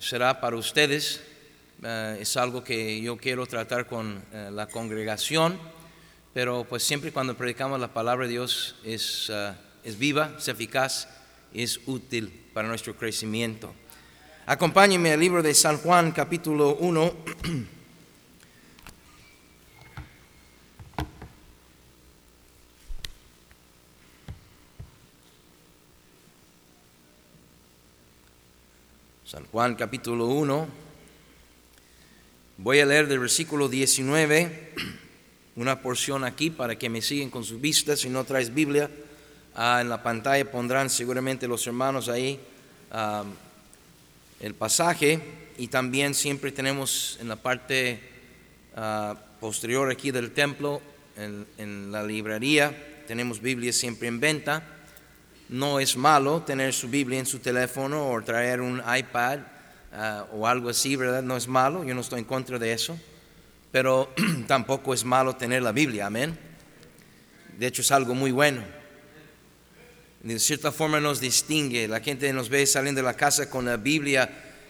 será 0.00 0.40
para 0.40 0.56
ustedes. 0.56 1.20
Eh, 1.82 2.18
es 2.20 2.36
algo 2.36 2.64
que 2.64 3.00
yo 3.00 3.16
quiero 3.16 3.46
tratar 3.46 3.86
con 3.86 4.22
eh, 4.32 4.50
la 4.52 4.66
congregación, 4.66 5.58
pero 6.34 6.64
pues 6.68 6.82
siempre 6.82 7.12
cuando 7.12 7.36
predicamos 7.36 7.78
la 7.78 7.92
palabra 7.92 8.26
de 8.26 8.32
Dios 8.32 8.76
es, 8.84 9.28
eh, 9.30 9.52
es 9.84 9.98
viva, 9.98 10.34
es 10.38 10.48
eficaz, 10.48 11.08
es 11.54 11.80
útil 11.86 12.28
para 12.52 12.68
nuestro 12.68 12.96
crecimiento. 12.96 13.74
Acompáñenme 14.46 15.12
al 15.12 15.20
libro 15.20 15.42
de 15.42 15.54
San 15.54 15.78
Juan 15.78 16.12
capítulo 16.12 16.76
1. 16.76 17.14
Juan 29.46 29.76
capítulo 29.76 30.26
1. 30.26 30.68
Voy 32.58 32.80
a 32.80 32.86
leer 32.86 33.06
del 33.06 33.20
versículo 33.20 33.68
19 33.68 34.74
una 35.56 35.80
porción 35.80 36.24
aquí 36.24 36.50
para 36.50 36.76
que 36.76 36.88
me 36.88 37.00
sigan 37.00 37.30
con 37.30 37.44
sus 37.44 37.60
vistas. 37.60 38.00
Si 38.00 38.08
no 38.08 38.24
traes 38.24 38.52
Biblia, 38.52 38.90
ah, 39.54 39.78
en 39.80 39.88
la 39.88 40.02
pantalla 40.02 40.50
pondrán 40.50 40.90
seguramente 40.90 41.46
los 41.46 41.66
hermanos 41.66 42.08
ahí 42.08 42.40
ah, 42.90 43.24
el 44.40 44.54
pasaje. 44.54 45.20
Y 45.56 45.68
también 45.68 46.14
siempre 46.14 46.50
tenemos 46.50 47.18
en 47.20 47.28
la 47.28 47.36
parte 47.36 48.00
ah, 48.76 49.16
posterior 49.40 49.90
aquí 49.90 50.10
del 50.10 50.32
templo, 50.32 50.82
en, 51.16 51.46
en 51.58 51.92
la 51.92 52.02
librería, 52.02 53.04
tenemos 53.06 53.40
Biblia 53.40 53.72
siempre 53.72 54.08
en 54.08 54.20
venta. 54.20 54.77
No 55.48 55.80
es 55.80 55.96
malo 55.96 56.42
tener 56.42 56.74
su 56.74 56.88
Biblia 56.88 57.18
en 57.18 57.26
su 57.26 57.38
teléfono 57.38 58.10
o 58.10 58.22
traer 58.22 58.60
un 58.60 58.82
iPad 58.96 59.38
ah, 59.92 60.26
o 60.32 60.46
algo 60.46 60.68
así, 60.68 60.94
¿verdad? 60.94 61.22
No 61.22 61.36
es 61.36 61.48
malo, 61.48 61.84
yo 61.84 61.94
no 61.94 62.02
estoy 62.02 62.18
en 62.18 62.26
contra 62.26 62.58
de 62.58 62.72
eso, 62.72 62.98
pero 63.72 64.12
tampoco 64.46 64.92
es 64.92 65.04
malo 65.04 65.36
tener 65.36 65.62
la 65.62 65.72
Biblia, 65.72 66.06
amén. 66.06 66.38
De 67.58 67.66
hecho 67.66 67.80
es 67.80 67.90
algo 67.90 68.14
muy 68.14 68.30
bueno. 68.30 68.62
De 70.22 70.38
cierta 70.38 70.70
forma 70.70 71.00
nos 71.00 71.20
distingue, 71.20 71.88
la 71.88 72.00
gente 72.00 72.30
nos 72.32 72.48
ve 72.48 72.66
saliendo 72.66 73.00
de 73.00 73.06
la 73.06 73.14
casa 73.14 73.48
con 73.48 73.64
la 73.64 73.76
Biblia 73.76 74.28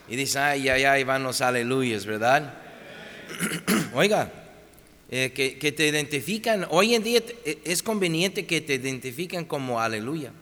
y 0.09 0.15
dice, 0.15 0.39
ay, 0.39 0.69
ay, 0.69 0.85
ay, 0.85 1.05
van 1.05 1.25
los 1.25 1.41
aleluyas, 1.41 2.07
¿verdad? 2.07 2.55
Oiga, 3.95 4.31
eh, 5.11 5.33
que, 5.33 5.73
te 5.73 5.89
identifican, 5.89 6.67
hoy 6.71 6.95
en 6.95 7.03
día 7.03 7.23
eh, 7.45 7.59
es 7.65 7.83
conveniente 7.83 8.47
que 8.47 8.61
te 8.61 8.75
identifican 8.75 9.45
como 9.45 9.81
aleluya. 9.81 10.33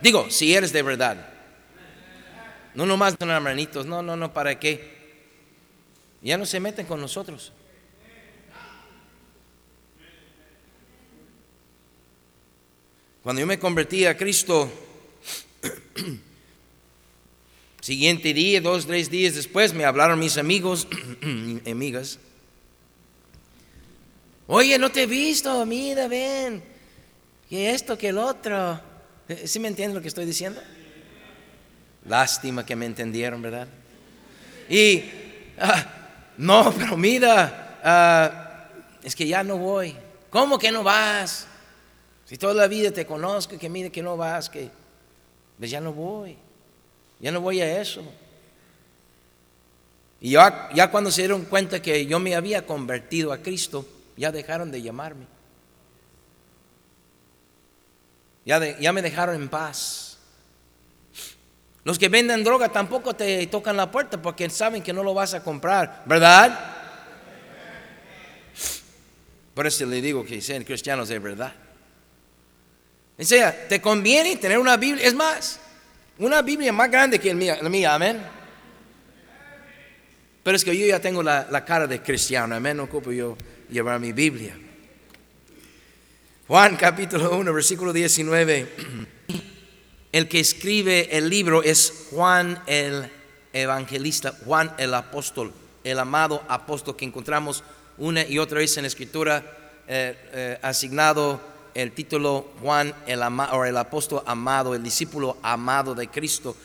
Digo, 0.00 0.30
si 0.30 0.54
eres 0.54 0.72
de 0.72 0.82
verdad. 0.82 1.28
No 2.74 2.86
nomás 2.86 3.16
son 3.18 3.30
hermanitos, 3.30 3.84
no, 3.84 4.02
no, 4.02 4.16
no, 4.16 4.32
¿para 4.32 4.58
qué? 4.58 4.98
Ya 6.22 6.38
no 6.38 6.46
se 6.46 6.60
meten 6.60 6.86
con 6.86 7.00
nosotros. 7.00 7.52
Cuando 13.22 13.40
yo 13.40 13.46
me 13.46 13.58
convertí 13.58 14.06
a 14.06 14.16
Cristo, 14.16 14.70
siguiente 17.80 18.32
día, 18.32 18.60
dos, 18.60 18.86
tres 18.86 19.10
días 19.10 19.34
después, 19.34 19.74
me 19.74 19.84
hablaron 19.84 20.18
mis 20.18 20.38
amigos 20.38 20.86
amigas. 21.66 22.18
Oye, 24.46 24.78
no 24.78 24.90
te 24.90 25.02
he 25.02 25.06
visto, 25.06 25.64
mira, 25.66 26.08
ven, 26.08 26.62
que 27.48 27.70
esto, 27.70 27.98
que 27.98 28.08
el 28.08 28.18
otro. 28.18 28.89
¿Sí 29.44 29.60
me 29.60 29.68
entienden 29.68 29.94
lo 29.94 30.02
que 30.02 30.08
estoy 30.08 30.24
diciendo? 30.24 30.60
Lástima 32.06 32.64
que 32.64 32.74
me 32.74 32.86
entendieron, 32.86 33.40
¿verdad? 33.42 33.68
Y, 34.68 35.04
ah, 35.58 35.86
no, 36.38 36.72
pero 36.76 36.96
mira, 36.96 37.78
ah, 37.84 38.68
es 39.02 39.14
que 39.14 39.26
ya 39.26 39.44
no 39.44 39.58
voy. 39.58 39.94
¿Cómo 40.30 40.58
que 40.58 40.72
no 40.72 40.82
vas? 40.82 41.46
Si 42.24 42.38
toda 42.38 42.54
la 42.54 42.66
vida 42.66 42.90
te 42.90 43.06
conozco, 43.06 43.58
que 43.58 43.68
mire 43.68 43.90
que 43.90 44.02
no 44.02 44.16
vas, 44.16 44.48
que 44.48 44.70
pues 45.58 45.70
ya 45.70 45.80
no 45.80 45.92
voy. 45.92 46.36
Ya 47.18 47.30
no 47.30 47.40
voy 47.40 47.60
a 47.60 47.80
eso. 47.80 48.02
Y 50.20 50.30
ya 50.30 50.90
cuando 50.90 51.10
se 51.10 51.22
dieron 51.22 51.44
cuenta 51.44 51.82
que 51.82 52.06
yo 52.06 52.18
me 52.18 52.34
había 52.34 52.66
convertido 52.66 53.32
a 53.32 53.38
Cristo, 53.38 53.86
ya 54.16 54.32
dejaron 54.32 54.70
de 54.70 54.82
llamarme. 54.82 55.26
Ya, 58.44 58.92
me 58.92 59.02
dejaron 59.02 59.36
en 59.36 59.48
paz. 59.48 60.18
Los 61.84 61.98
que 61.98 62.08
venden 62.08 62.44
droga 62.44 62.68
tampoco 62.68 63.14
te 63.14 63.46
tocan 63.46 63.76
la 63.76 63.90
puerta 63.90 64.20
porque 64.20 64.48
saben 64.50 64.82
que 64.82 64.92
no 64.92 65.02
lo 65.02 65.14
vas 65.14 65.34
a 65.34 65.42
comprar, 65.42 66.02
¿verdad? 66.06 66.76
Por 69.54 69.66
eso 69.66 69.86
le 69.86 70.00
digo 70.00 70.24
que 70.24 70.40
sean 70.40 70.64
cristianos 70.64 71.08
de 71.08 71.18
verdad. 71.18 71.52
O 73.18 73.24
sea, 73.24 73.68
te 73.68 73.80
conviene 73.80 74.36
tener 74.36 74.58
una 74.58 74.76
Biblia, 74.76 75.06
es 75.06 75.14
más, 75.14 75.60
una 76.18 76.42
Biblia 76.42 76.72
más 76.72 76.90
grande 76.90 77.18
que 77.18 77.34
la 77.34 77.68
mía, 77.68 77.94
amén. 77.94 78.22
Pero 80.42 80.56
es 80.56 80.64
que 80.64 80.76
yo 80.76 80.86
ya 80.86 81.00
tengo 81.00 81.22
la, 81.22 81.64
cara 81.64 81.86
de 81.86 82.02
cristiano, 82.02 82.54
amén, 82.54 82.76
no 82.76 82.84
ocupo 82.84 83.12
yo 83.12 83.36
llevar 83.68 84.00
mi 84.00 84.12
Biblia. 84.12 84.56
Juan 86.50 86.74
capítulo 86.74 87.38
1, 87.38 87.52
versículo 87.54 87.92
19. 87.92 88.66
El 90.10 90.26
que 90.26 90.40
escribe 90.40 91.16
el 91.16 91.30
libro 91.30 91.62
es 91.62 92.08
Juan 92.10 92.60
el 92.66 93.08
evangelista, 93.52 94.34
Juan 94.44 94.74
el 94.76 94.92
apóstol, 94.94 95.52
el 95.84 95.96
amado 95.96 96.42
apóstol 96.48 96.96
que 96.96 97.04
encontramos 97.04 97.62
una 97.98 98.26
y 98.26 98.40
otra 98.40 98.58
vez 98.58 98.76
en 98.76 98.82
la 98.82 98.88
escritura 98.88 99.44
eh, 99.86 100.18
eh, 100.32 100.58
asignado 100.60 101.40
el 101.72 101.92
título 101.92 102.48
Juan 102.60 102.92
el, 103.06 103.22
o 103.22 103.64
el 103.64 103.76
apóstol 103.76 104.24
amado, 104.26 104.74
el 104.74 104.82
discípulo 104.82 105.36
amado 105.42 105.94
de 105.94 106.08
Cristo. 106.08 106.56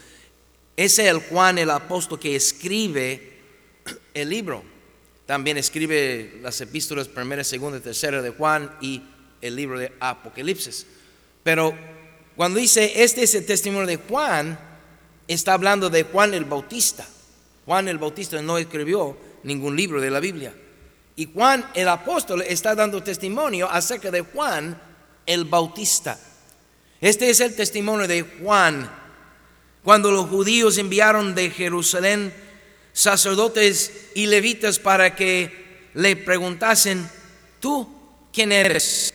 Ese 0.76 1.04
es 1.04 1.12
el 1.12 1.20
Juan 1.30 1.60
el 1.60 1.70
apóstol 1.70 2.20
que 2.20 2.36
escribe 2.36 3.38
el 4.16 4.32
libro. 4.32 4.64
También 5.28 5.58
escribe 5.58 6.40
las 6.42 6.60
epístolas 6.60 7.08
primera, 7.08 7.44
segunda 7.44 7.78
y 7.78 7.82
tercera 7.82 8.24
de 8.24 8.32
Juan 8.32 8.76
y 8.82 9.04
el 9.42 9.56
libro 9.56 9.80
de 9.80 9.92
Apocalipsis. 10.00 10.86
Pero 11.44 11.76
cuando 12.36 12.60
dice, 12.60 13.04
este 13.04 13.24
es 13.24 13.36
el 13.36 13.46
testimonio 13.46 13.88
de 13.88 13.98
Juan, 13.98 14.60
está 15.28 15.54
hablando 15.54 15.90
de 15.90 16.04
Juan 16.04 16.34
el 16.34 16.46
Bautista. 16.46 17.06
Juan 17.66 17.88
el 17.88 17.98
Bautista 17.98 18.42
no 18.42 18.58
escribió 18.58 19.18
ningún 19.44 19.76
libro 19.76 20.02
de 20.02 20.12
la 20.12 20.20
Biblia. 20.20 20.54
Y 21.16 21.30
Juan 21.34 21.66
el 21.74 21.88
apóstol 21.88 22.42
está 22.42 22.76
dando 22.76 23.02
testimonio 23.02 23.70
acerca 23.70 24.12
de 24.12 24.22
Juan 24.22 24.80
el 25.26 25.46
Bautista. 25.46 26.20
Este 27.00 27.30
es 27.30 27.40
el 27.40 27.56
testimonio 27.56 28.08
de 28.08 28.22
Juan. 28.42 28.90
Cuando 29.84 30.12
los 30.12 30.30
judíos 30.30 30.78
enviaron 30.78 31.36
de 31.36 31.52
Jerusalén 31.52 32.34
sacerdotes 32.92 34.10
y 34.16 34.28
levitas 34.28 34.80
para 34.80 35.16
que 35.16 35.90
le 35.94 36.16
preguntasen, 36.16 37.08
¿tú 37.60 37.88
quién 38.34 38.52
eres? 38.52 39.14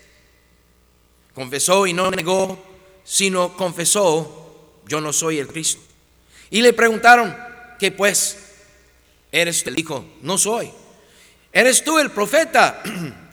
Confesó 1.41 1.87
y 1.87 1.95
no 1.95 2.11
negó, 2.11 2.63
sino 3.03 3.57
confesó, 3.57 4.75
yo 4.87 5.01
no 5.01 5.11
soy 5.11 5.39
el 5.39 5.47
Cristo. 5.47 5.81
Y 6.51 6.61
le 6.61 6.75
preguntaron, 6.75 7.35
¿qué 7.79 7.91
pues? 7.91 8.37
¿Eres 9.33 9.65
tú? 9.65 9.71
Dijo, 9.71 10.05
no 10.21 10.37
soy. 10.37 10.71
¿Eres 11.51 11.83
tú 11.83 11.99
el 11.99 12.11
profeta? 12.11 12.83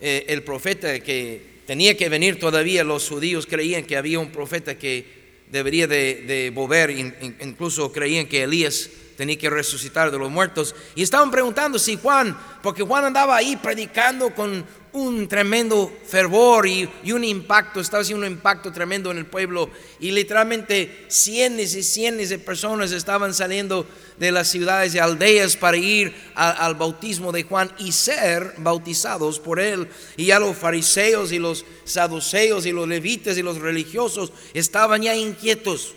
Eh, 0.00 0.26
el 0.28 0.42
profeta 0.42 1.00
que 1.00 1.62
tenía 1.66 1.96
que 1.96 2.10
venir 2.10 2.38
todavía, 2.38 2.84
los 2.84 3.08
judíos 3.08 3.46
creían 3.46 3.84
que 3.84 3.96
había 3.96 4.18
un 4.18 4.30
profeta 4.30 4.76
que 4.76 5.40
debería 5.50 5.86
de, 5.86 6.16
de 6.26 6.50
volver, 6.50 6.90
incluso 6.90 7.90
creían 7.90 8.26
que 8.26 8.42
Elías 8.42 8.90
tenía 9.16 9.38
que 9.38 9.48
resucitar 9.48 10.10
de 10.10 10.18
los 10.18 10.30
muertos. 10.30 10.74
Y 10.94 11.02
estaban 11.02 11.30
preguntando 11.30 11.78
si 11.78 11.96
Juan, 11.96 12.36
porque 12.62 12.82
Juan 12.82 13.06
andaba 13.06 13.34
ahí 13.34 13.56
predicando 13.56 14.34
con 14.34 14.66
un 14.94 15.26
tremendo 15.26 15.92
fervor 16.06 16.68
y, 16.68 16.88
un 17.12 17.24
impacto, 17.24 17.80
estaba 17.80 18.02
haciendo 18.02 18.24
un 18.24 18.32
impacto 18.32 18.70
tremendo 18.70 19.10
en 19.10 19.18
el 19.18 19.26
pueblo 19.26 19.68
y 19.98 20.12
literalmente 20.12 21.06
cientos 21.08 21.74
y 21.74 21.82
cientos 21.82 22.28
de 22.28 22.38
personas 22.38 22.92
estaban 22.92 23.34
saliendo 23.34 23.86
de 24.18 24.30
las 24.30 24.48
ciudades 24.48 24.94
y 24.94 25.00
aldeas 25.00 25.56
para 25.56 25.76
ir 25.76 26.14
al 26.36 26.76
bautismo 26.76 27.32
de 27.32 27.42
Juan 27.42 27.72
y 27.78 27.90
ser 27.90 28.54
bautizados 28.58 29.40
por 29.40 29.58
él. 29.58 29.88
Y 30.16 30.26
ya 30.26 30.38
los 30.38 30.56
fariseos 30.56 31.32
y 31.32 31.40
los 31.40 31.64
saduceos 31.84 32.64
y 32.64 32.70
los 32.70 32.86
levitas 32.86 33.36
y 33.36 33.42
los 33.42 33.58
religiosos 33.58 34.32
estaban 34.54 35.02
ya 35.02 35.16
inquietos. 35.16 35.96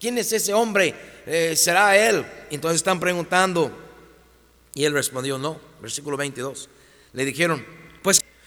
¿Quién 0.00 0.16
es 0.16 0.32
ese 0.32 0.54
hombre? 0.54 0.94
Eh, 1.26 1.54
¿Será 1.56 1.94
él? 1.98 2.24
Entonces 2.50 2.76
están 2.76 2.98
preguntando 2.98 3.70
y 4.74 4.84
él 4.84 4.94
respondió 4.94 5.36
no. 5.36 5.60
Versículo 5.82 6.16
22. 6.16 6.70
Le 7.12 7.24
dijeron, 7.26 7.83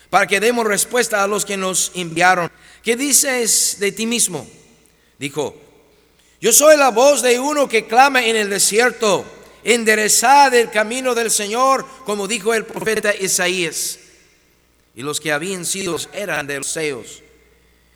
para 0.10 0.28
que 0.28 0.40
demos 0.40 0.66
respuesta 0.66 1.24
a 1.24 1.28
los 1.28 1.46
que 1.46 1.58
nos 1.58 1.92
enviaron. 1.96 2.52
¿Qué 2.84 2.96
dices 2.96 3.78
de 3.80 3.92
ti 3.92 4.06
mismo? 4.06 4.48
Dijo, 5.20 5.56
Yo 6.40 6.54
soy 6.54 6.78
la 6.78 6.92
voz 6.92 7.22
de 7.22 7.40
uno 7.40 7.68
que 7.68 7.88
clama 7.88 8.26
en 8.26 8.36
el 8.36 8.50
desierto, 8.50 9.26
enderezad 9.64 10.54
el 10.54 10.70
camino 10.72 11.14
del 11.14 11.32
Señor, 11.32 11.86
como 12.06 12.28
dijo 12.28 12.54
el 12.54 12.66
profeta 12.66 13.14
Isaías. 13.16 14.00
Y 14.96 15.02
los 15.04 15.20
que 15.20 15.32
habían 15.32 15.66
sido 15.66 15.98
eran 16.14 16.48
de 16.48 16.58
los 16.58 16.68
seos. 16.68 17.22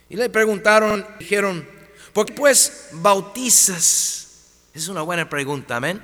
Y 0.09 0.17
le 0.17 0.29
preguntaron, 0.29 1.07
dijeron, 1.19 1.67
¿por 2.13 2.25
qué 2.25 2.33
pues 2.33 2.89
bautizas? 2.91 4.27
Es 4.73 4.87
una 4.87 5.01
buena 5.01 5.29
pregunta, 5.29 5.77
amén. 5.77 6.01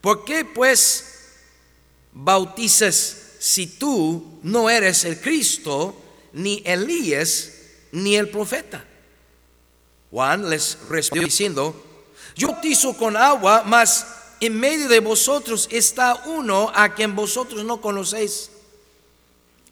¿Por 0.00 0.24
qué 0.24 0.44
pues 0.44 1.34
bautizas 2.12 3.25
si 3.38 3.66
tú 3.66 4.38
no 4.42 4.70
eres 4.70 5.04
el 5.04 5.20
Cristo, 5.20 5.96
ni 6.32 6.62
Elías, 6.64 7.52
ni 7.92 8.16
el 8.16 8.28
profeta? 8.28 8.84
Juan 10.10 10.48
les 10.48 10.78
respondió 10.88 11.26
diciendo, 11.26 11.84
yo 12.34 12.48
bautizo 12.48 12.96
con 12.96 13.16
agua, 13.16 13.62
mas 13.66 14.06
en 14.40 14.58
medio 14.58 14.88
de 14.88 15.00
vosotros 15.00 15.68
está 15.70 16.22
uno 16.26 16.70
a 16.74 16.94
quien 16.94 17.14
vosotros 17.16 17.64
no 17.64 17.80
conocéis. 17.80 18.50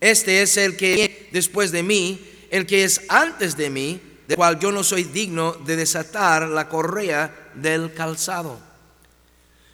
Este 0.00 0.42
es 0.42 0.56
el 0.56 0.76
que 0.76 1.28
después 1.32 1.70
de 1.72 1.82
mí, 1.82 2.20
el 2.50 2.66
que 2.66 2.84
es 2.84 3.02
antes 3.08 3.56
de 3.56 3.70
mí, 3.70 4.00
del 4.26 4.36
cual 4.36 4.58
yo 4.58 4.72
no 4.72 4.82
soy 4.82 5.04
digno 5.04 5.52
de 5.52 5.76
desatar 5.76 6.48
la 6.48 6.68
correa 6.68 7.50
del 7.54 7.92
calzado. 7.92 8.58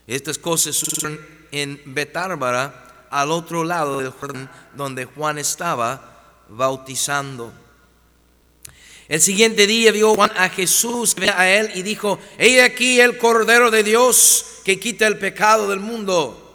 Estas 0.06 0.38
cosas 0.38 0.74
suceden 0.74 1.20
en 1.52 1.80
Betárbara, 1.86 2.89
al 3.10 3.30
otro 3.30 3.64
lado 3.64 3.98
del 3.98 4.10
Jordán, 4.10 4.50
donde 4.74 5.04
Juan 5.04 5.38
estaba 5.38 6.44
bautizando. 6.48 7.52
El 9.08 9.20
siguiente 9.20 9.66
día 9.66 9.90
vio 9.90 10.14
Juan 10.14 10.30
a 10.36 10.48
Jesús 10.48 11.16
a 11.34 11.50
él 11.50 11.70
y 11.74 11.82
dijo, 11.82 12.20
he 12.38 12.62
aquí 12.62 13.00
el 13.00 13.18
Cordero 13.18 13.70
de 13.70 13.82
Dios 13.82 14.44
que 14.64 14.78
quita 14.78 15.08
el 15.08 15.18
pecado 15.18 15.68
del 15.68 15.80
mundo. 15.80 16.46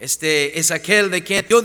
Este 0.00 0.58
es 0.58 0.70
aquel 0.70 1.10
de 1.10 1.24
quien 1.24 1.44
yo 1.48 1.62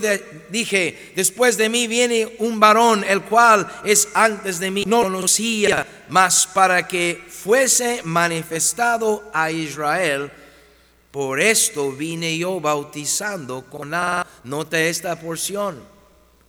dije, 0.49 1.13
después 1.15 1.55
de 1.55 1.69
mí 1.69 1.87
viene 1.87 2.35
un 2.39 2.59
varón, 2.59 3.05
el 3.07 3.21
cual 3.21 3.71
es 3.85 4.09
antes 4.15 4.59
de 4.59 4.71
mí, 4.71 4.83
no 4.87 5.03
conocía, 5.03 5.87
mas 6.09 6.47
para 6.47 6.87
que 6.87 7.23
fuese 7.29 8.01
manifestado 8.03 9.29
a 9.33 9.51
Israel. 9.51 10.31
Por 11.13 11.39
esto 11.39 11.91
vine 11.91 12.35
yo 12.39 12.59
bautizando 12.59 13.65
con 13.69 13.91
la 13.91 14.25
nota 14.45 14.81
esta 14.81 15.15
porción. 15.19 15.79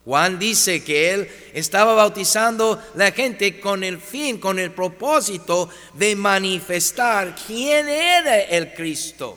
Juan 0.07 0.39
dice 0.39 0.83
que 0.83 1.13
él 1.13 1.29
estaba 1.53 1.93
bautizando 1.93 2.83
la 2.95 3.13
gente 3.13 3.61
con 3.61 3.85
el 3.85 4.01
fin, 4.01 4.39
con 4.39 4.59
el 4.59 4.71
propósito 4.71 5.69
de 5.93 6.17
manifestar 6.17 7.37
quién 7.47 7.91
era 7.91 8.41
el 8.41 8.73
Cristo. 8.73 9.37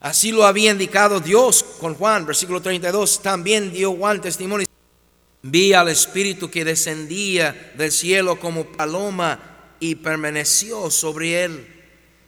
Así 0.00 0.32
lo 0.32 0.44
había 0.44 0.72
indicado 0.72 1.20
Dios 1.20 1.62
con 1.78 1.94
Juan, 1.94 2.26
versículo 2.26 2.60
32. 2.60 3.22
También 3.22 3.72
dio 3.72 3.92
Juan 3.92 4.20
testimonio. 4.20 4.66
Vi 5.42 5.72
al 5.72 5.88
Espíritu 5.88 6.50
que 6.50 6.64
descendía 6.64 7.72
del 7.76 7.92
cielo 7.92 8.40
como 8.40 8.64
paloma 8.64 9.76
y 9.78 9.94
permaneció 9.94 10.90
sobre 10.90 11.44
él. 11.44 11.79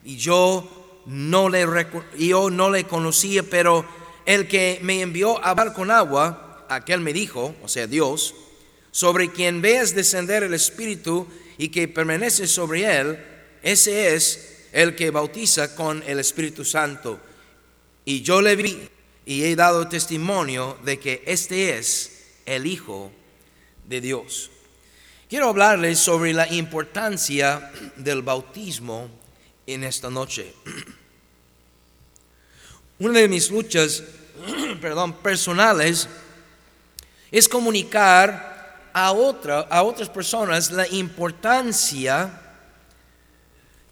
Y 0.04 0.16
yo 0.16 1.02
no 1.06 1.48
le, 1.48 1.66
yo 2.18 2.50
no 2.50 2.70
le 2.70 2.84
conocía, 2.84 3.42
pero 3.42 3.84
el 4.26 4.48
que 4.48 4.78
me 4.82 5.00
envió 5.00 5.42
a 5.44 5.50
hablar 5.50 5.72
con 5.72 5.90
agua, 5.90 6.66
aquel 6.68 7.00
me 7.00 7.12
dijo, 7.12 7.54
o 7.62 7.68
sea, 7.68 7.86
Dios, 7.86 8.34
sobre 8.90 9.32
quien 9.32 9.62
veas 9.62 9.94
descender 9.94 10.42
el 10.42 10.54
Espíritu 10.54 11.26
y 11.58 11.68
que 11.68 11.88
permanece 11.88 12.46
sobre 12.46 12.84
él, 12.98 13.18
ese 13.62 14.14
es 14.14 14.68
el 14.72 14.94
que 14.94 15.10
bautiza 15.10 15.74
con 15.74 16.02
el 16.06 16.18
Espíritu 16.18 16.64
Santo. 16.64 17.20
Y 18.04 18.22
yo 18.22 18.42
le 18.42 18.56
vi 18.56 18.88
y 19.24 19.44
he 19.44 19.56
dado 19.56 19.88
testimonio 19.88 20.78
de 20.84 20.98
que 20.98 21.22
este 21.26 21.78
es 21.78 22.24
el 22.46 22.66
Hijo 22.66 23.12
de 23.88 24.00
Dios. 24.00 24.50
Quiero 25.28 25.48
hablarles 25.48 25.98
sobre 25.98 26.32
la 26.34 26.52
importancia 26.52 27.72
del 27.96 28.22
bautismo 28.22 29.08
en 29.66 29.84
esta 29.84 30.10
noche. 30.10 30.54
Una 32.98 33.20
de 33.20 33.28
mis 33.28 33.50
luchas, 33.50 34.02
perdón, 34.80 35.14
personales 35.14 36.08
es 37.30 37.48
comunicar 37.48 38.90
a, 38.92 39.12
otra, 39.12 39.60
a 39.60 39.82
otras 39.82 40.08
personas 40.08 40.70
la 40.70 40.86
importancia 40.88 42.40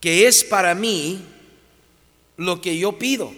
que 0.01 0.27
es 0.27 0.45
para 0.45 0.75
mí 0.75 1.25
lo 2.37 2.61
que 2.61 2.79
yo 2.79 2.99
pido. 2.99 3.33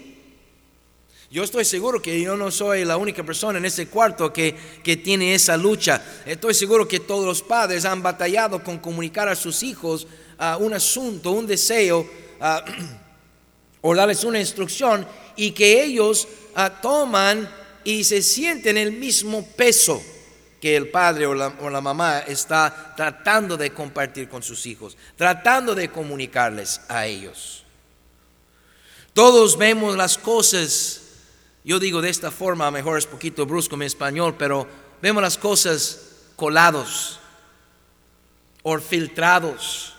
Yo 1.32 1.42
estoy 1.42 1.64
seguro 1.64 2.02
que 2.02 2.20
yo 2.20 2.36
no 2.36 2.50
soy 2.50 2.84
la 2.84 2.98
única 2.98 3.24
persona 3.24 3.58
en 3.58 3.64
ese 3.64 3.88
cuarto 3.88 4.32
que, 4.32 4.54
tiene 5.02 5.34
esa 5.34 5.56
lucha. 5.56 6.04
Estoy 6.26 6.52
seguro 6.52 6.86
que 6.86 7.00
todos 7.00 7.24
los 7.24 7.42
padres 7.42 7.86
han 7.86 8.02
batallado 8.02 8.62
con 8.62 8.78
comunicar 8.78 9.28
a 9.28 9.34
sus 9.34 9.62
hijos 9.62 10.06
un 10.58 10.74
asunto, 10.74 11.32
un 11.32 11.46
deseo, 11.46 12.08
o 13.80 13.94
darles 13.94 14.24
una 14.24 14.40
instrucción 14.40 15.06
y 15.36 15.52
que 15.52 15.82
ellos 15.82 16.28
toman 16.80 17.48
y 17.84 18.04
se 18.04 18.22
sienten 18.22 18.76
el 18.76 18.92
mismo 18.92 19.46
peso 19.56 20.02
que 20.60 20.76
el 20.76 20.88
padre 20.88 21.26
o 21.26 21.34
la, 21.34 21.48
o 21.60 21.68
la, 21.70 21.80
mamá 21.80 22.20
está 22.20 22.94
tratando 22.96 23.56
de 23.56 23.72
compartir 23.72 24.28
con 24.28 24.42
sus 24.42 24.64
hijos, 24.66 24.96
tratando 25.16 25.74
de 25.74 25.90
comunicarles 25.90 26.80
a 26.88 27.06
ellos. 27.06 27.64
Todos 29.12 29.58
vemos 29.58 29.96
las 29.96 30.16
cosas 30.16 31.02
yo 31.64 31.78
digo 31.78 32.02
de 32.02 32.10
esta 32.10 32.30
forma, 32.30 32.70
mejor 32.70 32.98
es 32.98 33.06
poquito 33.06 33.46
brusco 33.46 33.76
mi 33.76 33.86
español, 33.86 34.34
pero 34.36 34.66
vemos 35.00 35.22
las 35.22 35.38
cosas 35.38 36.00
colados 36.34 37.20
o 38.64 38.78
filtrados 38.78 39.91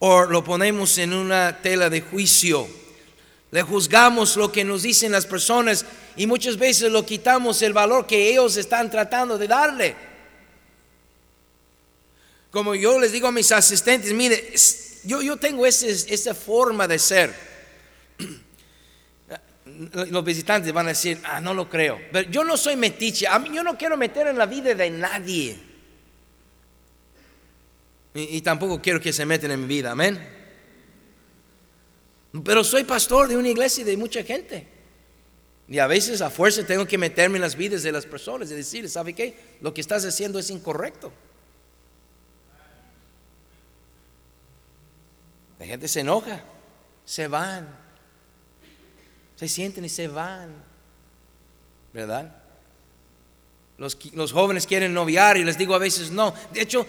o 0.00 0.24
lo 0.24 0.42
ponemos 0.42 0.98
en 0.98 1.12
una 1.12 1.60
tela 1.62 1.88
de 1.88 2.00
juicio. 2.00 2.68
Le 3.52 3.62
juzgamos 3.62 4.36
lo 4.36 4.50
que 4.50 4.64
nos 4.64 4.82
dicen 4.82 5.12
las 5.12 5.26
personas 5.26 5.84
y 6.16 6.26
muchas 6.26 6.56
veces 6.56 6.90
lo 6.90 7.04
quitamos 7.04 7.62
el 7.62 7.72
valor 7.72 8.06
que 8.06 8.30
ellos 8.30 8.56
están 8.56 8.90
tratando 8.90 9.38
de 9.38 9.46
darle. 9.46 9.96
Como 12.50 12.74
yo 12.74 12.98
les 12.98 13.12
digo 13.12 13.28
a 13.28 13.32
mis 13.32 13.52
asistentes, 13.52 14.12
mire, 14.12 14.52
yo, 15.04 15.22
yo 15.22 15.36
tengo 15.36 15.66
esa 15.66 16.34
forma 16.34 16.88
de 16.88 16.98
ser 16.98 17.34
los 20.10 20.24
visitantes 20.24 20.72
van 20.72 20.86
a 20.86 20.90
decir, 20.90 21.20
ah, 21.24 21.40
no 21.40 21.54
lo 21.54 21.68
creo. 21.68 22.00
Pero 22.10 22.30
yo 22.30 22.44
no 22.44 22.56
soy 22.56 22.76
metiche, 22.76 23.26
yo 23.52 23.62
no 23.62 23.76
quiero 23.76 23.96
meter 23.96 24.28
en 24.28 24.38
la 24.38 24.46
vida 24.46 24.74
de 24.74 24.90
nadie. 24.90 25.69
Y, 28.12 28.40
tampoco 28.40 28.82
quiero 28.82 29.00
que 29.00 29.12
se 29.12 29.24
metan 29.24 29.52
en 29.52 29.60
mi 29.60 29.66
vida, 29.66 29.92
amén. 29.92 30.18
Pero 32.44 32.64
soy 32.64 32.84
pastor 32.84 33.28
de 33.28 33.36
una 33.36 33.48
iglesia 33.48 33.82
y 33.82 33.84
de 33.84 33.96
mucha 33.96 34.24
gente. 34.24 34.66
Y 35.68 35.78
a 35.78 35.86
veces 35.86 36.20
a 36.20 36.30
fuerza 36.30 36.66
tengo 36.66 36.86
que 36.86 36.98
meterme 36.98 37.36
en 37.36 37.42
las 37.42 37.54
vidas 37.54 37.84
de 37.84 37.92
las 37.92 38.06
personas 38.06 38.50
y 38.50 38.54
decir, 38.54 38.88
¿sabe 38.90 39.14
qué? 39.14 39.56
Lo 39.60 39.72
que 39.72 39.80
estás 39.80 40.04
haciendo 40.04 40.40
es 40.40 40.50
incorrecto. 40.50 41.12
La 45.60 45.66
gente 45.66 45.86
se 45.86 46.00
enoja, 46.00 46.42
se 47.04 47.28
van, 47.28 47.68
se 49.36 49.46
sienten 49.46 49.84
y 49.84 49.88
se 49.88 50.08
van. 50.08 50.52
¿Verdad? 51.92 52.36
Los, 53.78 53.96
los, 54.14 54.32
jóvenes 54.32 54.66
quieren 54.66 54.92
noviar 54.92 55.36
y 55.36 55.44
les 55.44 55.56
digo 55.56 55.74
a 55.74 55.78
veces 55.78 56.10
no. 56.10 56.34
De 56.52 56.62
hecho, 56.62 56.86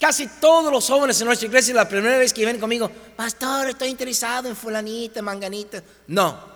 casi 0.00 0.26
todos 0.26 0.72
los 0.72 0.88
jóvenes 0.88 1.20
en 1.20 1.26
nuestra 1.26 1.46
iglesia, 1.46 1.74
la 1.74 1.88
primera 1.88 2.18
vez 2.18 2.32
que 2.32 2.40
vienen 2.40 2.60
conmigo, 2.60 2.90
pastor, 3.14 3.68
estoy 3.68 3.88
interesado 3.88 4.48
en 4.48 4.56
fulanita, 4.56 5.20
manganita. 5.20 5.82
No. 6.06 6.48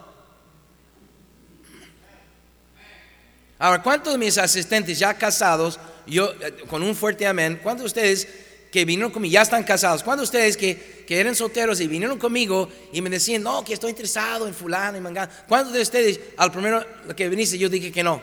Ahora, 3.58 3.82
¿cuántos 3.82 4.14
de 4.14 4.18
mis 4.18 4.36
asistentes 4.38 4.98
ya 4.98 5.14
casados, 5.14 5.78
yo 6.06 6.32
eh, 6.40 6.64
con 6.68 6.82
un 6.82 6.96
fuerte 6.96 7.26
amén, 7.26 7.60
cuántos 7.62 7.82
de 7.82 7.86
ustedes 8.00 8.28
que 8.74 8.84
vinieron 8.84 9.12
conmigo, 9.12 9.32
ya 9.32 9.42
están 9.42 9.62
casados. 9.62 10.02
¿Cuántos 10.02 10.32
de 10.32 10.36
ustedes 10.36 10.56
que, 10.56 11.04
que, 11.06 11.20
eran 11.20 11.36
solteros 11.36 11.80
y 11.80 11.86
vinieron 11.86 12.18
conmigo 12.18 12.68
y 12.92 13.00
me 13.02 13.08
decían, 13.08 13.40
no, 13.40 13.64
que 13.64 13.74
estoy 13.74 13.90
interesado 13.90 14.48
en 14.48 14.54
fulano 14.54 14.98
y 14.98 15.00
mangano? 15.00 15.30
¿Cuántos 15.46 15.72
de 15.72 15.80
ustedes 15.80 16.18
al 16.36 16.50
primero 16.50 16.84
que 17.14 17.28
viniste 17.28 17.56
yo 17.56 17.68
dije 17.68 17.92
que 17.92 18.02
no? 18.02 18.20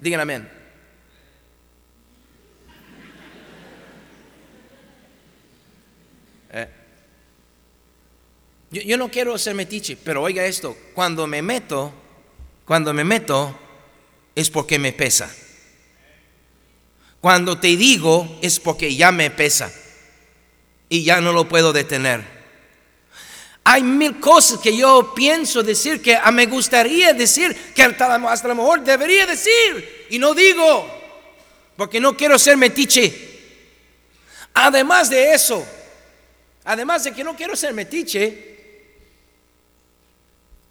Digan 0.00 0.18
amén. 0.18 0.55
Yo, 8.70 8.96
no 8.96 9.10
quiero 9.10 9.38
ser 9.38 9.54
metiche, 9.54 9.96
pero 9.96 10.22
oiga 10.22 10.44
esto, 10.44 10.76
cuando 10.94 11.26
me 11.26 11.40
meto, 11.40 11.92
cuando 12.64 12.92
me 12.92 13.04
meto 13.04 13.56
es 14.34 14.50
porque 14.50 14.78
me 14.78 14.92
pesa. 14.92 15.34
Cuando 17.20 17.58
te 17.58 17.68
digo 17.76 18.38
es 18.42 18.58
porque 18.58 18.94
ya 18.94 19.12
me 19.12 19.30
pesa. 19.30 19.72
y 20.88 21.02
ya 21.02 21.20
no 21.20 21.32
lo 21.32 21.48
puedo 21.48 21.72
detener. 21.72 22.36
Hay 23.64 23.82
mil 23.82 24.20
cosas 24.20 24.60
que 24.60 24.76
yo 24.76 25.12
pienso 25.14 25.64
decir 25.64 26.00
que 26.00 26.16
me 26.32 26.46
gustaría 26.46 27.12
decir, 27.12 27.52
que 27.74 27.82
hasta, 27.82 28.14
hasta 28.14 28.46
lo 28.46 28.54
mejor 28.54 28.84
debería 28.84 29.26
decir, 29.26 30.06
y 30.10 30.20
no 30.20 30.34
digo, 30.34 30.88
porque 31.76 31.98
no 31.98 32.16
quiero 32.16 32.38
ser 32.38 32.56
metiche. 32.56 33.12
Además 34.54 35.10
de 35.10 35.34
eso, 35.34 35.66
además 36.64 37.02
de 37.02 37.12
que 37.12 37.24
no 37.24 37.34
quiero 37.34 37.56
ser 37.56 37.74
metiche, 37.74 38.55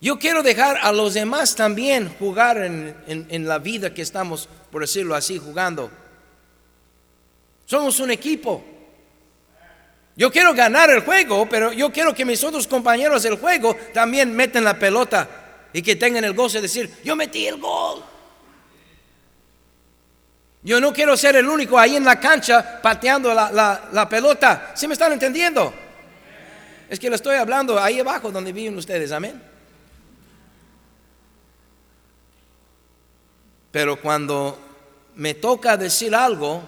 yo 0.02 0.20
quiero 0.20 0.44
dejar 0.44 0.78
a 0.82 0.92
los 0.92 1.14
demás 1.14 1.56
también 1.56 2.14
jugar 2.20 2.58
en, 2.58 3.48
la 3.48 3.60
vida 3.60 3.94
que 3.94 4.02
estamos, 4.02 4.50
por 4.72 4.82
decirlo 4.82 5.16
así, 5.16 5.40
jugando. 5.40 5.90
Somos 7.66 8.00
un 8.00 8.12
equipo. 8.12 8.64
Yo 10.18 10.32
quiero 10.32 10.54
ganar 10.54 10.90
el 10.90 11.02
juego, 11.02 11.48
pero 11.50 11.74
yo 11.74 11.92
quiero 11.92 12.14
que 12.14 12.26
mis 12.26 12.44
otros 12.44 12.68
compañeros 12.68 13.24
del 13.24 13.38
juego 13.38 13.76
también 13.94 14.34
metan 14.36 14.64
la 14.64 14.78
pelota 14.78 15.28
y 15.74 15.82
que 15.82 15.96
tengan 15.96 16.24
el 16.24 16.34
goce 16.34 16.58
de 16.58 16.64
decir, 16.64 16.94
yo 17.04 17.16
metí 17.16 17.48
el 17.48 17.58
gol. 17.58 18.04
Yo 20.62 20.80
no 20.80 20.94
quiero 20.94 21.16
ser 21.18 21.36
el 21.36 21.48
único 21.48 21.78
ahí 21.78 21.96
en 21.96 22.06
la 22.06 22.20
cancha 22.20 22.82
pateando 22.82 23.34
la, 23.34 23.90
la 23.92 24.10
pelota. 24.10 24.72
¿Sí 24.76 24.88
me 24.88 24.94
están 24.94 25.14
entendiendo? 25.14 25.74
Es 26.90 27.00
que 27.00 27.10
lo 27.10 27.16
estoy 27.16 27.38
hablando 27.38 27.80
ahí 27.80 28.00
abajo 28.00 28.32
donde 28.32 28.52
viven 28.52 28.78
ustedes, 28.78 29.12
amén. 29.12 29.55
Pero 33.76 34.00
cuando 34.00 34.58
me 35.16 35.34
toca 35.34 35.76
decir 35.76 36.16
algo, 36.16 36.64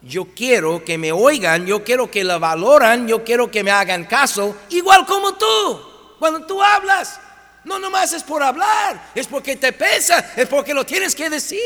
yo 0.00 0.28
quiero 0.34 0.82
que 0.82 0.96
me 0.96 1.12
oigan, 1.12 1.66
yo 1.66 1.84
quiero 1.84 2.10
que 2.10 2.24
la 2.24 2.38
valoran, 2.38 3.06
yo 3.06 3.22
quiero 3.22 3.50
que 3.50 3.62
me 3.62 3.70
hagan 3.70 4.06
caso, 4.06 4.56
igual 4.70 5.04
como 5.04 5.34
tú. 5.34 6.16
Cuando 6.18 6.46
tú 6.46 6.62
hablas, 6.62 7.20
no 7.62 7.78
nomás 7.78 8.14
es 8.14 8.22
por 8.22 8.42
hablar, 8.42 9.10
es 9.14 9.26
porque 9.26 9.56
te 9.56 9.74
pesa, 9.74 10.32
es 10.34 10.48
porque 10.48 10.72
lo 10.72 10.86
tienes 10.86 11.14
que 11.14 11.28
decir. 11.28 11.60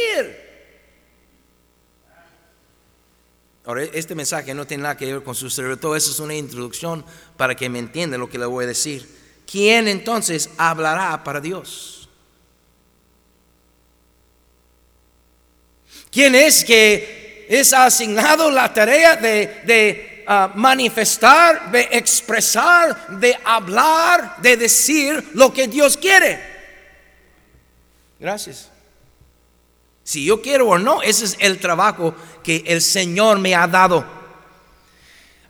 Ahora, 3.66 3.84
este 3.84 4.16
mensaje 4.16 4.52
no 4.54 4.66
tiene 4.66 4.82
nada 4.82 4.96
que 4.96 5.06
ver 5.06 5.22
con 5.22 5.36
su 5.36 5.50
cerebro, 5.50 5.76
todo 5.76 5.94
eso 5.94 6.10
es 6.10 6.18
una 6.18 6.34
introducción 6.34 7.04
para 7.36 7.54
que 7.54 7.68
me 7.68 7.78
entiendan 7.78 8.18
lo 8.18 8.28
que 8.28 8.38
le 8.38 8.46
voy 8.46 8.64
a 8.64 8.66
decir. 8.66 9.08
¿Quién 9.48 9.86
entonces 9.86 10.50
hablará 10.58 11.22
para 11.22 11.40
Dios? 11.40 11.99
¿Quién 16.10 16.34
es 16.34 16.64
que 16.64 17.46
es 17.48 17.72
asignado 17.72 18.50
la 18.50 18.72
tarea 18.72 19.16
de, 19.16 20.24
ah, 20.26 20.52
manifestar, 20.54 21.70
de 21.70 21.88
expresar, 21.92 23.18
de 23.18 23.38
hablar, 23.44 24.36
de 24.38 24.56
decir 24.56 25.30
lo 25.34 25.52
que 25.52 25.68
Dios 25.68 25.96
quiere? 25.96 26.40
Gracias. 28.18 28.70
Si 30.02 30.24
yo 30.24 30.42
quiero 30.42 30.68
o 30.68 30.78
no, 30.78 31.02
ese 31.02 31.24
es 31.24 31.36
el 31.38 31.58
trabajo 31.58 32.14
que 32.42 32.64
el 32.66 32.82
Señor 32.82 33.38
me 33.38 33.54
ha 33.54 33.66
dado. 33.66 34.19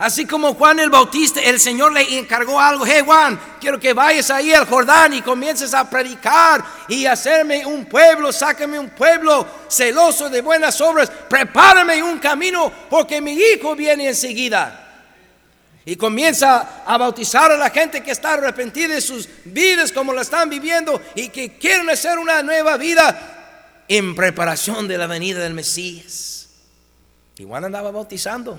Así 0.00 0.25
como 0.25 0.54
Juan 0.54 0.78
el 0.80 0.88
Bautista, 0.88 1.42
el 1.42 1.61
Señor 1.61 1.92
le 1.92 2.16
encargó 2.19 2.59
algo. 2.59 2.87
Hey 2.87 3.02
Juan, 3.04 3.38
quiero 3.61 3.78
que 3.78 3.92
vayas 3.92 4.30
ahí 4.30 4.50
al 4.50 4.66
Jordán 4.66 5.12
y 5.12 5.21
comiences 5.21 5.75
a 5.75 5.90
predicar 5.90 6.64
y 6.88 7.04
hacerme 7.04 7.66
un 7.66 7.85
pueblo, 7.85 8.33
sácame 8.33 8.78
un 8.78 8.88
pueblo 8.88 9.47
celoso 9.69 10.30
de 10.30 10.40
buenas 10.40 10.80
obras, 10.80 11.11
prepárame 11.28 12.02
un 12.02 12.19
camino 12.19 12.73
porque 12.88 13.21
mi 13.21 13.35
hijo 13.35 13.76
viene 13.76 14.09
enseguida. 14.09 14.88
Y 15.85 15.97
comienza 15.97 16.83
a 16.87 16.97
bautizar 16.97 17.52
a 17.52 17.59
la 17.59 17.69
gente 17.69 18.02
que 18.02 18.12
está 18.12 18.33
arrepentida 18.33 18.95
de 18.95 19.02
sus 19.02 19.28
vidas 19.45 19.92
como 19.92 20.14
la 20.14 20.23
están 20.23 20.49
viviendo 20.49 20.99
y 21.14 21.28
que 21.28 21.59
quieren 21.59 21.90
hacer 21.90 22.19
una 22.19 22.42
nueva 22.42 22.78
vida 22.78 23.85
en 23.87 24.14
preparación 24.14 24.88
de 24.88 24.97
la 24.97 25.07
venida 25.07 25.40
del 25.40 25.52
Mesías. 25.52 26.49
Y 27.37 27.45
Juan 27.45 27.66
andaba 27.66 27.90
bautizando. 27.90 28.59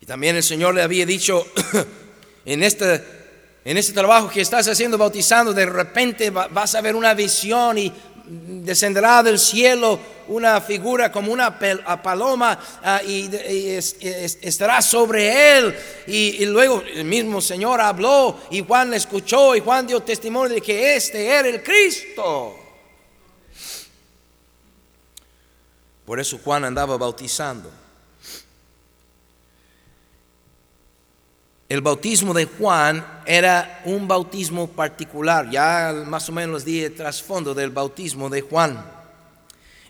Y 0.00 0.06
también 0.06 0.36
el 0.36 0.42
Señor 0.42 0.74
le 0.74 0.82
había 0.82 1.06
dicho, 1.06 1.46
en 2.44 2.62
este, 2.62 3.02
en 3.64 3.76
este 3.76 3.92
trabajo 3.92 4.28
que 4.28 4.40
estás 4.40 4.68
haciendo 4.68 4.98
bautizando, 4.98 5.52
de 5.52 5.66
repente 5.66 6.30
vas 6.30 6.74
a 6.74 6.80
ver 6.80 6.94
una 6.94 7.14
visión 7.14 7.78
y 7.78 7.92
descenderá 8.26 9.22
del 9.22 9.38
cielo 9.38 9.98
una 10.28 10.60
figura 10.60 11.12
como 11.12 11.32
una 11.32 11.56
paloma 12.02 12.58
ah, 12.82 13.00
y, 13.02 13.30
estará 14.42 14.82
sobre 14.82 15.58
él. 15.58 15.76
Y, 16.06 16.44
luego 16.46 16.82
el 16.82 17.04
mismo 17.04 17.40
Señor 17.40 17.80
habló 17.80 18.38
y 18.50 18.64
Juan 18.64 18.94
escuchó 18.94 19.54
y 19.54 19.60
Juan 19.60 19.86
dio 19.86 20.00
testimonio 20.00 20.54
de 20.54 20.60
que 20.60 20.96
este 20.96 21.26
era 21.26 21.48
el 21.48 21.62
Cristo. 21.62 22.56
Por 26.04 26.20
eso 26.20 26.38
Juan 26.42 26.64
andaba 26.64 26.96
bautizando. 26.96 27.85
El 31.68 31.80
bautismo 31.80 32.32
de 32.32 32.44
Juan 32.44 33.04
era 33.26 33.82
un 33.86 34.06
bautismo 34.06 34.68
particular, 34.68 35.50
ya 35.50 36.04
más 36.06 36.28
o 36.28 36.32
menos 36.32 36.64
di 36.64 36.84
el 36.84 36.94
trasfondo 36.94 37.54
del 37.54 37.70
bautismo 37.70 38.30
de 38.30 38.42
Juan. 38.42 38.84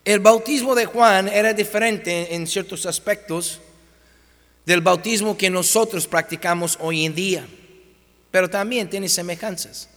El 0.02 0.20
bautismo 0.20 0.74
de 0.74 0.86
Juan 0.86 1.28
era 1.28 1.52
diferente 1.52 2.34
en 2.34 2.46
ciertos 2.46 2.86
aspectos 2.86 3.60
del 4.64 4.80
bautismo 4.80 5.36
que 5.36 5.50
nosotros 5.50 6.06
practicamos 6.06 6.78
hoy 6.80 7.04
en 7.04 7.14
día, 7.14 7.46
pero 8.30 8.48
también 8.48 8.88
tiene 8.88 9.10
semejanzas. 9.10 9.90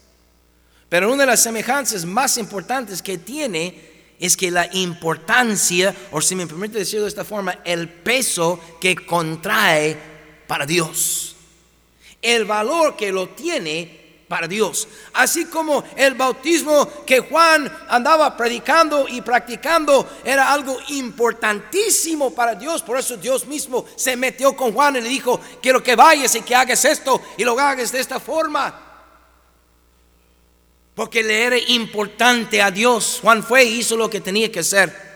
Pero 0.89 1.07
una 1.07 1.24
de 1.24 1.27
las 1.27 1.43
semejanzas 1.43 2.03
más 2.03 2.38
importantes 2.38 3.01
que 3.01 3.17
tiene 3.17 3.79
es 4.19 4.36
que 4.36 4.51
la 4.51 4.67
importancia, 4.74 5.95
o 6.12 6.19
si 6.19 6.36
me 6.36 6.45
permite 6.45 6.79
decirlo 6.79 7.03
de 7.03 7.09
esta 7.09 7.24
forma, 7.24 7.59
el 7.63 7.88
peso 7.88 8.59
que 8.81 8.98
contrae 8.98 9.95
para 10.45 10.65
Dios 10.65 11.38
el 12.22 12.46
valor 12.46 12.96
que 12.96 13.12
lo 13.12 13.30
tiene 13.30 14.00
para 14.30 14.48
Dios. 14.48 14.88
Así 15.14 15.46
como 15.46 15.84
el 15.98 16.14
bautismo 16.14 16.88
que 17.04 17.20
Juan 17.20 17.70
andaba 17.90 18.38
predicando 18.38 19.08
y 19.10 19.22
practicando 19.22 20.08
era 20.24 20.54
algo 20.54 20.78
importantísimo 20.90 22.34
para 22.34 22.56
Dios. 22.56 22.84
Por 22.84 22.98
eso 22.98 23.18
Dios 23.18 23.48
mismo 23.48 23.86
se 23.96 24.16
metió 24.16 24.56
con 24.56 24.72
Juan 24.72 24.96
y 24.98 25.02
le 25.02 25.10
dijo, 25.10 25.42
quiero 25.62 25.84
que 25.84 25.96
vayas 25.96 26.36
y 26.36 26.42
que 26.42 26.56
hagas 26.56 26.86
esto 26.86 27.22
y 27.38 27.44
lo 27.44 27.60
hagas 27.60 27.92
de 27.92 28.00
esta 28.00 28.20
forma. 28.20 28.86
Porque 30.94 31.24
le 31.24 31.44
era 31.44 31.58
importante 31.58 32.62
a 32.62 32.70
Dios. 32.70 33.20
Juan 33.22 33.44
fue 33.44 33.64
y 33.64 33.80
hizo 33.80 33.98
lo 33.98 34.10
que 34.10 34.22
tenía 34.22 34.52
que 34.52 34.60
hacer. 34.60 35.09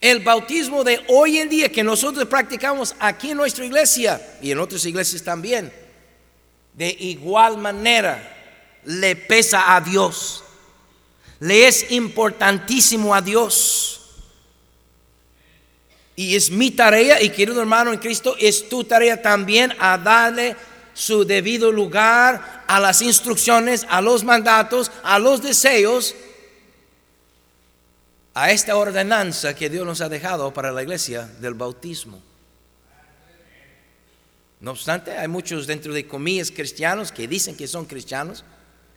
El 0.00 0.20
bautismo 0.20 0.84
de 0.84 1.04
hoy 1.08 1.38
en 1.38 1.48
día 1.48 1.72
que 1.72 1.82
nosotros 1.82 2.26
practicamos 2.26 2.94
aquí 3.00 3.30
en 3.30 3.36
nuestra 3.36 3.64
iglesia 3.64 4.38
y 4.40 4.52
en 4.52 4.58
otras 4.60 4.84
iglesias 4.84 5.22
también, 5.22 5.72
de 6.74 6.96
igual 7.00 7.58
manera 7.58 8.36
le 8.84 9.16
pesa 9.16 9.74
a 9.74 9.80
Dios, 9.80 10.44
le 11.40 11.66
es 11.66 11.90
importantísimo 11.90 13.12
a 13.12 13.20
Dios. 13.20 13.94
Y 16.14 16.34
es 16.34 16.50
mi 16.50 16.70
tarea, 16.70 17.20
y 17.22 17.30
querido 17.30 17.60
hermano 17.60 17.92
en 17.92 17.98
Cristo, 17.98 18.36
es 18.38 18.68
tu 18.68 18.84
tarea 18.84 19.20
también 19.20 19.72
a 19.78 19.98
darle 19.98 20.56
su 20.94 21.24
debido 21.24 21.70
lugar 21.70 22.64
a 22.66 22.80
las 22.80 23.02
instrucciones, 23.02 23.86
a 23.88 24.00
los 24.00 24.24
mandatos, 24.24 24.90
a 25.02 25.18
los 25.18 25.42
deseos 25.42 26.14
a 28.40 28.52
esta 28.52 28.76
ordenanza 28.76 29.52
que 29.56 29.68
Dios 29.68 29.84
nos 29.84 30.00
ha 30.00 30.08
dejado 30.08 30.54
para 30.54 30.70
la 30.70 30.84
iglesia 30.84 31.28
del 31.40 31.54
bautismo. 31.54 32.22
No 34.60 34.70
obstante, 34.70 35.10
hay 35.10 35.26
muchos 35.26 35.66
dentro 35.66 35.92
de 35.92 36.06
comillas 36.06 36.52
cristianos 36.52 37.10
que 37.10 37.26
dicen 37.26 37.56
que 37.56 37.66
son 37.66 37.84
cristianos 37.84 38.44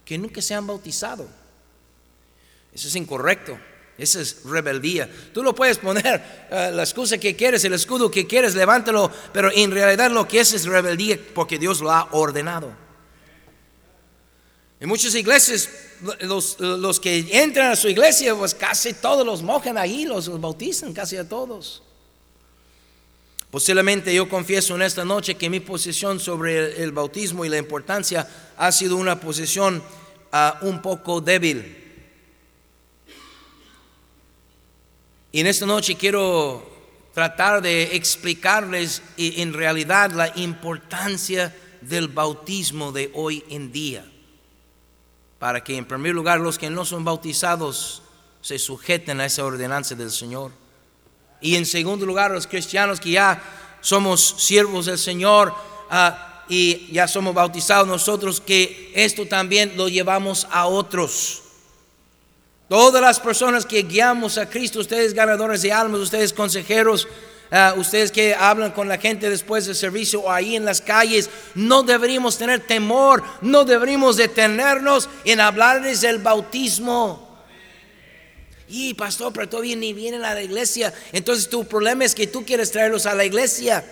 que 0.06 0.20
nunca 0.20 0.44
se 0.44 0.54
han 0.54 0.68
bautizado. 0.68 1.28
Eso 2.72 2.88
es 2.88 2.96
incorrecto. 2.96 3.58
Esa 3.98 4.22
es 4.22 4.44
rebeldía. 4.46 5.10
Tú 5.34 5.42
lo 5.42 5.56
puedes 5.56 5.80
poner 5.80 6.24
eh, 6.52 6.72
la 6.72 6.84
excusa 6.84 7.18
que 7.18 7.36
quieres, 7.36 7.66
el 7.66 7.74
escudo 7.74 8.12
que 8.12 8.28
quieres, 8.28 8.54
levántalo, 8.54 9.12
pero 9.34 9.52
en 9.52 9.72
realidad 9.72 10.12
lo 10.12 10.28
que 10.28 10.42
es 10.42 10.54
es 10.54 10.66
rebeldía 10.66 11.20
porque 11.34 11.58
Dios 11.58 11.82
lo 11.82 11.92
ha 11.92 12.10
ordenado. 12.12 12.72
En 14.80 14.88
muchas 14.88 15.16
iglesias, 15.16 15.68
los, 16.22 17.00
que 17.00 17.28
entran 17.32 17.72
a 17.72 17.76
su 17.76 17.88
iglesia, 17.88 18.36
pues 18.36 18.56
casi 18.56 18.94
todos 18.94 19.26
los 19.26 19.42
mojan 19.42 19.78
ahí, 19.78 20.06
los, 20.06 20.40
bautizan, 20.40 20.94
casi 20.94 21.18
a 21.18 21.28
todos. 21.28 21.84
Posiblemente 23.50 24.14
yo 24.14 24.30
confieso 24.30 24.76
en 24.76 24.82
esta 24.82 25.04
noche 25.04 25.36
que 25.36 25.50
mi 25.50 25.60
posición 25.60 26.20
sobre 26.20 26.82
el, 26.82 26.92
bautismo 26.92 27.44
y 27.44 27.50
la 27.50 27.58
importancia 27.58 28.28
ha 28.58 28.72
sido 28.72 28.96
una 28.96 29.20
posición 29.20 29.84
ah, 30.32 30.58
un 30.62 30.82
poco 30.82 31.20
débil. 31.20 31.78
Y 35.34 35.40
en 35.40 35.48
esta 35.48 35.66
noche 35.66 35.96
quiero 35.96 36.70
tratar 37.14 37.62
de 37.62 37.96
explicarles 37.96 39.02
en 39.18 39.54
realidad 39.54 40.12
la 40.12 40.32
importancia 40.38 41.56
del 41.82 42.08
bautismo 42.08 42.92
de 42.92 43.12
hoy 43.14 43.44
en 43.50 43.72
día, 43.72 44.06
para 45.42 45.64
que 45.64 45.76
en 45.76 45.86
primer 45.86 46.14
lugar 46.14 46.40
los 46.40 46.60
que 46.60 46.70
no 46.70 46.86
son 46.86 47.04
bautizados 47.04 48.04
se 48.44 48.60
sujeten 48.60 49.20
a 49.20 49.26
esa 49.26 49.44
ordenanza 49.44 49.96
del 49.96 50.12
Señor. 50.12 50.52
Y 51.42 51.56
en 51.56 51.66
segundo 51.66 52.06
lugar 52.06 52.30
los 52.30 52.46
cristianos 52.46 53.00
que 53.00 53.10
ya 53.10 53.42
somos 53.82 54.36
siervos 54.38 54.86
del 54.86 55.00
Señor 55.00 55.52
ah, 55.90 56.44
y 56.48 56.92
ya 56.92 57.08
somos 57.08 57.34
bautizados 57.34 57.88
nosotros, 57.88 58.40
que 58.40 58.92
esto 58.94 59.28
también 59.28 59.74
lo 59.76 59.90
llevamos 59.90 60.46
a 60.52 60.68
otros. 60.68 61.42
Todas 62.70 63.02
las 63.02 63.20
personas 63.20 63.66
que 63.66 63.82
guiamos 63.82 64.38
a 64.38 64.48
Cristo, 64.48 64.80
ustedes 64.80 65.16
ganadores 65.16 65.64
de 65.64 65.74
almas, 65.74 66.02
ustedes 66.02 66.34
consejeros, 66.34 67.08
ah, 67.52 67.74
ustedes 67.78 68.12
que 68.12 68.34
hablan 68.34 68.72
con 68.72 68.88
la 68.88 68.98
gente 68.98 69.30
después 69.30 69.66
del 69.66 69.76
servicio 69.76 70.22
o 70.22 70.32
ahí 70.32 70.56
en 70.56 70.66
las 70.66 70.82
calles, 70.82 71.30
no 71.54 71.84
deberíamos 71.84 72.38
tener 72.38 72.62
temor, 72.62 73.24
no 73.42 73.64
deberíamos 73.64 74.18
detenernos 74.18 75.10
en 75.26 75.40
hablarles 75.40 76.02
del 76.02 76.20
bautismo. 76.20 77.30
Y 78.68 78.94
pastor, 78.94 79.34
pero 79.34 79.50
todavía 79.50 79.76
ni 79.76 79.92
vienen 79.92 80.24
a 80.24 80.34
la 80.34 80.42
iglesia. 80.42 80.94
Entonces 81.12 81.50
tu 81.50 81.66
problema 81.66 82.06
es 82.06 82.16
que 82.16 82.28
tú 82.28 82.46
quieres 82.46 82.72
traerlos 82.72 83.06
a 83.06 83.14
la 83.14 83.26
iglesia. 83.26 83.84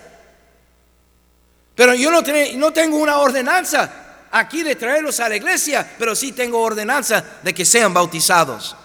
Pero 1.74 1.94
yo 1.94 2.10
no, 2.10 2.22
no 2.56 2.72
tengo 2.72 2.96
una 2.96 3.18
ordenanza 3.18 4.26
aquí 4.30 4.62
de 4.62 4.76
traerlos 4.76 5.20
a 5.20 5.28
la 5.28 5.36
iglesia, 5.36 5.88
pero 5.98 6.14
sí 6.14 6.32
tengo 6.32 6.60
ordenanza 6.60 7.24
de 7.42 7.52
que 7.52 7.64
sean 7.64 7.92
bautizados. 7.92 8.76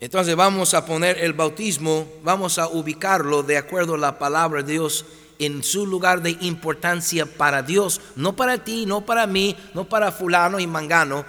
Entonces 0.00 0.36
vamos 0.36 0.74
a 0.74 0.84
poner 0.84 1.18
el 1.18 1.32
bautismo, 1.32 2.06
vamos 2.22 2.58
a 2.58 2.68
ubicarlo 2.68 3.42
de 3.42 3.56
acuerdo 3.56 3.94
a 3.94 3.98
la 3.98 4.18
palabra 4.18 4.62
de 4.62 4.72
Dios 4.72 5.06
en 5.38 5.62
su 5.62 5.86
lugar 5.86 6.22
de 6.22 6.36
importancia 6.40 7.26
para 7.26 7.62
Dios, 7.62 8.00
no 8.16 8.36
para 8.36 8.58
ti, 8.58 8.86
no 8.86 9.04
para 9.04 9.26
mí, 9.26 9.56
no 9.74 9.88
para 9.88 10.12
fulano 10.12 10.60
y 10.60 10.66
mangano, 10.66 11.24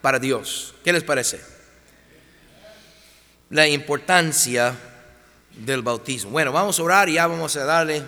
para 0.00 0.18
Dios. 0.18 0.74
¿Qué 0.84 0.92
les 0.92 1.04
parece? 1.04 1.40
La 3.50 3.66
importancia 3.66 4.74
del 5.56 5.82
bautismo. 5.82 6.30
Bueno, 6.30 6.52
vamos 6.52 6.78
a 6.78 6.82
orar 6.82 7.08
y 7.08 7.14
ya 7.14 7.26
vamos 7.26 7.56
a 7.56 7.64
darle 7.64 8.02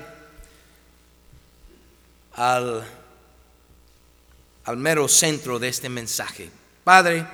al, 2.35 2.85
al 4.65 4.77
mero 4.77 5.09
centro 5.09 5.59
de 5.59 5.69
este 5.69 5.89
mensaje. 5.89 6.51
Padre, 6.85 7.27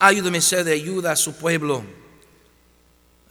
ayúdame 0.00 0.40
ser 0.40 0.64
de 0.64 0.72
ayuda 0.72 1.12
a 1.12 1.16
su 1.16 1.36
pueblo. 1.36 1.84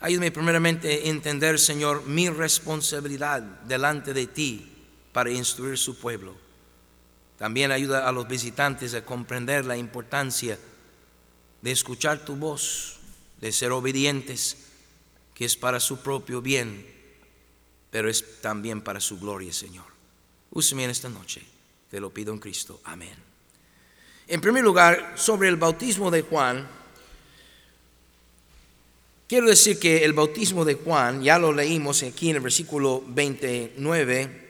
Ayúdame 0.00 0.30
primeramente 0.30 0.88
a 0.88 1.08
entender, 1.10 1.58
Señor, 1.58 2.06
mi 2.06 2.30
responsabilidad 2.30 3.42
delante 3.42 4.14
de 4.14 4.26
ti 4.26 4.72
para 5.12 5.30
instruir 5.30 5.76
su 5.76 5.98
pueblo. 5.98 6.34
También 7.36 7.72
ayuda 7.72 8.08
a 8.08 8.12
los 8.12 8.26
visitantes 8.26 8.94
a 8.94 9.04
comprender 9.04 9.66
la 9.66 9.76
importancia 9.76 10.58
de 11.60 11.70
escuchar 11.70 12.24
tu 12.24 12.36
voz, 12.36 12.98
de 13.40 13.52
ser 13.52 13.72
obedientes, 13.72 14.56
que 15.34 15.44
es 15.44 15.56
para 15.56 15.80
su 15.80 16.00
propio 16.00 16.40
bien, 16.40 16.86
pero 17.90 18.08
es 18.08 18.40
también 18.40 18.80
para 18.82 19.00
su 19.00 19.18
gloria, 19.18 19.52
Señor. 19.52 19.86
Úseme 20.50 20.84
en 20.84 20.90
esta 20.90 21.08
noche. 21.08 21.42
Te 21.90 22.00
lo 22.00 22.12
pido 22.12 22.32
en 22.32 22.38
Cristo. 22.38 22.80
Amén. 22.84 23.29
En 24.30 24.40
primer 24.40 24.62
lugar, 24.62 25.14
sobre 25.16 25.48
el 25.48 25.56
bautismo 25.56 26.08
de 26.08 26.22
Juan, 26.22 26.64
quiero 29.26 29.48
decir 29.48 29.80
que 29.80 30.04
el 30.04 30.12
bautismo 30.12 30.64
de 30.64 30.74
Juan, 30.74 31.20
ya 31.20 31.36
lo 31.36 31.52
leímos 31.52 32.04
aquí 32.04 32.30
en 32.30 32.36
el 32.36 32.42
versículo 32.42 33.02
29, 33.08 34.48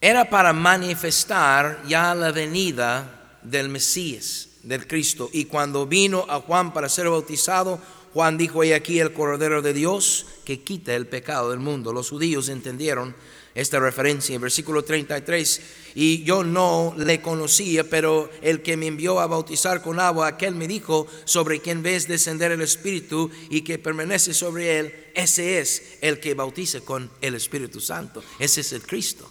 era 0.00 0.30
para 0.30 0.54
manifestar 0.54 1.82
ya 1.86 2.14
la 2.14 2.32
venida 2.32 3.38
del 3.42 3.68
Mesías, 3.68 4.48
del 4.62 4.86
Cristo. 4.86 5.28
Y 5.30 5.44
cuando 5.44 5.86
vino 5.86 6.24
a 6.26 6.40
Juan 6.40 6.72
para 6.72 6.88
ser 6.88 7.10
bautizado, 7.10 7.78
Juan 8.14 8.38
dijo, 8.38 8.64
he 8.64 8.74
aquí 8.74 8.98
el 8.98 9.12
Cordero 9.12 9.60
de 9.60 9.74
Dios 9.74 10.24
que 10.46 10.62
quita 10.62 10.94
el 10.94 11.06
pecado 11.06 11.50
del 11.50 11.60
mundo. 11.60 11.92
Los 11.92 12.08
judíos 12.08 12.48
entendieron 12.48 13.14
esta 13.54 13.78
referencia 13.78 14.34
en 14.34 14.40
versículo 14.40 14.82
33. 14.82 15.60
Y 15.94 16.24
yo 16.24 16.42
no 16.42 16.94
le 16.96 17.20
conocía, 17.20 17.84
pero 17.84 18.30
el 18.42 18.62
que 18.62 18.76
me 18.76 18.88
envió 18.88 19.20
a 19.20 19.26
bautizar 19.26 19.80
con 19.80 20.00
agua, 20.00 20.26
aquel 20.26 20.54
me 20.54 20.66
dijo, 20.66 21.06
sobre 21.24 21.60
quien 21.60 21.82
ves 21.82 22.08
descender 22.08 22.50
el 22.52 22.62
Espíritu 22.62 23.30
y 23.50 23.62
que 23.62 23.78
permanece 23.78 24.34
sobre 24.34 24.78
él, 24.78 24.94
ese 25.14 25.60
es 25.60 25.98
el 26.00 26.18
que 26.18 26.34
bautiza 26.34 26.80
con 26.80 27.10
el 27.20 27.36
Espíritu 27.36 27.80
Santo. 27.80 28.24
Ese 28.38 28.62
es 28.62 28.72
el 28.72 28.82
Cristo. 28.82 29.30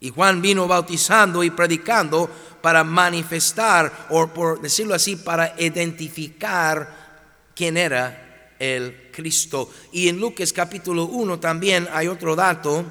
Y 0.00 0.10
Juan 0.10 0.40
vino 0.40 0.68
bautizando 0.68 1.42
y 1.42 1.50
predicando 1.50 2.30
para 2.62 2.84
manifestar, 2.84 4.06
o 4.10 4.28
por 4.28 4.60
decirlo 4.60 4.94
así, 4.94 5.16
para 5.16 5.56
identificar 5.58 7.50
quién 7.54 7.76
era 7.76 8.54
el 8.60 9.10
Cristo. 9.12 9.70
Y 9.92 10.08
en 10.08 10.20
Lucas 10.20 10.52
capítulo 10.52 11.06
1 11.06 11.40
también 11.40 11.88
hay 11.92 12.06
otro 12.06 12.36
dato. 12.36 12.84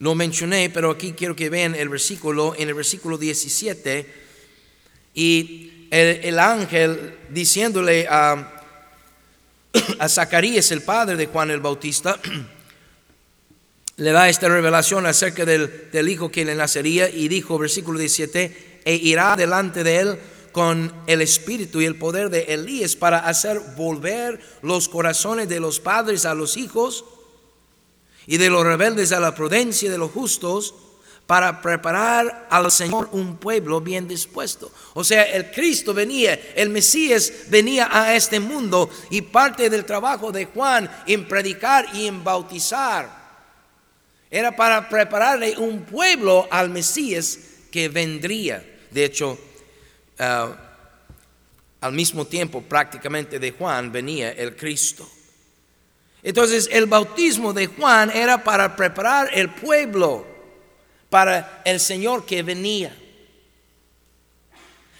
Lo 0.00 0.14
mencioné, 0.14 0.70
pero 0.70 0.90
aquí 0.90 1.12
quiero 1.12 1.36
que 1.36 1.50
vean 1.50 1.74
el 1.74 1.90
versículo, 1.90 2.54
en 2.56 2.68
el 2.68 2.74
versículo 2.74 3.18
17, 3.18 4.06
y 5.12 5.88
el, 5.90 6.38
ángel 6.38 7.18
diciéndole 7.28 8.08
a, 8.08 8.64
a 9.98 10.08
Zacarías, 10.08 10.70
el 10.70 10.80
padre 10.80 11.16
de 11.16 11.26
Juan 11.26 11.50
el 11.50 11.60
Bautista, 11.60 12.18
le 13.96 14.10
da 14.10 14.30
esta 14.30 14.48
revelación 14.48 15.04
acerca 15.04 15.44
del, 15.44 15.90
del 15.92 16.08
hijo 16.08 16.30
que 16.30 16.46
le 16.46 16.54
nacería 16.54 17.10
y 17.10 17.28
dijo, 17.28 17.58
versículo 17.58 17.98
17, 17.98 18.80
e 18.86 18.94
irá 18.94 19.36
delante 19.36 19.84
de 19.84 19.98
él 19.98 20.18
con 20.52 20.94
el 21.08 21.20
espíritu 21.20 21.82
y 21.82 21.84
el 21.84 21.96
poder 21.96 22.30
de 22.30 22.54
Elías 22.54 22.96
para 22.96 23.18
hacer 23.18 23.60
volver 23.76 24.40
los 24.62 24.88
corazones 24.88 25.46
de 25.50 25.60
los 25.60 25.78
padres 25.78 26.24
a 26.24 26.32
los 26.32 26.56
hijos 26.56 27.04
y 28.30 28.38
de 28.38 28.48
los 28.48 28.64
rebeldes 28.64 29.10
a 29.10 29.18
la 29.18 29.34
prudencia 29.34 29.90
de 29.90 29.98
los 29.98 30.10
justos 30.12 30.74
para 31.26 31.60
preparar 31.60 32.46
al 32.48 32.70
Señor 32.70 33.10
un 33.12 33.36
pueblo 33.36 33.82
bien 33.82 34.08
dispuesto. 34.08 34.72
O 34.94 35.04
sea, 35.04 35.24
el 35.24 35.50
Cristo 35.50 35.92
venía, 35.92 36.40
el 36.54 36.70
Mesías 36.70 37.30
venía 37.48 37.88
a 37.90 38.14
este 38.14 38.40
mundo 38.40 38.88
y 39.10 39.20
parte 39.20 39.68
del 39.68 39.84
trabajo 39.84 40.32
de 40.32 40.46
Juan 40.46 40.90
en 41.06 41.28
predicar 41.28 41.86
y 41.92 42.06
en 42.06 42.24
bautizar 42.24 43.20
era 44.30 44.56
para 44.56 44.88
prepararle 44.88 45.58
un 45.58 45.82
pueblo 45.82 46.46
al 46.50 46.70
Mesías 46.70 47.38
que 47.70 47.88
vendría. 47.88 48.64
De 48.92 49.04
hecho, 49.04 49.36
Ah, 50.22 50.54
al 51.80 51.92
mismo 51.94 52.26
tiempo 52.26 52.60
prácticamente 52.60 53.38
de 53.38 53.52
Juan 53.52 53.90
venía 53.90 54.32
el 54.32 54.54
Cristo. 54.54 55.08
Entonces 56.22 56.68
el 56.72 56.86
bautismo 56.86 57.52
de 57.52 57.66
Juan 57.66 58.10
era 58.10 58.44
para 58.44 58.76
preparar 58.76 59.30
el 59.32 59.50
pueblo 59.50 60.26
para 61.08 61.62
el 61.64 61.80
Señor 61.80 62.24
que 62.24 62.42
venía. 62.42 62.96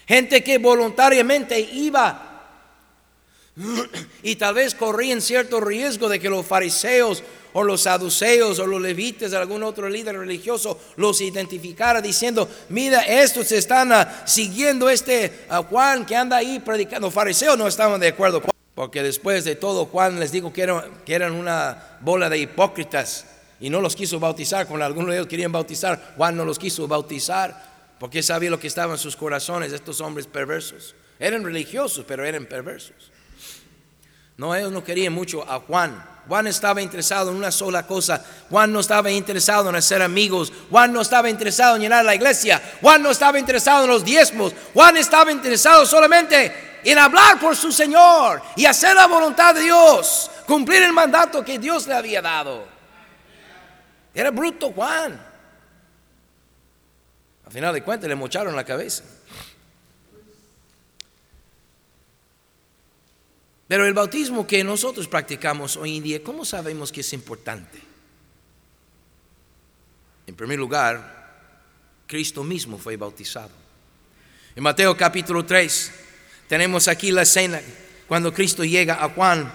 Gente 0.06 0.42
que 0.42 0.58
voluntariamente 0.58 1.60
iba 1.60 2.26
y 4.22 4.36
tal 4.36 4.54
vez 4.54 4.74
corrían 4.74 5.20
cierto 5.20 5.60
riesgo 5.60 6.08
de 6.08 6.18
que 6.18 6.28
los 6.28 6.44
fariseos 6.44 7.22
o 7.52 7.62
los 7.62 7.82
saduceos 7.82 8.58
o 8.58 8.66
los 8.66 8.80
levitas, 8.80 9.32
algún 9.32 9.62
otro 9.62 9.88
líder 9.88 10.16
religioso 10.16 10.78
los 10.96 11.20
identificara 11.20 12.00
diciendo, 12.00 12.48
mira, 12.68 13.02
estos 13.02 13.50
están 13.52 13.92
ah, 13.92 14.22
siguiendo 14.24 14.88
este 14.88 15.46
ah, 15.48 15.62
Juan 15.68 16.06
que 16.06 16.16
anda 16.16 16.36
ahí 16.36 16.60
predicando. 16.60 17.08
Los 17.08 17.14
fariseos 17.14 17.58
no 17.58 17.66
estaban 17.66 18.00
de 18.00 18.08
acuerdo, 18.08 18.42
porque 18.74 19.02
después 19.02 19.44
de 19.44 19.56
todo 19.56 19.86
Juan 19.86 20.20
les 20.20 20.32
dijo 20.32 20.52
que 20.52 20.62
eran, 21.06 21.32
una 21.32 21.98
bola 22.00 22.30
de 22.30 22.38
hipócritas 22.38 23.26
y 23.58 23.68
no 23.68 23.80
los 23.80 23.94
quiso 23.94 24.18
bautizar, 24.18 24.66
cuando 24.66 24.86
algunos 24.86 25.10
de 25.10 25.16
ellos 25.16 25.26
querían 25.26 25.52
bautizar, 25.52 26.14
Juan 26.16 26.36
no 26.36 26.44
los 26.44 26.58
quiso 26.58 26.88
bautizar 26.88 27.70
porque 27.98 28.22
sabía 28.22 28.48
lo 28.48 28.58
que 28.58 28.68
estaba 28.68 28.94
en 28.94 28.98
sus 28.98 29.16
corazones, 29.16 29.72
estos 29.72 30.00
hombres 30.00 30.26
perversos. 30.26 30.94
Eran 31.18 31.44
religiosos, 31.44 32.06
pero 32.08 32.24
eran 32.24 32.46
perversos. 32.46 33.12
No, 34.38 34.54
ellos 34.54 34.72
no 34.72 34.82
querían 34.82 35.12
mucho 35.12 35.46
a 35.46 35.60
Juan. 35.60 36.02
Juan 36.26 36.46
estaba 36.46 36.80
interesado 36.80 37.30
en 37.30 37.36
una 37.36 37.50
sola 37.50 37.86
cosa. 37.86 38.24
Juan 38.48 38.72
no 38.72 38.80
estaba 38.80 39.10
interesado 39.10 39.68
en 39.68 39.76
hacer 39.76 40.00
amigos. 40.00 40.50
Juan 40.70 40.94
no 40.94 41.02
estaba 41.02 41.28
interesado 41.28 41.76
en 41.76 41.82
llenar 41.82 42.06
la 42.06 42.14
iglesia. 42.14 42.62
Juan 42.80 43.02
no 43.02 43.10
estaba 43.10 43.38
interesado 43.38 43.84
en 43.84 43.90
los 43.90 44.02
diezmos. 44.02 44.54
Juan 44.72 44.96
estaba 44.96 45.30
interesado 45.30 45.84
solamente 45.84 46.69
en 46.84 46.98
hablar 46.98 47.38
por 47.38 47.56
su 47.56 47.72
Señor 47.72 48.42
y 48.56 48.66
hacer 48.66 48.94
la 48.94 49.06
voluntad 49.06 49.54
de 49.54 49.62
Dios, 49.62 50.30
cumplir 50.46 50.82
el 50.82 50.92
mandato 50.92 51.44
que 51.44 51.58
Dios 51.58 51.86
le 51.86 51.94
había 51.94 52.22
dado. 52.22 52.66
Era 54.14 54.30
bruto 54.30 54.72
Juan. 54.72 55.26
Al 57.46 57.52
final 57.52 57.74
de 57.74 57.82
cuentas 57.82 58.08
le 58.08 58.14
mocharon 58.14 58.54
la 58.54 58.64
cabeza. 58.64 59.04
Pero 63.70 63.86
el 63.86 63.94
bautismo 63.94 64.46
que 64.46 64.64
nosotros 64.64 65.06
practicamos 65.06 65.76
hoy 65.76 65.98
en 65.98 66.02
día, 66.02 66.24
¿cómo 66.24 66.44
sabemos 66.44 66.90
que 66.90 67.02
es 67.02 67.12
importante? 67.12 67.80
En 70.26 70.34
primer 70.34 70.58
lugar, 70.58 71.20
Cristo 72.06 72.42
mismo 72.42 72.78
fue 72.78 72.96
bautizado. 72.96 73.50
En 74.56 74.64
Mateo 74.64 74.96
capítulo 74.96 75.46
3, 75.46 75.92
tenemos 76.50 76.88
aquí 76.88 77.12
la 77.12 77.22
escena 77.22 77.60
cuando 78.08 78.34
Cristo 78.34 78.64
llega 78.64 79.04
a 79.04 79.10
Juan, 79.10 79.52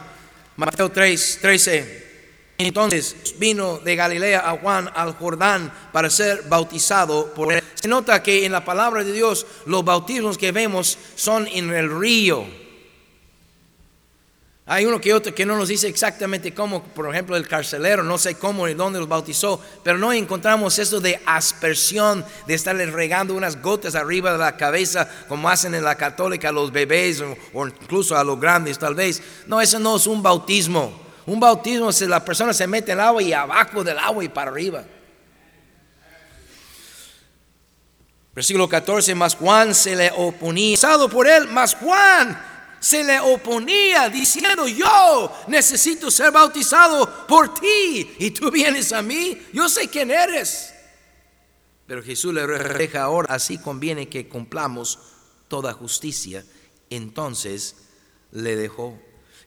Mateo 0.55 0.89
3, 0.89 1.39
13. 1.41 2.05
Entonces 2.57 3.35
vino 3.37 3.79
de 3.79 3.97
Galilea 3.97 4.49
a 4.49 4.57
Juan 4.57 4.89
al 4.95 5.11
Jordán 5.15 5.73
para 5.91 6.09
ser 6.09 6.43
bautizado 6.47 7.33
por 7.33 7.51
él. 7.51 7.61
Se 7.73 7.89
nota 7.89 8.23
que 8.23 8.45
en 8.45 8.53
la 8.53 8.63
palabra 8.63 9.03
de 9.03 9.11
Dios 9.11 9.45
los 9.65 9.83
bautismos 9.83 10.37
que 10.37 10.53
vemos 10.53 10.97
son 11.15 11.47
en 11.47 11.69
el 11.73 11.99
río 11.99 12.45
hay 14.67 14.87
uno 14.87 14.99
que 14.99 15.13
otro 15.13 15.35
que 15.35 15.45
no 15.45 15.55
nos 15.55 15.67
dice 15.67 15.87
exactamente 15.87 16.51
cómo, 16.51 16.81
por 16.81 17.07
ejemplo, 17.11 17.37
el 17.37 17.47
carcelero, 17.47 18.01
no 18.01 18.17
sé 18.17 18.33
cómo 18.33 18.67
y 18.67 18.73
dónde 18.73 18.97
los 18.97 19.07
bautizó, 19.07 19.61
pero 19.83 19.99
no 19.99 20.11
encontramos 20.11 20.79
eso 20.79 20.99
de 20.99 21.21
aspersión, 21.27 22.25
de 22.47 22.55
estarle 22.55 22.87
regando 22.87 23.35
unas 23.35 23.61
gotas 23.61 23.93
arriba 23.93 24.31
de 24.31 24.39
la 24.39 24.57
cabeza, 24.57 25.07
como 25.27 25.49
hacen 25.49 25.75
en 25.75 25.83
la 25.83 25.95
católica 25.95 26.49
a 26.49 26.51
los 26.51 26.71
bebés 26.71 27.21
o, 27.53 27.67
incluso 27.67 28.17
a 28.17 28.23
los 28.23 28.39
grandes 28.39 28.79
tal 28.79 28.95
vez. 28.95 29.21
No, 29.45 29.61
eso 29.61 29.77
no 29.77 29.97
es 29.97 30.07
un 30.07 30.23
bautismo. 30.23 30.99
Un 31.27 31.39
bautismo 31.39 31.91
es 31.91 32.01
la 32.01 32.25
persona 32.25 32.51
se 32.51 32.65
mete 32.65 32.91
en 32.91 32.97
el 32.97 33.05
agua 33.05 33.21
y 33.21 33.33
abajo 33.33 33.83
del 33.83 33.99
agua 33.99 34.23
y 34.23 34.29
para 34.29 34.49
arriba. 34.49 34.83
Versículo 38.33 38.67
14, 38.67 39.13
más 39.13 39.35
Juan 39.35 39.75
se 39.75 39.95
le 39.95 40.11
oponía, 40.15 40.77
por 41.11 41.27
él, 41.27 41.47
más 41.49 41.75
Juan 41.75 42.54
se 42.85 43.03
le 43.03 43.19
oponía 43.19 44.09
diciendo, 44.09 44.67
yo 44.67 45.35
necesito 45.47 46.11
ser 46.11 46.31
bautizado 46.31 47.25
por 47.25 47.51
ti 47.51 48.11
y 48.19 48.29
tú 48.29 48.51
vienes 48.51 48.93
a 48.93 49.01
mí, 49.01 49.41
yo 49.51 49.67
sé 49.67 49.87
quién 49.87 50.11
eres. 50.11 50.71
Pero 51.87 52.03
Jesús 52.03 52.31
le 52.31 52.45
deja 52.45 53.01
ahora, 53.01 53.33
así 53.33 53.57
conviene 53.57 54.07
que 54.07 54.29
cumplamos 54.29 54.99
toda 55.47 55.73
justicia. 55.73 56.45
Entonces 56.91 57.75
le 58.31 58.55
dejó. 58.55 58.95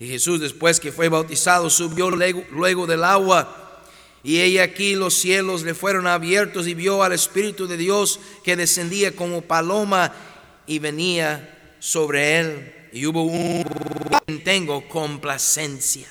Y 0.01 0.09
Jesús 0.09 0.41
después 0.41 0.81
que 0.81 0.91
fue 0.91 1.09
bautizado 1.09 1.71
subió 1.71 2.11
luego, 2.11 2.43
luego 2.51 2.89
del 2.89 3.05
agua. 3.05 3.85
Y 4.25 4.41
ella 4.41 4.65
aquí 4.65 4.97
los 4.97 5.15
cielos 5.15 5.63
le 5.63 5.75
fueron 5.75 6.09
abiertos 6.09 6.67
y 6.67 6.75
vio 6.75 7.05
al 7.05 7.13
Espíritu 7.13 7.69
de 7.69 7.77
Dios 7.77 8.19
que 8.43 8.57
descendía 8.57 9.15
como 9.15 9.43
paloma 9.43 10.13
y 10.67 10.81
venía 10.81 11.77
sobre 11.79 12.41
él 12.41 12.75
y 12.93 13.07
hubo 13.07 13.23
un 13.23 13.65
tengo 14.45 14.89
complacencia. 14.89 16.09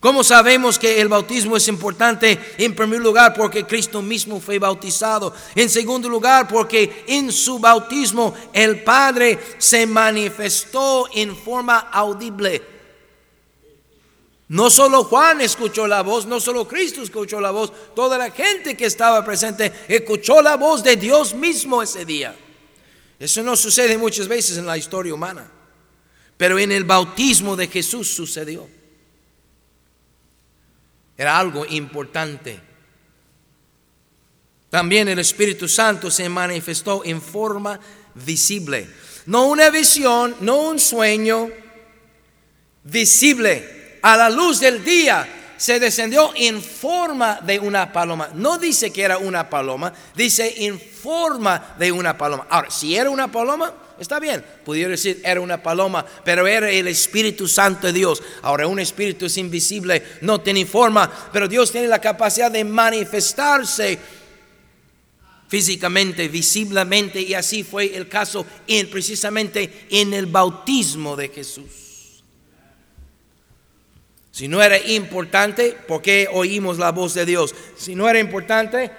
¿Cómo 0.00 0.22
sabemos 0.22 0.78
que 0.78 1.00
el 1.00 1.08
bautismo 1.08 1.56
es 1.56 1.66
importante? 1.66 2.38
En 2.58 2.76
primer 2.76 3.00
lugar, 3.00 3.32
porque 3.32 3.64
Cristo 3.64 4.02
mismo 4.02 4.38
fue 4.38 4.58
bautizado. 4.58 5.32
En 5.54 5.70
segundo 5.70 6.10
lugar, 6.10 6.46
porque 6.46 7.04
en 7.08 7.32
su 7.32 7.58
bautismo 7.58 8.34
el 8.52 8.84
Padre 8.84 9.38
se 9.56 9.86
manifestó 9.86 11.08
en 11.14 11.34
forma 11.34 11.78
audible. 11.90 12.60
No 14.48 14.68
solo 14.68 15.04
Juan 15.04 15.40
escuchó 15.40 15.86
la 15.86 16.02
voz, 16.02 16.26
no 16.26 16.38
solo 16.38 16.68
Cristo 16.68 17.00
escuchó 17.00 17.40
la 17.40 17.50
voz, 17.50 17.72
toda 17.94 18.18
la 18.18 18.30
gente 18.30 18.76
que 18.76 18.84
estaba 18.84 19.24
presente 19.24 19.72
escuchó 19.88 20.42
la 20.42 20.58
voz 20.58 20.84
de 20.84 20.96
Dios 20.96 21.32
mismo 21.32 21.82
ese 21.82 22.04
día. 22.04 22.36
Eso 23.18 23.42
no 23.42 23.56
sucede 23.56 23.96
muchas 23.96 24.28
veces 24.28 24.58
en 24.58 24.66
la 24.66 24.76
historia 24.76 25.14
humana. 25.14 25.50
Pero 26.36 26.58
en 26.58 26.72
el 26.72 26.84
bautismo 26.84 27.56
de 27.56 27.68
Jesús 27.68 28.08
sucedió. 28.08 28.68
Era 31.16 31.38
algo 31.38 31.64
importante. 31.66 32.60
También 34.70 35.08
el 35.08 35.20
Espíritu 35.20 35.68
Santo 35.68 36.10
se 36.10 36.28
manifestó 36.28 37.04
en 37.04 37.22
forma 37.22 37.78
visible. 38.14 38.88
No 39.26 39.46
una 39.46 39.70
visión, 39.70 40.34
no 40.40 40.56
un 40.62 40.80
sueño, 40.80 41.48
visible. 42.82 43.98
A 44.02 44.16
la 44.16 44.28
luz 44.28 44.60
del 44.60 44.84
día 44.84 45.54
se 45.56 45.78
descendió 45.78 46.32
en 46.34 46.60
forma 46.60 47.40
de 47.40 47.58
una 47.58 47.92
paloma. 47.92 48.30
No 48.34 48.58
dice 48.58 48.92
que 48.92 49.02
era 49.02 49.18
una 49.18 49.48
paloma, 49.48 49.92
dice 50.14 50.66
en 50.66 50.80
forma 50.80 51.74
de 51.78 51.92
una 51.92 52.18
paloma. 52.18 52.46
Ahora, 52.50 52.70
si 52.70 52.96
era 52.96 53.08
una 53.08 53.30
paloma, 53.30 53.72
Está 53.98 54.18
bien, 54.18 54.44
pudiera 54.64 54.90
decir 54.90 55.20
era 55.24 55.40
una 55.40 55.62
paloma, 55.62 56.04
pero 56.24 56.46
era 56.46 56.70
el 56.70 56.88
Espíritu 56.88 57.46
Santo 57.46 57.86
de 57.86 57.92
Dios. 57.92 58.22
Ahora 58.42 58.66
un 58.66 58.80
espíritu 58.80 59.26
es 59.26 59.36
invisible, 59.38 60.02
no 60.20 60.40
tiene 60.40 60.66
forma, 60.66 61.10
pero 61.32 61.46
Dios 61.46 61.70
tiene 61.70 61.86
la 61.86 62.00
capacidad 62.00 62.50
de 62.50 62.64
manifestarse 62.64 63.98
físicamente, 65.48 66.26
visiblemente, 66.26 67.20
y 67.20 67.34
así 67.34 67.62
fue 67.62 67.96
el 67.96 68.08
caso 68.08 68.44
en, 68.66 68.90
precisamente 68.90 69.86
en 69.90 70.12
el 70.12 70.26
bautismo 70.26 71.14
de 71.14 71.28
Jesús. 71.28 72.24
Si 74.32 74.48
no 74.48 74.60
era 74.60 74.76
importante, 74.76 75.76
¿por 75.86 76.02
qué 76.02 76.28
oímos 76.32 76.78
la 76.78 76.90
voz 76.90 77.14
de 77.14 77.24
Dios? 77.24 77.54
Si 77.76 77.94
no 77.94 78.08
era 78.08 78.18
importante, 78.18 78.90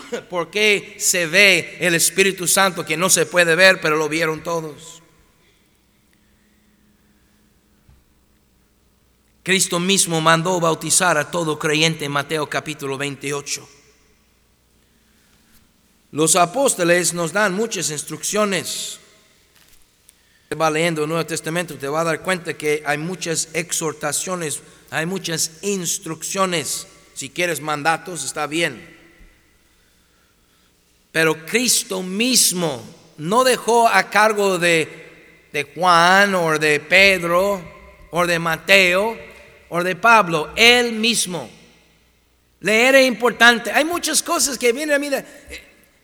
porque 0.30 0.96
se 0.98 1.26
ve 1.26 1.78
el 1.80 1.94
Espíritu 1.94 2.46
Santo 2.46 2.84
que 2.84 2.96
no 2.96 3.10
se 3.10 3.26
puede 3.26 3.54
ver, 3.54 3.80
pero 3.80 3.96
lo 3.96 4.08
vieron 4.08 4.42
todos. 4.42 5.02
Cristo 9.42 9.78
mismo 9.78 10.20
mandó 10.20 10.58
bautizar 10.58 11.16
a 11.18 11.30
todo 11.30 11.56
creyente 11.56 12.04
en 12.04 12.10
Mateo 12.10 12.48
capítulo 12.50 12.98
28. 12.98 13.68
Los 16.10 16.34
apóstoles 16.34 17.14
nos 17.14 17.32
dan 17.32 17.54
muchas 17.54 17.90
instrucciones. 17.90 18.98
Va 20.60 20.70
leyendo 20.70 21.02
el 21.02 21.08
Nuevo 21.08 21.26
Testamento, 21.26 21.76
te 21.76 21.86
va 21.86 22.00
a 22.00 22.04
dar 22.04 22.22
cuenta 22.22 22.54
que 22.54 22.82
hay 22.86 22.98
muchas 22.98 23.48
exhortaciones, 23.52 24.62
hay 24.90 25.06
muchas 25.06 25.62
instrucciones. 25.62 26.86
Si 27.14 27.30
quieres 27.30 27.60
mandatos, 27.60 28.24
está 28.24 28.46
bien. 28.46 28.95
Pero 31.16 31.46
Cristo 31.46 32.02
mismo 32.02 32.84
no 33.16 33.42
dejó 33.42 33.88
a 33.88 34.10
cargo 34.10 34.58
de, 34.58 35.72
Juan 35.74 36.34
o 36.34 36.58
de 36.58 36.78
Pedro 36.78 37.58
o 38.10 38.26
de 38.26 38.38
Mateo 38.38 39.16
o 39.70 39.82
de 39.82 39.96
Pablo, 39.96 40.50
él 40.54 40.92
mismo. 40.92 41.48
Le 42.60 42.88
era 42.88 43.00
importante. 43.00 43.72
Hay 43.72 43.86
muchas 43.86 44.22
cosas 44.22 44.58
que 44.58 44.74
vienen 44.74 44.94
a 44.94 44.98
mí. 44.98 45.08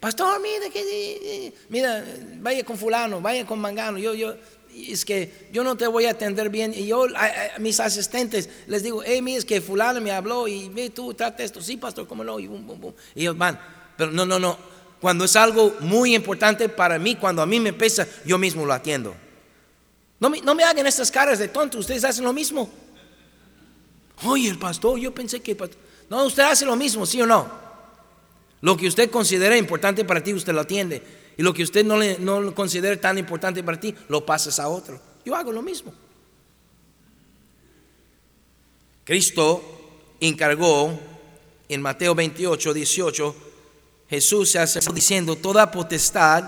Pastor, 0.00 0.40
mira, 0.40 0.70
que, 0.70 1.52
mira, 1.68 2.02
vaya 2.38 2.64
con 2.64 2.78
fulano, 2.78 3.20
vaya 3.20 3.44
con 3.44 3.58
mangano. 3.58 3.98
Yo, 3.98 4.14
yo, 4.14 4.34
es 4.74 5.04
que 5.04 5.50
yo 5.52 5.62
no 5.62 5.76
te 5.76 5.86
voy 5.88 6.06
a 6.06 6.12
atender 6.12 6.48
bien. 6.48 6.72
Y 6.74 6.86
yo 6.86 7.04
mis 7.58 7.80
asistentes 7.80 8.48
les 8.66 8.82
digo, 8.82 9.02
hey, 9.04 9.20
mira, 9.20 9.40
es 9.40 9.44
que 9.44 9.60
fulano 9.60 10.00
me 10.00 10.10
habló 10.10 10.48
y 10.48 10.90
tú 10.94 11.12
trata 11.12 11.42
esto. 11.42 11.60
Sí, 11.60 11.76
pastor, 11.76 12.08
cómo 12.08 12.24
no. 12.24 12.40
Y, 12.40 12.44
y 13.14 13.20
ellos 13.20 13.36
van. 13.36 13.60
Pero 13.98 14.10
no, 14.10 14.24
no, 14.24 14.38
no. 14.38 14.72
Cuando 15.02 15.24
es 15.24 15.34
algo 15.34 15.74
muy 15.80 16.14
importante 16.14 16.68
para 16.68 16.96
mí, 16.96 17.16
cuando 17.16 17.42
a 17.42 17.46
mí 17.46 17.58
me 17.58 17.72
pesa, 17.72 18.06
yo 18.24 18.38
mismo 18.38 18.64
lo 18.64 18.72
atiendo. 18.72 19.12
No 20.20 20.30
me, 20.30 20.62
hagan 20.62 20.86
estas 20.86 21.10
caras 21.10 21.40
de 21.40 21.48
tonto, 21.48 21.78
ustedes 21.78 22.04
hacen 22.04 22.22
lo 22.22 22.32
mismo. 22.32 22.70
Oye, 24.22 24.48
el 24.48 24.60
pastor, 24.60 25.00
yo 25.00 25.12
pensé 25.12 25.40
que... 25.40 25.56
No, 26.08 26.24
usted 26.24 26.44
hace 26.44 26.64
lo 26.64 26.76
mismo, 26.76 27.04
¿sí 27.04 27.20
o 27.20 27.26
no? 27.26 27.50
Lo 28.60 28.76
que 28.76 28.86
usted 28.86 29.10
considera 29.10 29.56
importante 29.56 30.04
para 30.04 30.22
ti, 30.22 30.32
usted 30.34 30.52
lo 30.52 30.60
atiende. 30.60 31.02
Y 31.36 31.42
lo 31.42 31.52
que 31.52 31.64
usted 31.64 31.84
no 31.84 32.40
lo 32.40 32.54
considera 32.54 32.96
tan 33.00 33.18
importante 33.18 33.64
para 33.64 33.80
ti, 33.80 33.92
lo 34.06 34.24
pasas 34.24 34.60
a 34.60 34.68
otro. 34.68 35.00
Yo 35.24 35.34
hago 35.34 35.50
lo 35.50 35.62
mismo. 35.62 35.92
Cristo 39.02 39.64
encargó 40.20 40.96
en 41.68 41.82
Mateo 41.82 42.14
28, 42.14 42.72
18, 42.72 43.51
Jesús 44.12 44.50
se 44.50 44.58
hace 44.58 44.78
diciendo, 44.92 45.36
toda 45.36 45.70
potestad, 45.70 46.44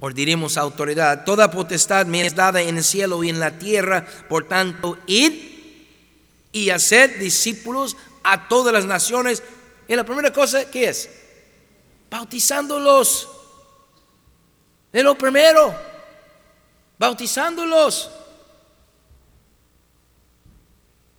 o 0.00 0.10
diremos 0.10 0.56
autoridad, 0.56 1.24
toda 1.24 1.48
potestad 1.48 2.04
me 2.04 2.26
es 2.26 2.34
dada 2.34 2.60
en 2.62 2.76
el 2.76 2.82
cielo 2.82 3.22
y 3.22 3.28
en 3.28 3.38
la 3.38 3.60
tierra, 3.60 4.04
por 4.28 4.48
tanto, 4.48 4.98
id 5.06 5.32
y 6.50 6.70
hacer 6.70 7.20
discípulos 7.20 7.96
a 8.24 8.48
todas 8.48 8.72
las 8.72 8.86
naciones. 8.86 9.40
Y 9.86 9.94
la 9.94 10.02
primera 10.02 10.32
cosa, 10.32 10.68
¿qué 10.68 10.88
es? 10.88 11.08
Bautizándolos. 12.10 13.28
Es 14.92 15.04
lo 15.04 15.16
primero, 15.16 15.72
bautizándolos. 16.98 18.10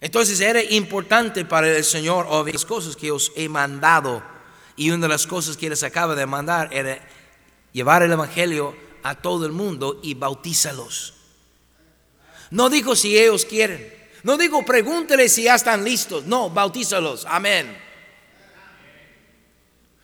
Entonces 0.01 0.37
era 0.41 0.61
importante 0.61 1.45
para 1.45 1.69
el 1.69 1.85
Señor, 1.85 2.27
o 2.29 2.45
las 2.45 2.65
cosas 2.65 2.97
que 2.97 3.09
os 3.09 3.31
he 3.37 3.47
mandado 3.47 4.34
y 4.75 4.89
una 4.91 5.03
de 5.03 5.09
las 5.09 5.27
cosas 5.27 5.57
que 5.57 5.69
les 5.69 5.83
acaba 5.83 6.15
de 6.15 6.25
mandar 6.25 6.69
era 6.71 6.99
llevar 7.71 8.03
el 8.03 8.11
Evangelio 8.11 8.75
a 9.03 9.15
todo 9.15 9.45
el 9.45 9.51
mundo 9.51 9.99
y 10.03 10.13
bautízalos. 10.13 11.13
No 12.51 12.69
dijo 12.69 12.95
si 12.95 13.17
ellos 13.17 13.45
quieren. 13.45 13.93
No 14.23 14.37
digo 14.37 14.65
pregúntele 14.65 15.29
si 15.29 15.43
ya 15.43 15.55
están 15.55 15.83
listos. 15.83 16.25
No, 16.25 16.49
bautízalos. 16.49 17.25
Amén. 17.27 17.77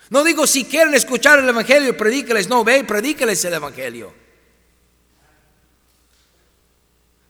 No 0.10 0.24
digo 0.24 0.46
si 0.46 0.66
quieren 0.66 0.94
escuchar 0.94 1.40
el 1.40 1.50
Evangelio, 1.50 1.96
predíqueles. 1.96 2.50
No, 2.50 2.64
ve 2.64 2.84
predíqueles 2.84 3.44
el 3.46 3.54
Evangelio. 3.54 4.21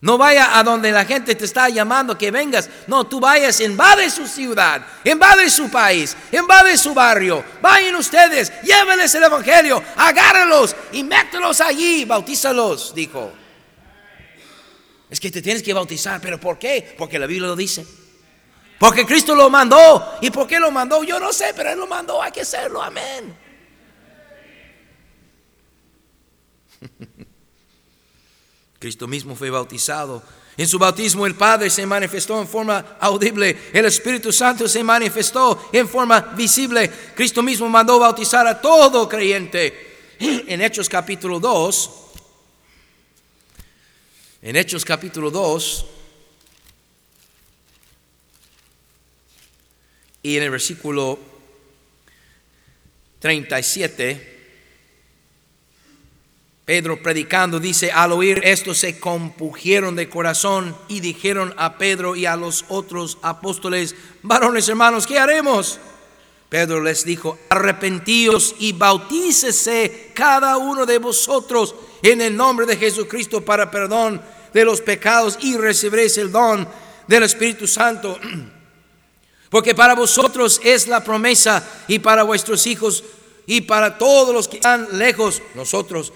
No 0.02 0.18
vaya 0.18 0.58
a 0.58 0.64
donde 0.64 0.90
la 0.90 1.04
gente 1.04 1.36
te 1.36 1.44
está 1.44 1.68
llamando 1.68 2.18
que 2.18 2.32
vengas. 2.32 2.68
No, 2.88 3.06
tú 3.06 3.20
vayas, 3.20 3.60
invade 3.60 4.10
su 4.10 4.26
ciudad, 4.26 4.84
invade 5.04 5.48
su 5.48 5.70
país, 5.70 6.16
invade 6.32 6.76
su 6.76 6.92
barrio. 6.92 7.44
Vayan 7.60 7.94
ustedes, 7.94 8.52
llévenles 8.64 9.14
el 9.14 9.22
evangelio, 9.22 9.80
agárrenlos 9.96 10.74
y 10.90 11.04
mételos 11.04 11.60
allí, 11.60 12.04
bautízalos, 12.04 12.92
dijo. 12.92 13.32
Es 15.08 15.20
que 15.20 15.30
te 15.30 15.40
tienes 15.40 15.62
que 15.62 15.72
bautizar, 15.72 16.20
pero 16.20 16.40
¿por 16.40 16.58
qué? 16.58 16.96
Porque 16.98 17.16
la 17.16 17.26
Biblia 17.26 17.46
lo 17.46 17.54
dice. 17.54 17.86
Porque 18.80 19.06
Cristo 19.06 19.36
lo 19.36 19.48
mandó. 19.50 20.18
¿Y 20.20 20.32
por 20.32 20.48
qué 20.48 20.58
lo 20.58 20.72
mandó? 20.72 21.04
Yo 21.04 21.20
no 21.20 21.32
sé, 21.32 21.52
pero 21.54 21.70
Él 21.70 21.78
lo 21.78 21.86
mandó, 21.86 22.20
hay 22.20 22.32
que 22.32 22.40
hacerlo, 22.40 22.82
amén. 22.82 23.36
Cristo 28.82 29.06
mismo 29.06 29.36
fue 29.36 29.48
bautizado. 29.48 30.20
En 30.56 30.66
su 30.66 30.76
bautismo 30.76 31.24
el 31.24 31.36
Padre 31.36 31.70
se 31.70 31.86
manifestó 31.86 32.40
en 32.40 32.48
forma 32.48 32.96
audible, 32.98 33.56
el 33.72 33.84
Espíritu 33.84 34.32
Santo 34.32 34.66
se 34.66 34.82
manifestó 34.82 35.70
en 35.72 35.88
forma 35.88 36.20
visible. 36.36 36.90
Cristo 37.14 37.44
mismo 37.44 37.68
mandó 37.68 38.00
bautizar 38.00 38.44
a 38.44 38.60
todo 38.60 39.08
creyente. 39.08 40.16
En 40.18 40.60
Hechos 40.60 40.88
capítulo 40.88 41.38
2, 41.38 41.90
en 44.42 44.56
Hechos 44.56 44.84
capítulo 44.84 45.30
2, 45.30 45.86
y 50.24 50.36
en 50.36 50.42
el 50.42 50.50
versículo 50.50 51.20
37, 53.20 54.31
Pedro 56.64 57.02
predicando 57.02 57.58
dice, 57.58 57.90
al 57.90 58.12
oír 58.12 58.40
esto 58.44 58.72
se 58.72 59.00
compugieron 59.00 59.96
de 59.96 60.08
corazón 60.08 60.76
y 60.88 61.00
dijeron 61.00 61.52
a 61.56 61.76
Pedro 61.76 62.14
y 62.14 62.24
a 62.24 62.36
los 62.36 62.64
otros 62.68 63.18
apóstoles, 63.22 63.96
varones 64.22 64.68
hermanos, 64.68 65.06
¿qué 65.06 65.18
haremos? 65.18 65.80
Pedro 66.48 66.80
les 66.82 67.04
dijo, 67.04 67.38
arrepentíos 67.48 68.54
y 68.60 68.72
bautícese 68.72 70.12
cada 70.14 70.56
uno 70.58 70.86
de 70.86 70.98
vosotros 70.98 71.74
en 72.02 72.20
el 72.20 72.36
nombre 72.36 72.66
de 72.66 72.76
Jesucristo 72.76 73.44
para 73.44 73.70
perdón 73.70 74.22
de 74.52 74.64
los 74.64 74.80
pecados 74.80 75.38
y 75.40 75.56
recibiréis 75.56 76.18
el 76.18 76.30
don 76.30 76.68
del 77.08 77.24
Espíritu 77.24 77.66
Santo. 77.66 78.18
Porque 79.50 79.74
para 79.74 79.94
vosotros 79.94 80.60
es 80.62 80.86
la 80.86 81.02
promesa 81.02 81.66
y 81.88 81.98
para 81.98 82.22
vuestros 82.22 82.66
hijos 82.66 83.02
y 83.46 83.62
para 83.62 83.98
todos 83.98 84.32
los 84.32 84.46
que 84.46 84.56
están 84.56 84.86
lejos, 84.98 85.42
nosotros 85.54 86.12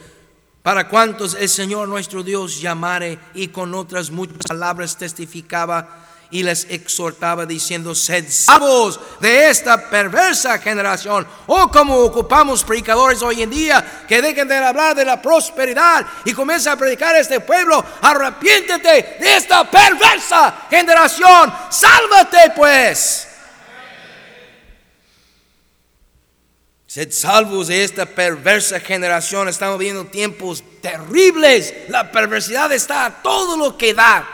para 0.66 0.88
cuantos 0.88 1.36
el 1.38 1.48
Señor 1.48 1.86
nuestro 1.86 2.24
Dios 2.24 2.60
llamare 2.60 3.20
y 3.34 3.46
con 3.46 3.72
otras 3.72 4.10
muchas 4.10 4.38
palabras 4.48 4.96
testificaba 4.96 5.86
y 6.32 6.42
les 6.42 6.66
exhortaba 6.68 7.46
diciendo, 7.46 7.94
sed 7.94 8.24
salvos 8.28 8.98
de 9.20 9.48
esta 9.48 9.88
perversa 9.88 10.58
generación. 10.58 11.24
O 11.46 11.62
oh, 11.62 11.70
como 11.70 11.94
ocupamos 11.98 12.64
predicadores 12.64 13.22
hoy 13.22 13.42
en 13.42 13.50
día 13.50 14.04
que 14.08 14.20
dejen 14.20 14.48
de 14.48 14.56
hablar 14.56 14.96
de 14.96 15.04
la 15.04 15.22
prosperidad 15.22 16.04
y 16.24 16.32
comienzan 16.32 16.72
a 16.72 16.76
predicar 16.76 17.14
a 17.14 17.20
este 17.20 17.38
pueblo, 17.38 17.84
arrepiéntete 18.02 19.18
de 19.20 19.36
esta 19.36 19.70
perversa 19.70 20.66
generación, 20.68 21.54
sálvate 21.70 22.54
pues. 22.56 23.25
Sed 26.96 27.12
salvos 27.12 27.68
de 27.68 27.84
esta 27.84 28.06
perversa 28.06 28.80
generación. 28.80 29.50
Estamos 29.50 29.78
viendo 29.78 30.06
tiempos 30.06 30.64
terribles. 30.80 31.74
La 31.88 32.10
perversidad 32.10 32.72
está 32.72 33.04
a 33.04 33.22
todo 33.22 33.58
lo 33.58 33.76
que 33.76 33.92
da. 33.92 34.26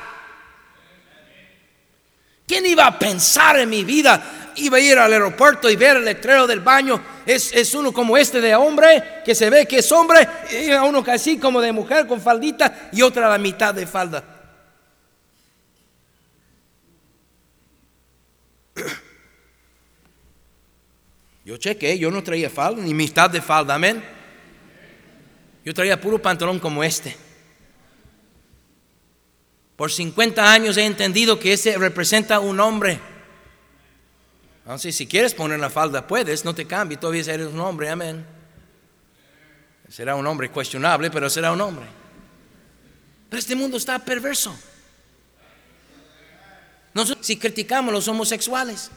¿Quién 2.46 2.64
iba 2.66 2.86
a 2.86 2.96
pensar 2.96 3.58
en 3.58 3.68
mi 3.68 3.82
vida? 3.82 4.52
Iba 4.54 4.76
a 4.76 4.80
ir 4.80 4.96
al 4.96 5.12
aeropuerto 5.12 5.68
y 5.68 5.74
ver 5.74 5.96
el 5.96 6.04
letrero 6.04 6.46
del 6.46 6.60
baño. 6.60 7.02
Es, 7.26 7.52
es 7.52 7.74
uno 7.74 7.92
como 7.92 8.16
este 8.16 8.40
de 8.40 8.54
hombre, 8.54 9.22
que 9.24 9.34
se 9.34 9.50
ve 9.50 9.66
que 9.66 9.78
es 9.78 9.90
hombre, 9.90 10.28
y 10.52 10.70
uno 10.70 11.02
casi 11.02 11.38
como 11.38 11.60
de 11.60 11.72
mujer 11.72 12.06
con 12.06 12.20
faldita 12.20 12.90
y 12.92 13.02
otra 13.02 13.28
la 13.28 13.38
mitad 13.38 13.74
de 13.74 13.88
falda. 13.88 14.22
Yo 21.52 21.58
chequé, 21.58 21.98
yo 21.98 22.10
no 22.10 22.22
traía 22.22 22.48
falda, 22.48 22.80
ni 22.80 22.94
mitad 22.94 23.28
de 23.28 23.42
falda, 23.42 23.74
amén. 23.74 24.02
Yo 25.62 25.74
traía 25.74 26.00
puro 26.00 26.18
pantalón 26.18 26.58
como 26.58 26.82
este. 26.82 27.14
Por 29.76 29.92
50 29.92 30.50
años 30.50 30.78
he 30.78 30.86
entendido 30.86 31.38
que 31.38 31.52
ese 31.52 31.76
representa 31.76 32.40
un 32.40 32.58
hombre. 32.58 32.98
Entonces, 34.62 34.96
si 34.96 35.06
quieres 35.06 35.34
poner 35.34 35.60
la 35.60 35.68
falda, 35.68 36.06
puedes, 36.06 36.42
no 36.42 36.54
te 36.54 36.66
cambies, 36.66 36.98
todavía 36.98 37.20
eres 37.34 37.48
un 37.48 37.60
hombre, 37.60 37.90
amén. 37.90 38.24
Será 39.90 40.14
un 40.14 40.26
hombre 40.26 40.50
cuestionable, 40.50 41.10
pero 41.10 41.28
será 41.28 41.52
un 41.52 41.60
hombre. 41.60 41.84
Pero 43.28 43.38
este 43.38 43.54
mundo 43.54 43.76
está 43.76 43.98
perverso. 43.98 44.58
Nosotros, 46.94 47.26
si 47.26 47.36
criticamos 47.36 47.92
los 47.92 48.08
homosexuales, 48.08 48.90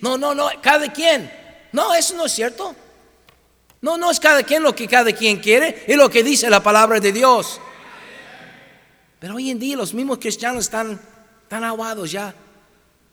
no, 0.00 0.18
no, 0.18 0.34
no, 0.34 0.50
cada 0.60 0.92
quien. 0.92 1.30
No, 1.72 1.94
eso 1.94 2.14
no 2.16 2.26
es 2.26 2.32
cierto. 2.32 2.74
No, 3.80 3.96
no 3.96 4.10
es 4.10 4.20
cada 4.20 4.42
quien 4.42 4.62
lo 4.62 4.74
que 4.74 4.86
cada 4.86 5.12
quien 5.12 5.38
quiere, 5.38 5.84
es 5.86 5.96
lo 5.96 6.10
que 6.10 6.22
dice 6.22 6.50
la 6.50 6.62
palabra 6.62 7.00
de 7.00 7.12
Dios. 7.12 7.60
Pero 9.18 9.36
hoy 9.36 9.50
en 9.50 9.58
día 9.58 9.76
los 9.76 9.94
mismos 9.94 10.18
cristianos 10.18 10.64
están 10.64 11.00
tan 11.48 11.64
aguados 11.64 12.10
ya. 12.10 12.34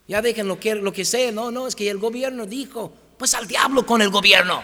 Ya 0.08 0.22
dejen 0.22 0.48
lo 0.48 0.60
que, 0.60 0.76
lo 0.76 0.92
que 0.92 1.06
sea. 1.06 1.32
No, 1.32 1.52
no, 1.52 1.68
es 1.68 1.76
que 1.76 1.90
el 1.90 1.98
gobierno 1.98 2.46
dijo, 2.46 2.94
pues 3.18 3.34
al 3.34 3.46
diablo 3.48 3.86
con 3.86 4.02
el 4.02 4.10
gobierno. 4.10 4.64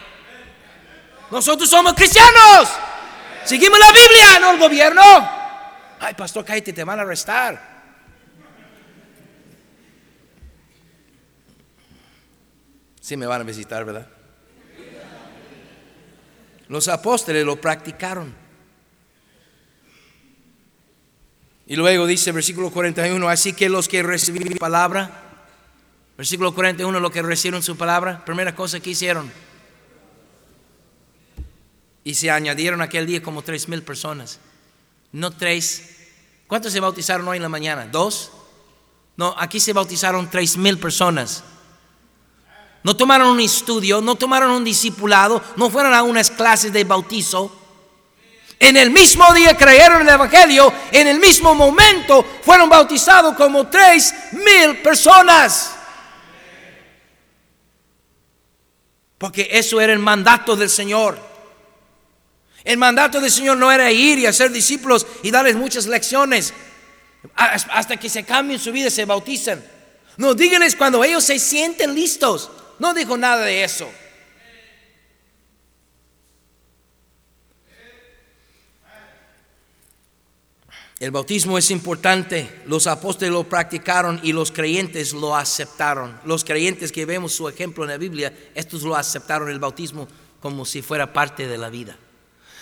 Nosotros 1.32 1.70
somos 1.70 1.94
cristianos. 1.94 2.70
Seguimos 3.44 3.78
la 3.78 3.92
Biblia, 3.92 4.40
no 4.40 4.52
el 4.52 4.60
gobierno. 4.60 5.02
Ay, 6.00 6.14
pastor, 6.16 6.46
cállate, 6.46 6.72
te 6.74 6.84
van 6.84 7.00
a 7.00 7.02
arrestar. 7.02 7.73
Sí 13.04 13.18
me 13.18 13.26
van 13.26 13.42
a 13.42 13.44
visitar, 13.44 13.84
¿verdad? 13.84 14.08
Los 16.70 16.88
apóstoles 16.88 17.46
lo 17.46 17.60
practicaron. 17.60 18.34
Y 21.68 21.76
luego 21.76 22.08
dice 22.08 22.32
versículo 22.32 22.72
41, 22.72 23.28
así 23.28 23.52
que 23.52 23.68
los 23.68 23.90
que 23.90 24.04
recibieron 24.04 24.58
palabra, 24.58 25.22
versículo 26.16 26.56
41, 26.56 26.98
los 26.98 27.12
que 27.12 27.22
recibieron 27.22 27.62
su 27.62 27.76
palabra, 27.76 28.24
primera 28.24 28.56
cosa 28.56 28.80
que 28.80 28.92
hicieron. 28.92 29.30
Y 32.06 32.14
se 32.14 32.32
añadieron 32.32 32.82
aquel 32.82 33.06
día 33.06 33.22
como 33.22 33.42
tres 33.42 33.68
mil 33.68 33.84
personas. 33.84 34.40
No 35.12 35.32
tres. 35.32 36.08
¿Cuántos 36.48 36.72
se 36.72 36.80
bautizaron 36.80 37.28
hoy 37.28 37.36
en 37.36 37.44
la 37.44 37.50
mañana? 37.50 37.86
¿Dos? 37.86 38.32
No, 39.18 39.36
aquí 39.38 39.60
se 39.60 39.74
bautizaron 39.74 40.30
tres 40.30 40.56
mil 40.56 40.80
personas 40.80 41.44
no 42.84 42.96
tomaron 42.96 43.30
un 43.30 43.40
estudio, 43.40 44.02
no 44.02 44.16
tomaron 44.16 44.52
un 44.52 44.64
discipulado, 44.64 45.42
no 45.56 45.70
fueron 45.70 45.94
a 45.94 46.04
unas 46.04 46.30
clases 46.30 46.74
de 46.74 46.84
bautizo. 46.84 47.60
En 48.60 48.78
el 48.78 48.92
mismo 48.92 49.34
día 49.34 49.58
creyeron 49.58 50.02
el 50.02 50.10
Evangelio, 50.10 50.72
en 50.92 51.08
el 51.08 51.20
mismo 51.20 51.56
momento 51.56 52.26
fueron 52.44 52.70
bautizados 52.70 53.36
como 53.36 53.68
tres 53.68 54.14
mil 54.32 54.78
personas. 54.78 55.72
Porque 59.18 59.48
eso 59.52 59.80
era 59.80 59.94
el 59.94 60.00
mandato 60.00 60.56
del 60.56 60.70
Señor. 60.70 61.18
El 62.66 62.78
mandato 62.78 63.20
del 63.20 63.32
Señor 63.32 63.58
no 63.58 63.72
era 63.72 63.92
ir 63.92 64.20
y 64.20 64.26
hacer 64.26 64.52
discípulos 64.52 65.06
y 65.22 65.32
darles 65.32 65.56
muchas 65.56 65.86
lecciones 65.86 66.54
hasta 67.36 67.98
que 67.98 68.10
se 68.10 68.26
cambien 68.26 68.60
su 68.60 68.72
vida 68.74 68.88
y 68.88 68.92
se 68.92 69.06
bautizan. 69.06 69.64
No, 70.18 70.34
díganles 70.34 70.76
cuando 70.76 71.04
ellos 71.04 71.24
se 71.24 71.40
sienten 71.40 71.96
listos. 71.96 72.50
No 72.84 72.94
dijo 72.94 73.16
nada 73.16 73.46
de 73.46 73.64
eso. 73.64 73.90
El 81.00 81.12
bautismo 81.12 81.58
es 81.58 81.72
importante. 81.72 82.62
Los 82.66 82.88
apóstoles 82.88 83.32
lo 83.32 83.46
practicaron 83.46 84.20
y 84.22 84.34
los 84.34 84.52
creyentes 84.52 85.14
lo 85.14 85.34
aceptaron. 85.34 86.20
Los 86.26 86.44
creyentes 86.44 86.92
que 86.92 87.06
vemos 87.06 87.32
su 87.34 87.48
ejemplo 87.48 87.86
en 87.86 87.92
la 87.92 87.98
Biblia, 87.98 88.34
estos 88.54 88.82
lo 88.82 88.98
aceptaron 88.98 89.50
el 89.50 89.60
bautismo 89.60 90.10
como 90.42 90.66
si 90.66 90.82
fuera 90.82 91.14
parte 91.14 91.48
de 91.48 91.58
la 91.58 91.70
vida. 91.70 91.96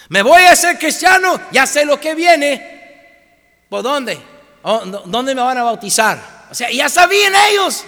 Me 0.10 0.22
voy 0.22 0.44
a 0.44 0.56
ser 0.56 0.78
cristiano, 0.78 1.42
ya 1.52 1.66
sé 1.66 1.84
lo 1.84 2.00
que 2.00 2.14
viene. 2.14 3.66
¿Por 3.70 3.82
dónde? 3.82 4.20
Oh, 4.62 4.86
¿Dónde 4.86 5.34
me 5.34 5.42
van 5.42 5.58
a 5.58 5.64
bautizar? 5.64 6.48
O 6.52 6.54
sea, 6.54 6.70
ya 6.70 6.90
sabían 6.90 7.34
ellos. 7.50 7.86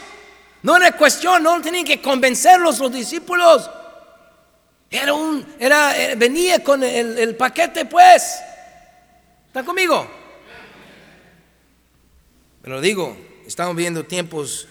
No 0.63 0.77
era 0.77 0.93
cuestión, 0.93 1.43
no 1.43 1.61
tenían 1.61 1.83
que 1.83 2.01
convencerlos 2.01 2.79
los 2.79 2.91
discípulos. 2.91 3.69
Era 4.89 5.13
un, 5.13 5.45
era, 5.59 6.01
eh, 6.01 6.15
venía 6.15 6.63
con 6.63 6.81
el, 6.83 7.35
paquete, 7.35 7.85
pues. 7.85 8.39
¿Está 9.47 9.65
conmigo? 9.65 10.09
Pero 12.61 12.79
digo, 12.79 13.17
estamos 13.45 13.75
viendo 13.75 14.05
tiempos 14.05 14.69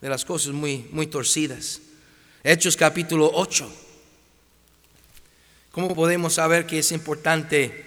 de 0.00 0.08
las 0.08 0.24
cosas 0.24 0.54
muy, 0.54 0.88
muy 0.90 1.06
torcidas. 1.06 1.82
Hechos 2.42 2.74
capítulo 2.74 3.30
8. 3.34 3.70
¿Cómo 5.70 5.94
podemos 5.94 6.32
saber 6.34 6.66
que 6.66 6.78
es 6.78 6.92
importante 6.92 7.84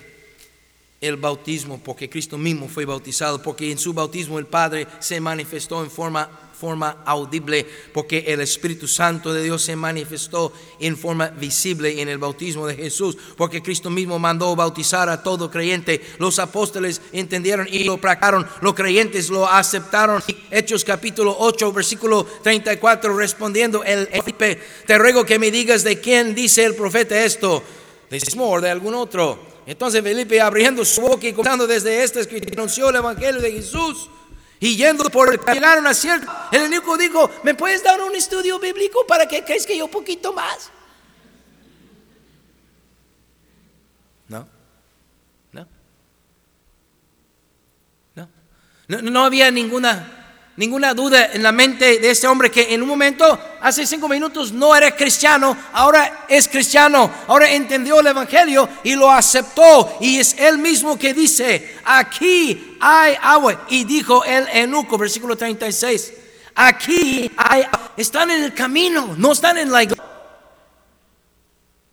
el 1.01 1.17
bautismo? 1.17 1.79
Porque 1.83 2.11
Cristo 2.11 2.37
mismo 2.37 2.67
fue 2.67 2.85
bautizado, 2.85 3.41
porque 3.41 3.71
en 3.71 3.79
su 3.79 3.91
bautismo 3.91 4.37
el 4.37 4.45
Padre 4.45 4.85
se 4.99 5.19
manifestó 5.19 5.83
en 5.83 5.89
forma 5.89 6.42
forma 6.63 7.03
audible, 7.05 7.67
porque 7.91 8.23
el 8.25 8.39
Espíritu 8.39 8.87
Santo 8.87 9.33
de 9.33 9.43
Dios 9.43 9.61
se 9.61 9.75
manifestó 9.75 10.53
en 10.79 10.95
forma 10.95 11.27
visible 11.27 12.01
en 12.01 12.07
el 12.07 12.17
bautismo 12.17 12.65
de 12.65 12.73
Jesús, 12.73 13.17
porque 13.35 13.61
Cristo 13.61 13.89
mismo 13.89 14.17
mandó 14.17 14.55
bautizar 14.55 15.09
a 15.09 15.21
todo 15.21 15.51
creyente. 15.51 15.99
Los 16.19 16.39
apóstoles 16.39 17.01
entendieron 17.11 17.67
y 17.69 17.83
lo 17.83 17.97
practicaron, 17.97 18.47
los 18.61 18.75
creyentes 18.75 19.29
lo 19.29 19.45
aceptaron. 19.45 20.23
Hechos 20.49 20.85
capítulo 20.85 21.35
8, 21.37 21.73
versículo 21.73 22.25
34, 22.41 23.13
respondiendo 23.13 23.83
el 23.83 24.07
Felipe, 24.07 24.57
te 24.87 24.97
ruego 24.97 25.25
que 25.25 25.39
me 25.39 25.51
digas 25.51 25.83
de 25.83 25.99
quién 25.99 26.33
dice 26.33 26.63
el 26.63 26.75
profeta 26.75 27.25
esto, 27.25 27.61
de 28.09 28.21
Sismo 28.21 28.49
o 28.49 28.61
de 28.61 28.69
algún 28.69 28.95
otro. 28.95 29.37
Entonces 29.65 30.01
Felipe 30.01 30.39
abriendo 30.39 30.85
su 30.85 31.01
boca 31.01 31.27
y 31.27 31.33
contando 31.33 31.67
desde 31.67 32.03
esta 32.03 32.21
escritura, 32.21 32.53
anunció 32.53 32.89
el 32.89 32.95
Evangelio 32.95 33.41
de 33.41 33.51
Jesús. 33.51 34.09
Y 34.63 34.77
yendo 34.77 35.03
por 35.09 35.29
el 35.29 35.41
llegaron 35.53 35.85
a 35.87 35.93
cierto, 35.93 36.31
el 36.53 36.61
enemigo 36.61 36.95
dijo, 36.97 37.29
¿me 37.43 37.53
puedes 37.53 37.83
dar 37.83 38.01
un 38.01 38.15
estudio 38.15 38.59
bíblico 38.59 39.05
para 39.05 39.27
que 39.27 39.43
crees 39.43 39.65
que 39.65 39.77
yo 39.77 39.89
poquito 39.89 40.31
más? 40.31 40.71
No, 44.29 44.47
no, 45.51 45.67
no, 48.87 49.01
no 49.01 49.25
había 49.25 49.51
ninguna 49.51 50.22
ninguna 50.55 50.93
duda 50.93 51.31
en 51.33 51.43
la 51.43 51.51
mente 51.51 51.99
de 51.99 52.09
este 52.11 52.27
hombre 52.27 52.51
que 52.51 52.73
en 52.73 52.81
un 52.81 52.87
momento, 52.87 53.39
hace 53.61 53.85
cinco 53.85 54.07
minutos, 54.07 54.51
no 54.51 54.75
era 54.75 54.95
cristiano, 54.95 55.57
ahora 55.73 56.25
es 56.27 56.47
cristiano, 56.47 57.11
ahora 57.27 57.51
entendió 57.51 57.99
el 57.99 58.07
Evangelio 58.07 58.69
y 58.83 58.95
lo 58.95 59.09
aceptó. 59.11 59.97
Y 59.99 60.19
es 60.19 60.35
él 60.37 60.57
mismo 60.57 60.97
que 60.97 61.13
dice, 61.13 61.77
aquí 61.85 62.77
hay 62.79 63.15
agua. 63.21 63.65
Y 63.69 63.83
dijo 63.83 64.23
el 64.25 64.47
enuco, 64.49 64.97
versículo 64.97 65.35
36, 65.35 66.13
aquí 66.55 67.31
hay 67.37 67.65
Están 67.97 68.31
en 68.31 68.43
el 68.43 68.53
camino, 68.53 69.15
no 69.17 69.31
están 69.31 69.57
en 69.57 69.71
la 69.71 69.83
iglesia. 69.83 70.03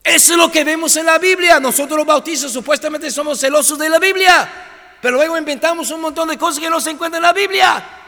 Eso 0.02 0.32
es 0.32 0.38
lo 0.38 0.50
que 0.50 0.64
vemos 0.64 0.96
en 0.96 1.06
la 1.06 1.18
Biblia. 1.18 1.60
Nosotros 1.60 1.98
los 1.98 2.06
bautistas 2.06 2.50
supuestamente 2.50 3.10
somos 3.10 3.38
celosos 3.38 3.78
de 3.78 3.88
la 3.88 3.98
Biblia, 3.98 4.50
pero 5.00 5.16
luego 5.16 5.36
inventamos 5.36 5.90
un 5.90 6.00
montón 6.00 6.28
de 6.28 6.38
cosas 6.38 6.58
que 6.58 6.70
no 6.70 6.80
se 6.80 6.90
encuentran 6.90 7.22
en 7.22 7.28
la 7.28 7.32
Biblia. 7.32 7.99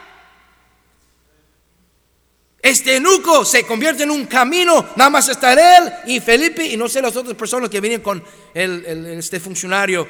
Este 2.63 2.95
eunuco 2.95 3.45
se 3.45 3.65
convierte 3.65 4.05
en 4.05 4.13
un 4.13 4.27
camino, 4.27 4.87
nada 4.95 5.11
más 5.11 5.29
está 5.29 5.53
él 5.53 5.93
y 6.07 6.21
Felipe 6.21 6.65
y 6.65 6.77
no 6.77 6.89
sé 6.89 7.03
las 7.03 7.17
otras 7.17 7.37
personas 7.37 7.69
que 7.69 7.81
vienen 7.81 8.01
con 8.01 8.23
este 8.55 9.41
funcionario, 9.41 10.07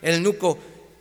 el 0.00 0.14
eunuco. 0.14 0.58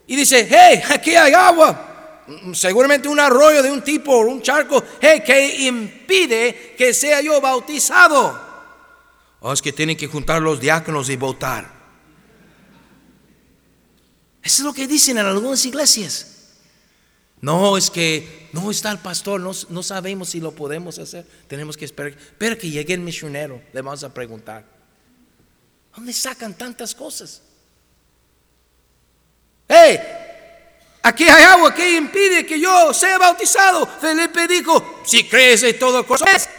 Y 0.08 0.18
dice, 0.18 0.46
hey, 0.50 0.82
aquí 0.90 1.16
hay 1.16 1.32
agua, 1.32 2.26
seguramente 2.52 3.08
un 3.08 3.18
arroyo 3.18 3.64
de 3.64 3.72
un 3.72 3.82
tipo, 3.82 4.18
un 4.20 4.42
charco, 4.42 4.84
hey, 5.00 5.24
que 5.26 5.68
impide 5.68 6.76
que 6.78 6.94
sea 6.94 7.22
yo 7.22 7.40
bautizado. 7.40 8.50
O 9.40 9.50
oh, 9.50 9.54
es 9.54 9.62
que 9.62 9.72
tienen 9.72 9.96
que 9.96 10.08
juntar 10.08 10.42
los 10.42 10.60
diáconos 10.60 11.10
y 11.10 11.16
votar. 11.16 11.80
Eso 14.44 14.64
es 14.64 14.66
lo 14.66 14.74
que 14.74 14.86
dicen 14.86 15.18
en 15.18 15.28
algunas 15.28 15.66
iglesias. 15.66 16.39
No, 17.42 17.78
es 17.78 17.90
que 17.90 18.50
no 18.52 18.70
está 18.70 18.92
el 18.92 19.00
pastor, 19.00 19.40
no, 19.40 19.84
sabemos 19.84 20.30
si 20.30 20.40
lo 20.40 20.52
podemos 20.52 21.00
hacer. 21.00 21.26
Tenemos 21.48 21.78
que 21.78 21.86
esperar. 21.86 22.12
Espera 22.12 22.58
que 22.58 22.70
llegue 22.70 22.94
el 22.94 23.00
misionero, 23.00 23.62
le 23.72 23.82
vamos 23.82 24.04
a 24.04 24.14
preguntar. 24.14 24.66
¿Dónde 25.96 26.14
sacan 26.14 26.54
tantas 26.54 26.94
cosas? 26.94 27.42
¡Hey! 29.68 30.00
Aquí 31.02 31.24
hay 31.24 31.44
agua 31.44 31.74
que 31.74 31.96
impide 31.96 32.46
que 32.46 32.60
yo 32.60 32.94
sea 32.94 33.18
bautizado. 33.18 33.88
Felipe 33.88 34.48
dijo, 34.48 35.02
si 35.06 35.28
crees 35.28 35.64
en 35.64 35.80
todo 35.80 36.06
corazón. 36.06 36.52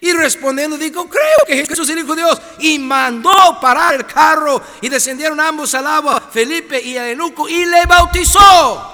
Y 0.00 0.12
respondiendo 0.12 0.76
dijo, 0.76 1.08
creo 1.08 1.38
que 1.46 1.66
Jesús 1.66 1.88
es 1.88 1.96
el 1.96 2.04
Hijo 2.04 2.14
de 2.14 2.22
Dios. 2.22 2.40
Y 2.60 2.78
mandó 2.78 3.58
parar 3.60 3.94
el 3.94 4.06
carro 4.06 4.62
y 4.80 4.88
descendieron 4.88 5.40
ambos 5.40 5.74
al 5.74 5.86
agua, 5.86 6.30
Felipe 6.32 6.80
y 6.80 6.96
el 6.96 7.10
eunuco, 7.10 7.48
y 7.48 7.64
le 7.66 7.84
bautizó. 7.86 8.93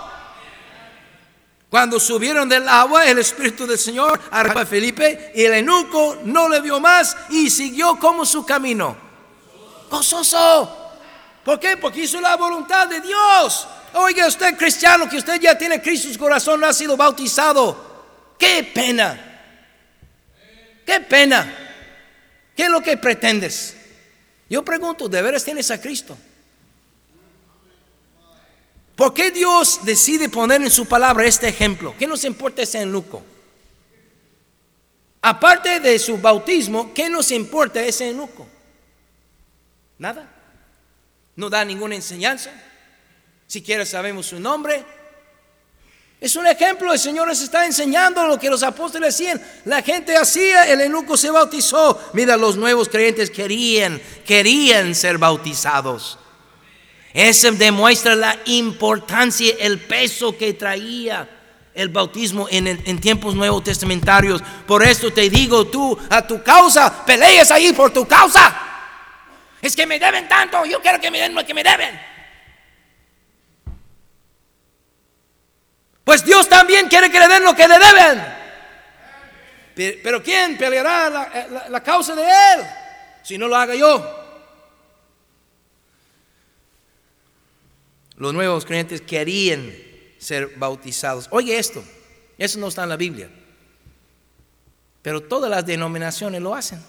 Cuando 1.71 2.01
subieron 2.01 2.49
del 2.49 2.69
agua, 2.69 3.07
el 3.07 3.19
Espíritu 3.19 3.65
del 3.65 3.79
Señor 3.79 4.21
arrojó 4.33 4.59
a 4.59 4.67
Felipe 4.67 5.31
y 5.37 5.45
el 5.45 5.55
eunuco 5.55 6.19
no 6.25 6.49
le 6.49 6.61
vio 6.61 6.81
más 6.81 7.17
y 7.29 7.49
siguió 7.49 7.97
como 7.97 8.27
su 8.27 8.45
camino. 8.45 8.97
Gozoso. 9.89 10.77
¿Por 11.45 11.61
qué? 11.61 11.77
Porque 11.77 12.01
hizo 12.01 12.21
la 12.21 12.37
voluntad 12.37 12.89
de 12.89 13.01
Dios. 13.01 13.69
Oiga 13.95 14.27
usted 14.27 14.57
cristiano 14.57 15.09
que 15.09 15.19
usted 15.19 15.41
ya 15.41 15.57
tiene 15.57 15.81
Cristo 15.81 16.09
en 16.09 16.15
su 16.15 16.21
corazón, 16.21 16.61
no 16.61 16.67
ha 16.67 16.73
sido 16.73 16.97
bautizado. 16.97 18.35
¡Qué 18.37 18.65
pena! 18.75 19.19
¡Qué 20.85 21.01
pena! 21.01 21.55
¿Qué 22.57 22.65
es 22.65 22.69
lo 22.69 22.83
que 22.83 22.97
pretendes? 22.97 23.77
Yo 24.49 24.65
pregunto, 24.65 25.09
¿de 25.09 25.23
veras 25.23 25.45
tienes 25.45 25.71
a 25.71 25.81
Cristo? 25.81 26.19
¿Por 29.01 29.15
qué 29.15 29.31
Dios 29.31 29.81
decide 29.83 30.29
poner 30.29 30.61
en 30.61 30.71
su 30.71 30.85
palabra 30.85 31.25
este 31.25 31.49
ejemplo? 31.49 31.95
¿Qué 31.99 32.07
nos 32.07 32.23
importa 32.23 32.61
ese 32.61 32.83
eunuco? 32.83 33.23
Aparte 35.23 35.81
de 35.81 35.99
su 35.99 36.19
bautismo, 36.19 36.93
¿qué 36.93 37.09
nos 37.09 37.31
importa 37.31 37.83
ese 37.83 38.11
eunuco? 38.11 38.47
Nada. 39.97 40.31
No 41.35 41.49
da 41.49 41.65
ninguna 41.65 41.95
enseñanza. 41.95 42.51
Siquiera 43.47 43.87
sabemos 43.87 44.27
su 44.27 44.39
nombre. 44.39 44.85
Es 46.21 46.37
un 46.37 46.47
ejemplo, 46.47 46.93
el 46.93 46.99
Señor 46.99 47.27
nos 47.27 47.41
está 47.41 47.65
enseñando 47.65 48.27
lo 48.27 48.39
que 48.39 48.51
los 48.51 48.63
apóstoles 48.63 49.15
hacían. 49.15 49.41
La 49.65 49.81
gente 49.81 50.15
hacía, 50.15 50.71
el 50.71 50.83
eunuco 50.83 51.17
se 51.17 51.31
bautizó. 51.31 51.99
Mira, 52.13 52.37
los 52.37 52.55
nuevos 52.55 52.91
creyentes 52.91 53.31
querían, 53.31 53.99
querían 54.27 54.95
ser 54.95 55.17
bautizados. 55.17 56.19
Eso 57.13 57.51
demuestra 57.53 58.15
la 58.15 58.39
importancia, 58.47 59.55
el 59.59 59.81
peso 59.81 60.37
que 60.37 60.53
traía 60.55 61.29
el 61.75 61.89
bautismo 61.89 62.47
en, 62.51 63.01
tiempos 63.01 63.35
nuevos 63.35 63.65
testamentarios. 63.65 64.43
Por 64.67 64.85
eso 64.85 65.11
te 65.11 65.29
digo 65.29 65.67
tú, 65.67 65.99
a 66.09 66.27
tu 66.27 66.43
causa, 66.43 67.05
peleas 67.05 67.51
ahí 67.51 67.73
por 67.73 67.93
tu 67.93 68.07
causa. 68.07 68.55
Es 69.61 69.75
que 69.75 69.87
me 69.87 69.99
deben 69.99 70.29
tanto, 70.29 70.65
yo 70.65 70.81
quiero 70.81 71.01
que 71.01 71.11
me 71.11 71.19
den 71.19 71.35
lo 71.35 71.45
que 71.45 71.55
me 71.55 71.63
deben. 71.65 72.01
Pues 76.05 76.25
Dios 76.25 76.49
también 76.49 76.89
quiere 76.89 77.11
que 77.11 77.21
le 77.21 77.29
den 77.29 77.45
lo 77.45 77.55
que 77.55 77.69
le 77.69 77.79
deben. 77.79 78.41
Pero 80.03 80.23
¿quién 80.23 80.59
peleará 80.59 81.09
la, 81.09 81.69
la 81.69 81.83
causa 81.83 82.15
de 82.15 82.23
Él 82.23 82.67
si 83.23 83.39
no 83.39 83.49
lo 83.49 83.57
haga 83.57 83.75
yo? 83.75 84.20
Los 88.21 88.35
nuevos 88.35 88.67
creyentes 88.67 89.01
querían 89.01 89.75
ser 90.19 90.55
bautizados. 90.57 91.27
Oye 91.31 91.59
esto, 91.59 91.83
eso 92.37 92.61
no 92.61 92.69
está 92.69 92.83
en 92.83 92.91
la 92.91 92.97
Biblia, 92.97 93.31
pero 95.01 95.23
todas 95.23 95.51
las 95.51 95.65
denominaciones 95.65 96.43
lo 96.43 96.55
hacen. 96.55 96.81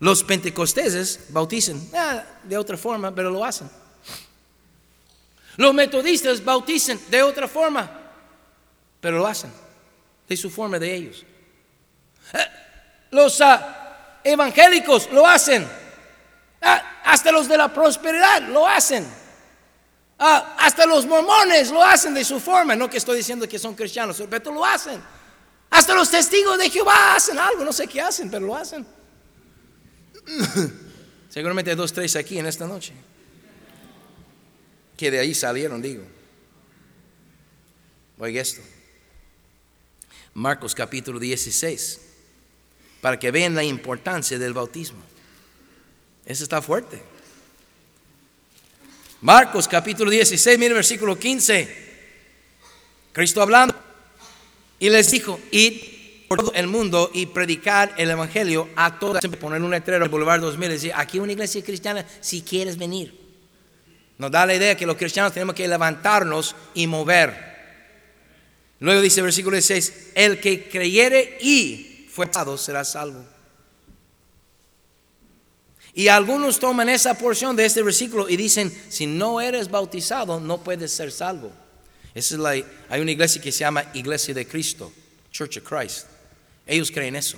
Los 0.00 0.24
pentecosteses 0.24 1.26
bautizan 1.28 1.80
ah, 1.94 2.24
de 2.42 2.56
otra 2.56 2.78
forma, 2.78 3.14
pero 3.14 3.30
lo 3.30 3.44
hacen. 3.44 3.68
Los 5.56 5.74
metodistas 5.74 6.42
bautizan 6.42 6.98
de 7.10 7.22
otra 7.22 7.46
forma, 7.46 8.10
pero 9.00 9.18
lo 9.18 9.26
hacen, 9.26 9.52
de 10.26 10.36
su 10.36 10.48
forma 10.48 10.78
de 10.78 10.94
ellos. 10.94 11.26
Eh, 12.32 12.38
los 13.10 13.38
ah, 13.42 14.20
evangélicos 14.24 15.10
lo 15.12 15.26
hacen 15.26 15.68
Ah, 16.60 16.97
hasta 17.08 17.32
los 17.32 17.48
de 17.48 17.56
la 17.56 17.72
prosperidad 17.72 18.42
lo 18.48 18.68
hacen. 18.68 19.06
Ah, 20.18 20.56
hasta 20.58 20.84
los 20.84 21.06
mormones 21.06 21.70
lo 21.70 21.82
hacen 21.82 22.12
de 22.12 22.22
su 22.22 22.38
forma. 22.38 22.76
No 22.76 22.90
que 22.90 22.98
estoy 22.98 23.16
diciendo 23.16 23.48
que 23.48 23.58
son 23.58 23.74
cristianos, 23.74 24.22
pero 24.28 24.52
lo 24.52 24.62
hacen. 24.62 25.00
Hasta 25.70 25.94
los 25.94 26.10
testigos 26.10 26.58
de 26.58 26.68
Jehová 26.68 27.14
hacen 27.14 27.38
algo. 27.38 27.64
No 27.64 27.72
sé 27.72 27.86
qué 27.86 28.02
hacen, 28.02 28.30
pero 28.30 28.44
lo 28.44 28.54
hacen. 28.54 28.86
Seguramente 31.30 31.70
hay 31.70 31.76
dos, 31.78 31.94
tres 31.94 32.14
aquí 32.14 32.38
en 32.38 32.44
esta 32.44 32.66
noche. 32.66 32.92
que 34.94 35.10
de 35.10 35.20
ahí 35.20 35.34
salieron, 35.34 35.80
digo. 35.80 36.04
Oiga 38.18 38.42
esto. 38.42 38.60
Marcos 40.34 40.74
capítulo 40.74 41.18
16, 41.18 42.00
para 43.00 43.18
que 43.18 43.30
vean 43.30 43.54
la 43.54 43.64
importancia 43.64 44.38
del 44.38 44.52
bautismo. 44.52 45.02
Eso 46.28 46.44
está 46.44 46.60
fuerte. 46.60 47.02
Marcos 49.22 49.66
capítulo 49.66 50.10
16, 50.10 50.58
mire 50.58 50.74
versículo 50.74 51.18
15. 51.18 51.88
Cristo 53.12 53.40
hablando. 53.40 53.74
Y 54.78 54.90
les 54.90 55.10
dijo, 55.10 55.40
id 55.50 56.28
por 56.28 56.40
todo 56.40 56.52
el 56.52 56.66
mundo 56.66 57.10
y 57.14 57.24
predicar 57.24 57.94
el 57.96 58.10
evangelio 58.10 58.68
a 58.76 58.98
todas. 58.98 59.26
Poner 59.40 59.62
un 59.62 59.70
letrero 59.70 60.04
el 60.04 60.10
Boulevard 60.10 60.42
2000 60.42 60.84
y 60.84 60.90
aquí 60.90 61.18
una 61.18 61.32
iglesia 61.32 61.64
cristiana 61.64 62.04
si 62.20 62.42
quieres 62.42 62.76
venir. 62.76 63.18
Nos 64.18 64.30
da 64.30 64.44
la 64.44 64.54
idea 64.54 64.76
que 64.76 64.84
los 64.84 64.98
cristianos 64.98 65.32
tenemos 65.32 65.54
que 65.54 65.66
levantarnos 65.66 66.54
y 66.74 66.86
mover. 66.86 67.48
Luego 68.80 69.00
dice 69.00 69.20
el 69.20 69.24
versículo 69.24 69.54
16, 69.54 70.10
el 70.14 70.40
que 70.40 70.68
creyere 70.68 71.38
y 71.40 72.06
fue 72.12 72.30
salvo 72.30 72.58
será 72.58 72.84
salvo. 72.84 73.37
Y 75.98 76.06
algunos 76.06 76.60
toman 76.60 76.88
esa 76.88 77.18
porción 77.18 77.56
de 77.56 77.64
este 77.64 77.82
versículo 77.82 78.28
y 78.28 78.36
dicen, 78.36 78.72
si 78.88 79.04
no 79.04 79.40
eres 79.40 79.68
bautizado, 79.68 80.38
no 80.38 80.62
puedes 80.62 80.92
ser 80.92 81.10
salvo. 81.10 81.50
Esa 82.14 82.36
es 82.36 82.40
la, 82.40 82.50
hay 82.50 83.00
una 83.00 83.10
iglesia 83.10 83.42
que 83.42 83.50
se 83.50 83.58
llama 83.58 83.84
Iglesia 83.94 84.32
de 84.32 84.46
Cristo, 84.46 84.92
Church 85.32 85.56
of 85.56 85.64
Christ. 85.64 86.06
Ellos 86.68 86.92
creen 86.92 87.16
eso. 87.16 87.36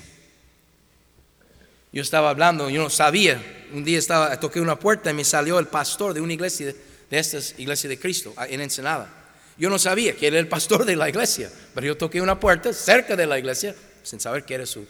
Yo 1.91 2.03
estaba 2.03 2.29
hablando, 2.29 2.69
yo 2.69 2.83
no 2.83 2.91
sabía. 2.91 3.43
Un 3.73 3.83
día 3.83 3.99
estaba, 3.99 4.39
toqué 4.39 4.61
una 4.61 4.79
puerta 4.79 5.11
y 5.11 5.15
me 5.15 5.25
salió 5.25 5.59
el 5.59 5.69
pastor 5.69 6.13
de 6.13 6.21
una 6.21 6.35
iglesia, 6.35 6.67
de, 6.67 6.77
de 7.09 7.19
estas 7.19 7.55
iglesias 7.57 7.89
de 7.89 7.99
Cristo, 7.99 8.35
en 8.47 8.61
Ensenada. 8.61 9.09
Yo 9.57 9.71
no 9.71 9.79
sabía 9.79 10.15
que 10.15 10.27
era 10.27 10.39
el 10.39 10.49
pastor 10.49 10.85
de 10.85 10.97
la 10.97 11.09
iglesia, 11.09 11.51
pero 11.75 11.87
yo 11.87 11.97
toqué 11.97 12.21
una 12.21 12.39
puerta 12.39 12.75
cerca 12.75 13.17
de 13.17 13.27
la 13.27 13.39
iglesia 13.39 13.75
sin 14.03 14.21
saber 14.21 14.45
que 14.45 14.53
era 14.53 14.67
su 14.67 14.87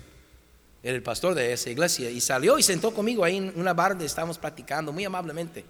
era 0.83 0.97
el 0.97 1.03
pastor 1.03 1.35
de 1.35 1.53
esa 1.53 1.71
iglesia, 1.71 2.11
y 2.11 2.21
salió 2.21 2.59
y 2.59 2.63
sentó 2.63 2.93
conmigo 2.95 3.25
ahí 3.25 3.37
en 3.37 3.53
una 3.57 3.75
barra, 3.75 4.03
estábamos 4.03 4.39
platicando 4.39 4.93
muy 4.93 5.05
amablemente. 5.05 5.65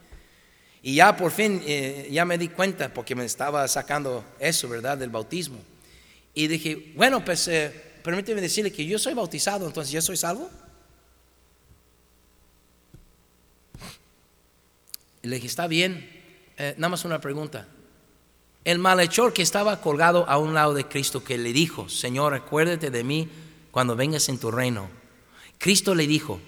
Y 0.82 0.94
ya 0.94 1.16
por 1.16 1.30
fin, 1.30 1.62
eh, 1.66 2.08
ya 2.10 2.24
me 2.24 2.38
di 2.38 2.48
cuenta, 2.48 2.92
porque 2.92 3.14
me 3.14 3.24
estaba 3.24 3.66
sacando 3.68 4.24
eso, 4.38 4.68
¿verdad?, 4.68 4.96
del 4.96 5.10
bautismo. 5.10 5.58
Y 6.32 6.46
dije, 6.46 6.92
bueno, 6.94 7.24
pues 7.24 7.48
eh, 7.48 7.72
permíteme 8.02 8.40
decirle 8.40 8.72
que 8.72 8.86
yo 8.86 8.98
soy 8.98 9.14
bautizado, 9.14 9.66
entonces 9.66 9.92
yo 9.92 10.00
soy 10.00 10.16
salvo. 10.16 10.48
Y 15.22 15.28
le 15.28 15.36
dije, 15.36 15.48
está 15.48 15.66
bien, 15.66 16.08
eh, 16.56 16.74
nada 16.78 16.90
más 16.90 17.04
una 17.04 17.20
pregunta. 17.20 17.66
El 18.64 18.78
malhechor 18.78 19.32
que 19.32 19.42
estaba 19.42 19.80
colgado 19.80 20.26
a 20.28 20.38
un 20.38 20.54
lado 20.54 20.72
de 20.72 20.86
Cristo, 20.86 21.24
que 21.24 21.36
le 21.36 21.52
dijo, 21.52 21.88
Señor, 21.88 22.32
acuérdate 22.32 22.90
de 22.90 23.04
mí 23.04 23.28
cuando 23.70 23.96
vengas 23.96 24.28
en 24.28 24.38
tu 24.38 24.50
reino. 24.50 24.99
Cristo 25.60 25.94
le 25.94 26.06
dijo, 26.06 26.40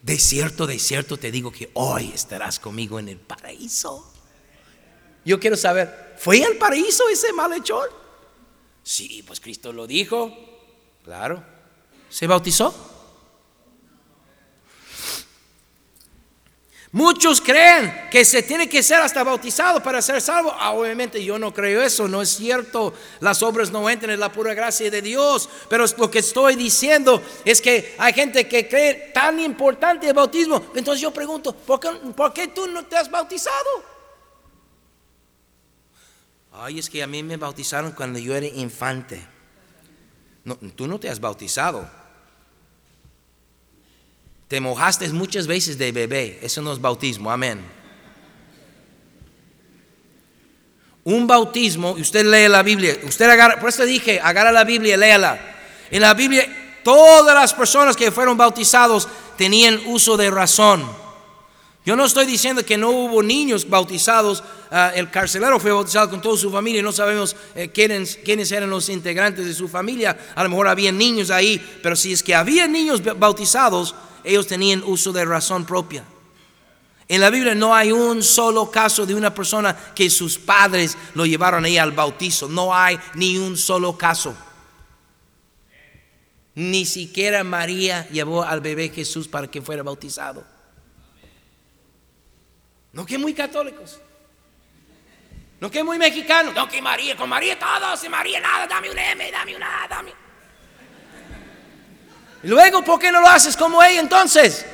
de 0.00 0.18
cierto, 0.18 0.66
de 0.66 0.78
cierto 0.78 1.18
te 1.18 1.30
digo 1.30 1.52
que 1.52 1.70
hoy 1.74 2.10
estarás 2.14 2.58
conmigo 2.58 2.98
en 2.98 3.10
el 3.10 3.18
paraíso. 3.18 4.10
Yo 5.22 5.38
quiero 5.38 5.54
saber, 5.54 6.14
¿fue 6.18 6.42
al 6.42 6.56
paraíso 6.56 7.06
ese 7.10 7.30
malhechor? 7.34 7.92
Sí, 8.82 9.22
pues 9.26 9.38
Cristo 9.38 9.70
lo 9.70 9.86
dijo. 9.86 10.34
Claro. 11.04 11.44
¿Se 12.08 12.26
bautizó? 12.26 12.74
Muchos 16.90 17.42
creen 17.42 18.08
que 18.10 18.24
se 18.24 18.42
tiene 18.42 18.66
que 18.66 18.82
ser 18.82 19.00
hasta 19.00 19.22
bautizado 19.22 19.82
para 19.82 20.00
ser 20.00 20.22
salvo. 20.22 20.54
Ah, 20.58 20.72
obviamente 20.72 21.22
yo 21.22 21.38
no 21.38 21.52
creo 21.52 21.82
eso, 21.82 22.08
no 22.08 22.22
es 22.22 22.30
cierto. 22.30 22.94
Las 23.20 23.42
obras 23.42 23.70
no 23.70 23.90
entran 23.90 24.12
en 24.12 24.20
la 24.20 24.32
pura 24.32 24.54
gracia 24.54 24.90
de 24.90 25.02
Dios. 25.02 25.50
Pero 25.68 25.84
lo 25.98 26.10
que 26.10 26.20
estoy 26.20 26.56
diciendo 26.56 27.22
es 27.44 27.60
que 27.60 27.94
hay 27.98 28.14
gente 28.14 28.48
que 28.48 28.66
cree 28.66 29.10
tan 29.12 29.38
importante 29.38 30.08
el 30.08 30.14
bautismo. 30.14 30.64
Entonces 30.74 31.02
yo 31.02 31.10
pregunto, 31.12 31.54
¿por 31.54 31.78
qué, 31.78 31.90
¿por 32.16 32.32
qué 32.32 32.48
tú 32.48 32.66
no 32.66 32.86
te 32.86 32.96
has 32.96 33.10
bautizado? 33.10 33.98
Ay, 36.52 36.78
es 36.78 36.88
que 36.88 37.02
a 37.02 37.06
mí 37.06 37.22
me 37.22 37.36
bautizaron 37.36 37.92
cuando 37.92 38.18
yo 38.18 38.34
era 38.34 38.46
infante. 38.46 39.24
Tú 40.74 40.86
no 40.86 40.98
te 40.98 41.10
has 41.10 41.20
bautizado. 41.20 41.88
Te 44.48 44.60
mojaste 44.60 45.08
muchas 45.10 45.46
veces 45.46 45.76
de 45.76 45.92
bebé. 45.92 46.38
Eso 46.42 46.62
no 46.62 46.72
es 46.72 46.80
bautismo. 46.80 47.30
Amén. 47.30 47.60
Un 51.04 51.26
bautismo, 51.26 51.94
y 51.96 52.02
usted 52.02 52.26
lee 52.26 52.48
la 52.48 52.62
Biblia. 52.62 52.98
Usted 53.04 53.30
agarra, 53.30 53.60
por 53.60 53.68
eso 53.68 53.84
dije, 53.84 54.20
agarra 54.20 54.52
la 54.52 54.64
Biblia 54.64 54.94
y 54.94 54.98
léala. 54.98 55.38
En 55.90 56.02
la 56.02 56.12
Biblia, 56.12 56.46
todas 56.82 57.34
las 57.34 57.54
personas 57.54 57.96
que 57.96 58.10
fueron 58.10 58.36
bautizados 58.36 59.08
tenían 59.36 59.80
uso 59.86 60.16
de 60.16 60.30
razón. 60.30 60.84
Yo 61.86 61.96
no 61.96 62.04
estoy 62.04 62.26
diciendo 62.26 62.64
que 62.66 62.76
no 62.76 62.90
hubo 62.90 63.22
niños 63.22 63.68
bautizados. 63.68 64.44
Ah, 64.70 64.92
el 64.94 65.10
carcelero 65.10 65.58
fue 65.58 65.72
bautizado 65.72 66.10
con 66.10 66.20
toda 66.20 66.36
su 66.36 66.50
familia. 66.50 66.82
No 66.82 66.92
sabemos 66.92 67.34
eh, 67.54 67.70
quiénes, 67.72 68.18
quiénes, 68.22 68.52
eran 68.52 68.68
los 68.68 68.90
integrantes 68.90 69.46
de 69.46 69.54
su 69.54 69.68
familia. 69.68 70.18
A 70.34 70.42
lo 70.42 70.50
mejor 70.50 70.68
había 70.68 70.92
niños 70.92 71.30
ahí. 71.30 71.58
Pero 71.82 71.96
si 71.96 72.12
es 72.12 72.22
que 72.22 72.34
había 72.34 72.66
niños 72.66 73.02
bautizados, 73.18 73.94
ellos 74.24 74.46
tenían 74.46 74.82
uso 74.84 75.12
de 75.12 75.24
razón 75.24 75.64
propia. 75.64 76.04
En 77.08 77.22
la 77.22 77.30
Biblia 77.30 77.54
no 77.54 77.74
hay 77.74 77.90
un 77.90 78.22
solo 78.22 78.70
caso 78.70 79.06
de 79.06 79.14
una 79.14 79.34
persona 79.34 79.74
que 79.94 80.10
sus 80.10 80.38
padres 80.38 80.96
lo 81.14 81.24
llevaron 81.24 81.64
ahí 81.64 81.78
al 81.78 81.92
bautizo. 81.92 82.48
No 82.48 82.74
hay 82.74 82.98
ni 83.14 83.38
un 83.38 83.56
solo 83.56 83.96
caso. 83.96 84.36
Ni 86.54 86.84
siquiera 86.84 87.44
María 87.44 88.06
llevó 88.10 88.42
al 88.42 88.60
bebé 88.60 88.90
Jesús 88.90 89.26
para 89.26 89.50
que 89.50 89.62
fuera 89.62 89.82
bautizado. 89.82 90.44
No 92.92 93.06
que 93.06 93.16
muy 93.16 93.32
católicos. 93.32 94.00
No 95.60 95.70
que 95.70 95.82
muy 95.82 95.98
mexicanos. 95.98 96.54
No 96.54 96.68
que 96.68 96.82
María, 96.82 97.16
con 97.16 97.28
María 97.28 97.58
todos, 97.58 98.04
y 98.04 98.08
María 98.08 98.40
nada, 98.40 98.66
dame 98.66 98.90
un 98.90 98.98
M, 98.98 99.30
dame 99.30 99.56
una, 99.56 99.86
dame. 99.88 100.27
Y 102.42 102.48
luego, 102.48 102.82
¿por 102.84 102.98
qué 102.98 103.10
no 103.10 103.20
lo 103.20 103.28
haces 103.28 103.56
como 103.56 103.82
ella 103.82 104.00
entonces? 104.00 104.64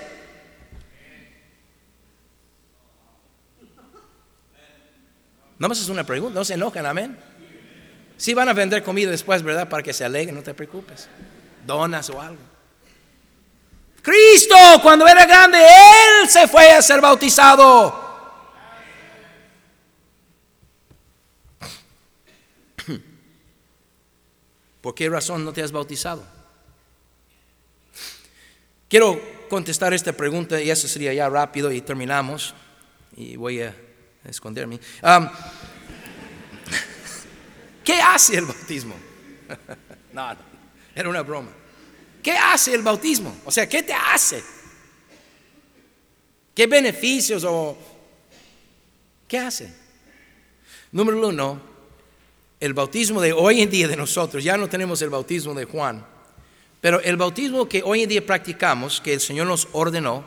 No 5.58 5.68
me 5.68 5.72
haces 5.72 5.88
una 5.88 6.04
pregunta, 6.04 6.38
no 6.38 6.44
se 6.44 6.54
enojan, 6.54 6.84
amén. 6.84 7.18
Si 8.16 8.34
van 8.34 8.48
a 8.48 8.52
vender 8.52 8.82
comida 8.82 9.10
después, 9.10 9.42
¿verdad? 9.42 9.68
Para 9.68 9.82
que 9.82 9.92
se 9.92 10.04
alegren, 10.04 10.34
no 10.34 10.42
te 10.42 10.52
preocupes. 10.54 11.08
Donas 11.66 12.10
o 12.10 12.20
algo. 12.20 12.42
Cristo, 14.02 14.56
cuando 14.82 15.08
era 15.08 15.24
grande, 15.24 15.58
Él 15.58 16.28
se 16.28 16.46
fue 16.46 16.70
a 16.72 16.82
ser 16.82 17.00
bautizado. 17.00 18.02
¿Por 24.82 24.94
qué 24.94 25.08
razón 25.08 25.42
no 25.46 25.52
te 25.54 25.62
has 25.62 25.72
bautizado? 25.72 26.33
Quiero 28.94 29.20
contestar 29.48 29.92
esta 29.92 30.12
pregunta 30.12 30.62
y 30.62 30.70
eso 30.70 30.86
sería 30.86 31.12
ya 31.12 31.28
rápido 31.28 31.72
y 31.72 31.80
terminamos. 31.80 32.54
Y 33.16 33.34
voy 33.34 33.60
a 33.60 33.74
esconderme. 34.24 34.78
¿Qué 37.84 37.94
hace 37.94 38.36
el 38.36 38.44
bautismo? 38.44 38.94
no, 40.12 40.34
no, 40.34 40.40
era 40.94 41.08
una 41.08 41.22
broma. 41.22 41.50
¿Qué 42.22 42.38
hace 42.38 42.72
el 42.72 42.82
bautismo? 42.82 43.36
O 43.44 43.50
sea, 43.50 43.68
¿qué 43.68 43.82
te 43.82 43.92
hace? 43.92 44.44
¿Qué 46.54 46.68
beneficios 46.68 47.42
o 47.42 47.76
qué 49.26 49.38
hace? 49.38 49.74
Número 50.92 51.26
uno, 51.26 51.60
el 52.60 52.74
bautismo 52.74 53.20
de 53.20 53.32
hoy 53.32 53.60
en 53.60 53.70
día 53.70 53.88
de 53.88 53.96
nosotros, 53.96 54.44
ya 54.44 54.56
no 54.56 54.68
tenemos 54.68 55.02
el 55.02 55.10
bautismo 55.10 55.52
de 55.52 55.64
Juan, 55.64 56.13
pero 56.84 57.00
el 57.00 57.16
bautismo 57.16 57.66
que 57.66 57.82
hoy 57.82 58.02
en 58.02 58.10
día 58.10 58.26
practicamos, 58.26 59.00
que 59.00 59.14
el 59.14 59.20
Señor 59.20 59.46
nos 59.46 59.68
ordenó, 59.72 60.22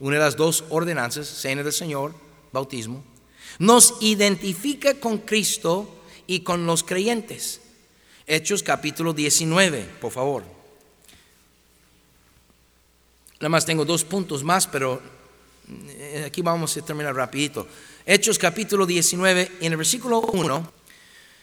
una 0.00 0.16
de 0.16 0.22
las 0.24 0.36
dos 0.36 0.64
ordenanzas, 0.70 1.28
cena 1.28 1.62
del 1.62 1.72
Señor, 1.72 2.12
bautismo, 2.50 3.04
nos 3.60 3.94
identifica 4.00 4.94
con 4.94 5.18
Cristo 5.18 5.88
y 6.26 6.40
con 6.40 6.66
los 6.66 6.82
creyentes. 6.82 7.60
Hechos 8.26 8.64
capítulo 8.64 9.12
19, 9.12 9.88
por 10.00 10.10
favor. 10.10 10.42
Nada 13.38 13.50
más 13.50 13.64
tengo 13.64 13.84
dos 13.84 14.02
puntos 14.02 14.42
más, 14.42 14.66
pero 14.66 15.00
eh, 15.90 16.24
aquí 16.26 16.42
vamos 16.42 16.76
a 16.76 16.82
terminar 16.82 17.14
rapidito. 17.14 17.68
Hechos 18.04 18.36
capítulo 18.36 18.84
19, 18.84 19.52
en 19.60 19.70
el 19.72 19.76
versículo 19.76 20.22
1, 20.22 20.72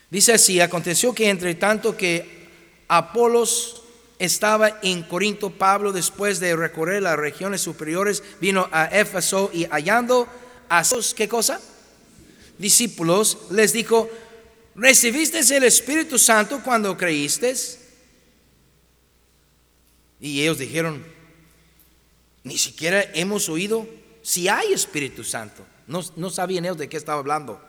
dice 0.10 0.34
así, 0.34 0.60
aconteció 0.60 1.16
que 1.16 1.30
entre 1.30 1.56
tanto 1.56 1.95
que 1.95 2.41
Apolos 2.89 3.81
estaba 4.24 4.80
en 4.82 5.04
Corinto, 5.04 5.50
Pablo 5.50 5.92
después 5.92 6.40
de 6.40 6.56
recorrer 6.56 7.04
las 7.04 7.18
regiones 7.18 7.62
superiores, 7.62 8.24
vino 8.40 8.70
a 8.72 8.86
Éfeso 8.86 9.50
y 9.54 9.66
hallando 9.66 10.28
a 10.70 10.84
sus, 10.84 11.14
¿qué 11.14 11.28
cosa? 11.28 11.60
discípulos, 12.62 13.38
les 13.50 13.74
dijo, 13.74 14.10
¿recibiste 14.76 15.40
el 15.40 15.64
Espíritu 15.64 16.18
Santo 16.18 16.62
cuando 16.64 16.96
creíste? 16.96 17.54
Y 20.22 20.42
ellos 20.42 20.60
dijeron, 20.60 21.04
ni 22.44 22.58
siquiera 22.58 23.04
hemos 23.14 23.50
oído 23.50 23.88
si 24.22 24.48
hay 24.48 24.72
Espíritu 24.72 25.24
Santo. 25.24 25.66
No, 25.88 26.02
no 26.16 26.30
sabían 26.30 26.66
ellos 26.66 26.78
de 26.78 26.88
qué 26.88 26.98
estaba 26.98 27.20
hablando. 27.20 27.60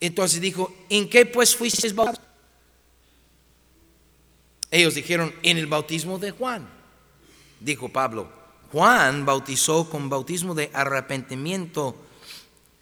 Entonces 0.00 0.40
dijo, 0.40 0.72
¿en 0.88 1.10
qué 1.10 1.26
pues 1.26 1.56
fuisteis 1.56 1.94
bautizados? 1.94 2.33
Ellos 4.74 4.96
dijeron, 4.96 5.32
en 5.44 5.56
el 5.56 5.68
bautismo 5.68 6.18
de 6.18 6.32
Juan. 6.32 6.68
Dijo 7.60 7.90
Pablo, 7.90 8.28
Juan 8.72 9.24
bautizó 9.24 9.88
con 9.88 10.10
bautismo 10.10 10.52
de 10.52 10.68
arrepentimiento, 10.72 11.94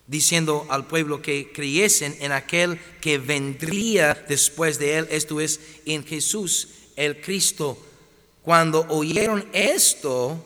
diciendo 0.06 0.66
al 0.70 0.86
pueblo 0.86 1.20
que 1.20 1.52
creyesen 1.52 2.16
en 2.20 2.32
aquel 2.32 2.80
que 3.02 3.18
vendría 3.18 4.14
después 4.26 4.78
de 4.78 4.96
él, 4.96 5.08
esto 5.10 5.38
es, 5.38 5.60
en 5.84 6.02
Jesús, 6.02 6.68
el 6.96 7.20
Cristo. 7.20 7.76
Cuando 8.40 8.86
oyeron 8.88 9.46
esto, 9.52 10.42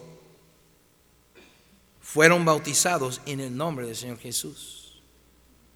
fueron 2.00 2.44
bautizados 2.44 3.20
en 3.24 3.38
el 3.38 3.56
nombre 3.56 3.86
del 3.86 3.94
Señor 3.94 4.18
Jesús. 4.18 5.00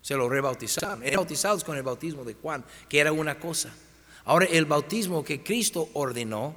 Se 0.02 0.16
lo 0.16 0.28
rebautizaron. 0.28 1.04
Eran 1.04 1.18
bautizados 1.18 1.62
con 1.62 1.76
el 1.76 1.84
bautismo 1.84 2.24
de 2.24 2.34
Juan, 2.34 2.64
que 2.88 2.98
era 2.98 3.12
una 3.12 3.38
cosa. 3.38 3.72
Ahora 4.24 4.46
el 4.46 4.66
bautismo 4.66 5.24
que 5.24 5.42
Cristo 5.42 5.88
ordenó 5.94 6.54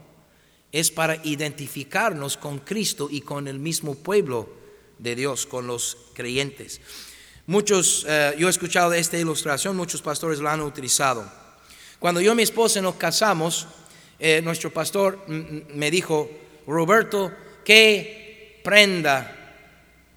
es 0.71 0.91
para 0.91 1.19
identificarnos 1.23 2.35
con 2.37 2.59
Cristo 2.59 3.07
y 3.09 3.21
con 3.21 3.47
el 3.47 3.59
mismo 3.59 3.95
pueblo 3.95 4.49
de 4.97 5.15
Dios, 5.15 5.45
con 5.45 5.67
los 5.67 5.97
creyentes. 6.13 6.81
Muchos, 7.45 8.05
eh, 8.07 8.35
yo 8.37 8.47
he 8.47 8.49
escuchado 8.49 8.89
de 8.89 8.99
esta 8.99 9.17
ilustración, 9.17 9.75
muchos 9.75 10.01
pastores 10.01 10.39
la 10.39 10.53
han 10.53 10.61
utilizado. 10.61 11.29
Cuando 11.99 12.21
yo 12.21 12.31
y 12.31 12.35
mi 12.35 12.43
esposa 12.43 12.81
nos 12.81 12.95
casamos, 12.95 13.67
eh, 14.19 14.41
nuestro 14.43 14.71
pastor 14.73 15.19
me 15.27 15.91
dijo, 15.91 16.29
Roberto, 16.65 17.31
¿qué 17.63 18.61
prenda 18.63 19.35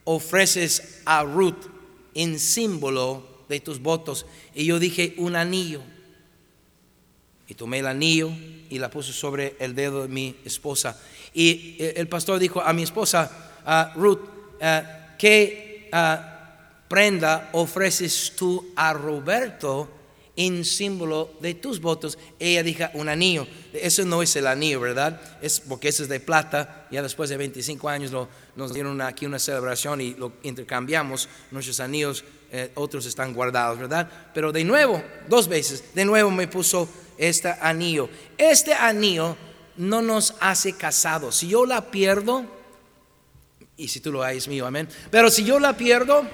ofreces 0.04 1.02
a 1.04 1.24
Ruth 1.24 1.66
en 2.14 2.38
símbolo 2.38 3.44
de 3.48 3.60
tus 3.60 3.80
votos? 3.80 4.26
Y 4.54 4.64
yo 4.64 4.78
dije, 4.78 5.14
un 5.18 5.36
anillo. 5.36 5.82
Y 7.48 7.54
tomé 7.54 7.78
el 7.78 7.86
anillo 7.86 8.30
y 8.70 8.78
la 8.78 8.90
puse 8.90 9.12
sobre 9.12 9.56
el 9.58 9.74
dedo 9.74 10.02
de 10.02 10.08
mi 10.08 10.36
esposa. 10.44 10.98
Y 11.36 11.76
eh, 11.78 11.94
el 11.96 12.08
pastor 12.08 12.38
dijo 12.38 12.62
a 12.62 12.72
mi 12.72 12.82
esposa, 12.82 13.30
a 13.64 13.92
Ruth, 13.94 14.20
eh, 14.58 14.82
¿qué 15.18 15.90
eh, 15.92 16.16
prenda 16.88 17.50
ofreces 17.52 18.32
tú 18.36 18.72
a 18.74 18.92
Roberto 18.94 19.90
en 20.34 20.64
símbolo 20.64 21.34
de 21.40 21.54
tus 21.54 21.80
votos? 21.80 22.18
Ella 22.38 22.62
dijo, 22.62 22.84
un 22.94 23.08
anillo. 23.08 23.46
Eso 23.74 24.04
no 24.06 24.22
es 24.22 24.34
el 24.36 24.46
anillo, 24.46 24.80
¿verdad? 24.80 25.20
Es 25.42 25.60
porque 25.60 25.88
ese 25.88 26.04
es 26.04 26.08
de 26.08 26.20
plata. 26.20 26.86
Ya 26.90 27.02
después 27.02 27.28
de 27.28 27.36
25 27.36 27.88
años 27.88 28.12
lo, 28.12 28.28
nos 28.56 28.72
dieron 28.72 29.00
aquí 29.02 29.26
una 29.26 29.38
celebración 29.38 30.00
y 30.00 30.14
lo 30.14 30.32
intercambiamos. 30.42 31.28
Nuestros 31.50 31.80
anillos, 31.80 32.24
otros 32.74 33.04
están 33.04 33.34
guardados, 33.34 33.78
¿verdad? 33.78 34.08
Pero 34.32 34.52
de 34.52 34.64
nuevo, 34.64 35.02
dos 35.28 35.48
veces, 35.48 35.84
de 35.94 36.06
nuevo 36.06 36.30
me 36.30 36.48
puso 36.48 36.88
este 37.18 37.54
anillo. 37.60 38.08
Este 38.38 38.74
anillo 38.74 39.36
no 39.76 40.02
nos 40.02 40.34
hace 40.40 40.72
casados. 40.72 41.36
Si 41.36 41.48
yo 41.48 41.66
la 41.66 41.90
pierdo, 41.90 42.44
y 43.76 43.88
si 43.88 44.00
tú 44.00 44.12
lo 44.12 44.22
hay 44.22 44.38
es 44.38 44.48
mío, 44.48 44.66
amén. 44.66 44.88
Pero 45.10 45.30
si 45.30 45.44
yo 45.44 45.58
la 45.58 45.76
pierdo, 45.76 46.26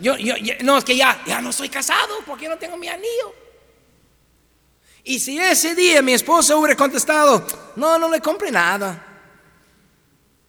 yo, 0.00 0.16
yo, 0.16 0.34
no, 0.62 0.78
es 0.78 0.84
que 0.84 0.96
ya, 0.96 1.22
ya 1.26 1.40
no 1.40 1.50
estoy 1.50 1.68
casado 1.68 2.18
porque 2.26 2.48
no 2.48 2.58
tengo 2.58 2.76
mi 2.76 2.88
anillo. 2.88 3.34
Y 5.04 5.18
si 5.18 5.38
ese 5.38 5.74
día 5.74 6.00
mi 6.00 6.14
esposa 6.14 6.56
hubiera 6.56 6.76
contestado, 6.76 7.46
no, 7.76 7.98
no 7.98 8.08
le 8.08 8.20
compre 8.20 8.50
nada. 8.50 9.06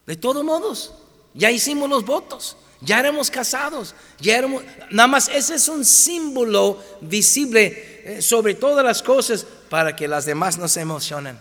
De 0.06 0.16
todos 0.16 0.42
modos, 0.42 0.94
ya 1.34 1.50
hicimos 1.50 1.90
los 1.90 2.06
votos, 2.06 2.56
ya 2.80 3.00
éramos 3.00 3.30
casados, 3.30 3.94
ya 4.18 4.38
éramos, 4.38 4.62
nada 4.90 5.08
más 5.08 5.28
ese 5.28 5.56
es 5.56 5.68
un 5.68 5.84
símbolo 5.84 6.82
visible 7.02 7.95
sobre 8.20 8.54
todas 8.54 8.84
las 8.84 9.02
cosas 9.02 9.44
para 9.68 9.96
que 9.96 10.06
las 10.06 10.24
demás 10.26 10.58
no 10.58 10.68
se 10.68 10.80
emocionen. 10.80 11.38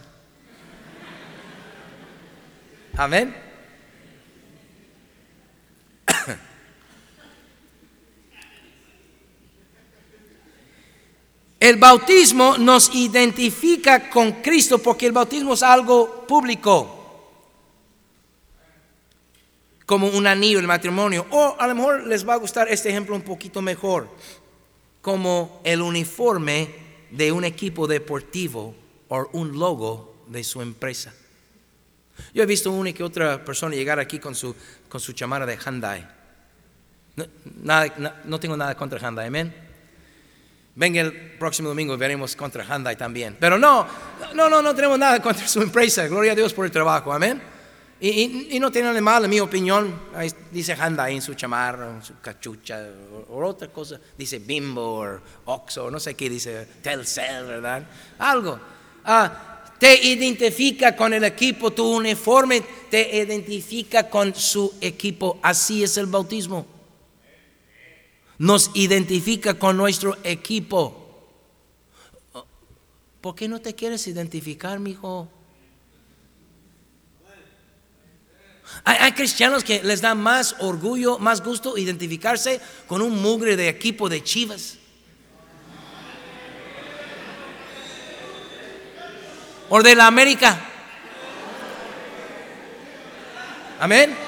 Amén. 2.98 3.36
El 11.60 11.78
bautismo 11.78 12.58
nos 12.58 12.94
identifica 12.96 14.10
con 14.10 14.32
Cristo 14.42 14.80
porque 14.80 15.06
el 15.08 15.12
bautismo 15.14 15.54
es 15.56 15.64
algo 15.64 16.28
público, 16.28 16.92
como 19.86 20.08
un 20.08 20.28
anillo, 20.28 20.60
el 20.60 20.68
matrimonio. 20.68 21.26
O 21.32 21.56
a 21.58 21.66
lo 21.68 21.74
mejor 21.76 22.06
les 22.06 22.28
va 22.28 22.34
a 22.34 22.38
gustar 22.38 22.68
este 22.70 22.90
ejemplo 22.90 23.16
un 23.16 23.24
poquito 23.24 23.62
mejor 23.62 24.10
como 25.06 25.62
el 25.64 25.84
uniforme 25.84 26.68
de 27.12 27.32
un 27.32 27.46
equipo 27.46 27.86
deportivo 27.86 28.74
o 29.08 29.30
un 29.34 29.60
logo 29.60 30.26
de 30.26 30.44
su 30.44 30.64
empresa. 30.64 31.14
Yo 32.34 32.42
he 32.42 32.46
visto 32.48 32.72
una 32.72 32.92
que 32.92 33.04
otra 33.04 33.46
persona 33.46 33.76
llegar 33.76 34.00
aquí 34.00 34.18
con 34.18 34.34
su, 34.34 34.56
con 34.90 35.00
su 35.00 35.14
chamara 35.14 35.46
de 35.46 35.58
Hyundai. 35.58 36.08
No, 37.18 37.28
nada, 37.62 38.20
no, 38.26 38.40
tengo 38.40 38.58
nada 38.58 38.74
contra 38.74 38.98
Hyundai, 38.98 39.28
amén. 39.28 39.54
Venga 40.74 41.02
el 41.02 41.14
próximo 41.38 41.70
domingo 41.70 41.96
veremos 41.98 42.36
contra 42.36 42.66
Hyundai 42.66 42.96
también. 42.96 43.38
Pero 43.40 43.60
no, 43.60 43.86
no, 44.34 44.50
no, 44.50 44.60
no 44.60 44.74
tenemos 44.74 44.98
nada 44.98 45.22
contra 45.22 45.48
su 45.48 45.62
empresa. 45.62 46.08
Gloria 46.08 46.32
a 46.32 46.36
Dios 46.36 46.52
por 46.52 46.66
el 46.66 46.72
trabajo, 46.72 47.14
amén. 47.14 47.40
Y, 48.00 48.60
no 48.60 48.72
tiene 48.72 48.90
nada 48.90 49.02
mal, 49.02 49.24
en 49.24 49.30
mi 49.30 49.40
opinión. 49.40 49.94
dice 50.52 50.76
Hyundai 50.76 51.16
en 51.16 51.22
su 51.22 51.34
chamarra, 51.34 51.90
en 51.90 52.04
su 52.04 52.20
cachucha, 52.20 52.90
o, 53.30 53.46
otra 53.46 53.70
cosa. 53.70 54.00
Dice 54.18 54.40
Bimbo 54.40 55.00
o 55.00 55.20
Oxo, 55.46 55.90
no 55.90 56.00
sé 56.00 56.14
qué 56.14 56.30
dice, 56.30 56.68
Telcel, 56.82 57.46
¿verdad? 57.46 57.88
Algo. 58.20 58.60
Ah, 59.06 59.56
te 59.80 60.08
identifica 60.08 60.96
con 60.96 61.14
el 61.14 61.24
equipo, 61.24 61.72
tu 61.72 61.86
uniforme 61.96 62.62
te 62.90 63.18
identifica 63.18 64.10
con 64.10 64.36
su 64.36 64.74
equipo. 64.82 65.40
Así 65.42 65.84
es 65.84 65.98
el 65.98 66.08
bautismo. 66.08 66.66
Nos 68.38 68.72
identifica 68.74 69.54
con 69.54 69.78
nuestro 69.78 70.18
equipo. 70.24 71.04
¿Por 73.22 73.36
qué 73.36 73.48
no 73.48 73.60
te 73.62 73.74
quieres 73.74 74.06
identificar, 74.08 74.80
mi 74.80 74.92
hijo? 74.92 75.30
Hay, 78.84 79.12
cristianos 79.14 79.64
que 79.64 79.82
les 79.84 80.02
da 80.02 80.16
más 80.16 80.56
orgullo, 80.60 81.18
más 81.20 81.44
gusto 81.44 81.78
identificarse 81.78 82.62
con 82.88 83.02
un 83.02 83.22
mugre 83.22 83.56
de 83.56 83.70
equipo 83.70 84.10
de 84.10 84.24
chivas. 84.24 84.78
O 89.70 89.82
de 89.82 89.96
la 89.96 90.08
América. 90.08 90.60
Amén. 93.80 94.25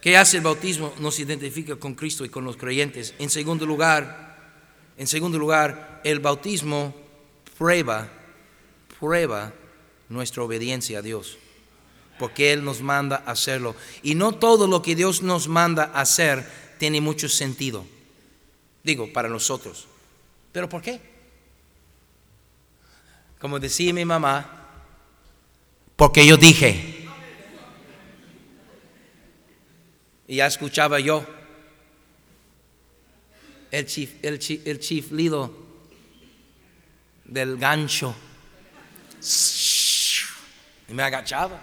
¿Qué 0.00 0.16
hace 0.16 0.36
el 0.36 0.44
bautismo? 0.44 0.92
Nos 0.98 1.18
identifica 1.18 1.76
con 1.76 1.94
Cristo 1.94 2.24
y 2.24 2.28
con 2.28 2.44
los 2.44 2.56
creyentes. 2.56 3.14
En 3.18 3.30
segundo 3.30 3.66
lugar, 3.66 4.36
en 4.96 5.06
segundo 5.06 5.38
lugar, 5.38 6.00
el 6.04 6.20
bautismo 6.20 6.94
prueba, 7.56 8.08
prueba 9.00 9.52
nuestra 10.08 10.44
obediencia 10.44 11.00
a 11.00 11.02
Dios, 11.02 11.38
porque 12.18 12.52
Él 12.52 12.64
nos 12.64 12.80
manda 12.80 13.16
hacerlo. 13.26 13.74
Y 14.02 14.14
no 14.14 14.32
todo 14.32 14.68
lo 14.68 14.82
que 14.82 14.94
Dios 14.94 15.22
nos 15.22 15.48
manda 15.48 15.84
hacer 15.84 16.48
tiene 16.78 17.00
mucho 17.00 17.28
sentido, 17.28 17.84
digo, 18.84 19.12
para 19.12 19.28
nosotros. 19.28 19.88
¿Pero 20.52 20.68
por 20.68 20.80
qué? 20.80 21.00
Como 23.40 23.58
decía 23.58 23.92
mi 23.92 24.04
mamá, 24.04 24.58
porque 25.96 26.24
yo 26.24 26.36
dije. 26.36 26.97
Y 30.28 30.36
ya 30.36 30.46
escuchaba 30.46 31.00
yo 31.00 31.26
el, 33.70 33.86
chif, 33.86 34.22
el, 34.22 34.38
el 34.64 34.78
chiflido 34.78 35.52
del 37.24 37.56
gancho. 37.56 38.14
Y 40.88 40.92
me 40.92 41.02
agachaba. 41.02 41.60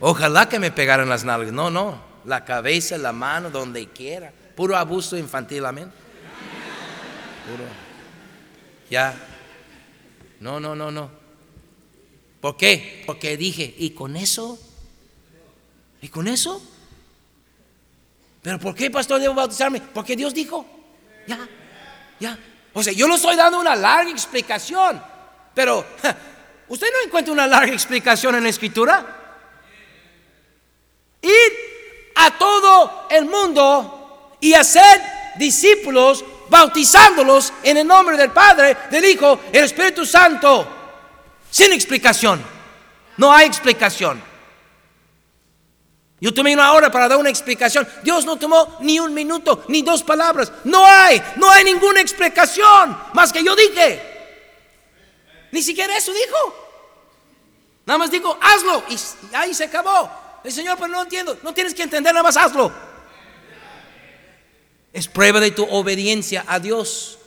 Ojalá 0.00 0.48
que 0.48 0.58
me 0.58 0.72
pegaran 0.72 1.08
las 1.08 1.24
nalgas. 1.24 1.52
No, 1.52 1.70
no. 1.70 2.02
La 2.24 2.44
cabeza, 2.44 2.98
la 2.98 3.12
mano, 3.12 3.48
donde 3.48 3.88
quiera. 3.88 4.32
Puro 4.56 4.76
abuso 4.76 5.16
infantil, 5.16 5.64
amén. 5.64 5.90
Puro. 7.48 7.64
Ya. 8.90 9.14
No, 10.40 10.58
no, 10.58 10.74
no, 10.74 10.90
no. 10.90 11.10
¿Por 12.40 12.56
qué? 12.56 13.02
Porque 13.06 13.36
dije, 13.36 13.74
¿y 13.78 13.90
con 13.90 14.16
eso? 14.16 14.58
¿Y 16.02 16.08
con 16.08 16.28
eso? 16.28 16.62
¿Pero 18.44 18.58
por 18.58 18.74
qué, 18.74 18.90
pastor, 18.90 19.18
debo 19.22 19.32
bautizarme? 19.32 19.80
Porque 19.80 20.14
Dios 20.14 20.34
dijo. 20.34 20.66
Ya, 21.26 21.48
ya. 22.20 22.38
O 22.74 22.82
sea, 22.82 22.92
yo 22.92 23.08
no 23.08 23.14
estoy 23.14 23.36
dando 23.36 23.58
una 23.58 23.74
larga 23.74 24.10
explicación, 24.10 25.02
pero 25.54 25.86
¿usted 26.68 26.86
no 26.92 27.06
encuentra 27.06 27.32
una 27.32 27.46
larga 27.46 27.72
explicación 27.72 28.34
en 28.34 28.42
la 28.42 28.50
escritura? 28.50 29.06
Ir 31.22 32.12
a 32.16 32.36
todo 32.36 33.06
el 33.08 33.24
mundo 33.24 34.36
y 34.40 34.52
hacer 34.52 35.00
discípulos 35.36 36.22
bautizándolos 36.50 37.50
en 37.62 37.78
el 37.78 37.86
nombre 37.86 38.18
del 38.18 38.30
Padre, 38.30 38.76
del 38.90 39.06
Hijo, 39.06 39.40
el 39.54 39.64
Espíritu 39.64 40.04
Santo, 40.04 40.68
sin 41.50 41.72
explicación. 41.72 42.44
No 43.16 43.32
hay 43.32 43.46
explicación. 43.46 44.33
Yo 46.24 46.32
tomé 46.32 46.54
una 46.54 46.72
hora 46.72 46.90
para 46.90 47.06
dar 47.06 47.18
una 47.18 47.28
explicación. 47.28 47.86
Dios 48.02 48.24
no 48.24 48.38
tomó 48.38 48.78
ni 48.80 48.98
un 48.98 49.12
minuto, 49.12 49.62
ni 49.68 49.82
dos 49.82 50.02
palabras. 50.02 50.50
No 50.64 50.82
hay, 50.82 51.22
no 51.36 51.50
hay 51.50 51.64
ninguna 51.64 52.00
explicación 52.00 52.98
más 53.12 53.30
que 53.30 53.44
yo 53.44 53.54
dije. 53.54 54.00
Ni 55.52 55.62
siquiera 55.62 55.94
eso 55.94 56.14
dijo. 56.14 56.56
Nada 57.84 57.98
más 57.98 58.10
dijo, 58.10 58.38
hazlo. 58.40 58.84
Y 58.88 58.96
ahí 59.36 59.52
se 59.52 59.64
acabó. 59.64 60.10
El 60.42 60.50
Señor, 60.50 60.78
pero 60.78 60.88
no 60.88 61.02
entiendo. 61.02 61.36
No 61.42 61.52
tienes 61.52 61.74
que 61.74 61.82
entender, 61.82 62.14
nada 62.14 62.22
más 62.22 62.38
hazlo. 62.38 62.72
Es 64.94 65.06
prueba 65.06 65.40
de 65.40 65.50
tu 65.50 65.64
obediencia 65.64 66.46
a 66.48 66.58
Dios. 66.58 67.18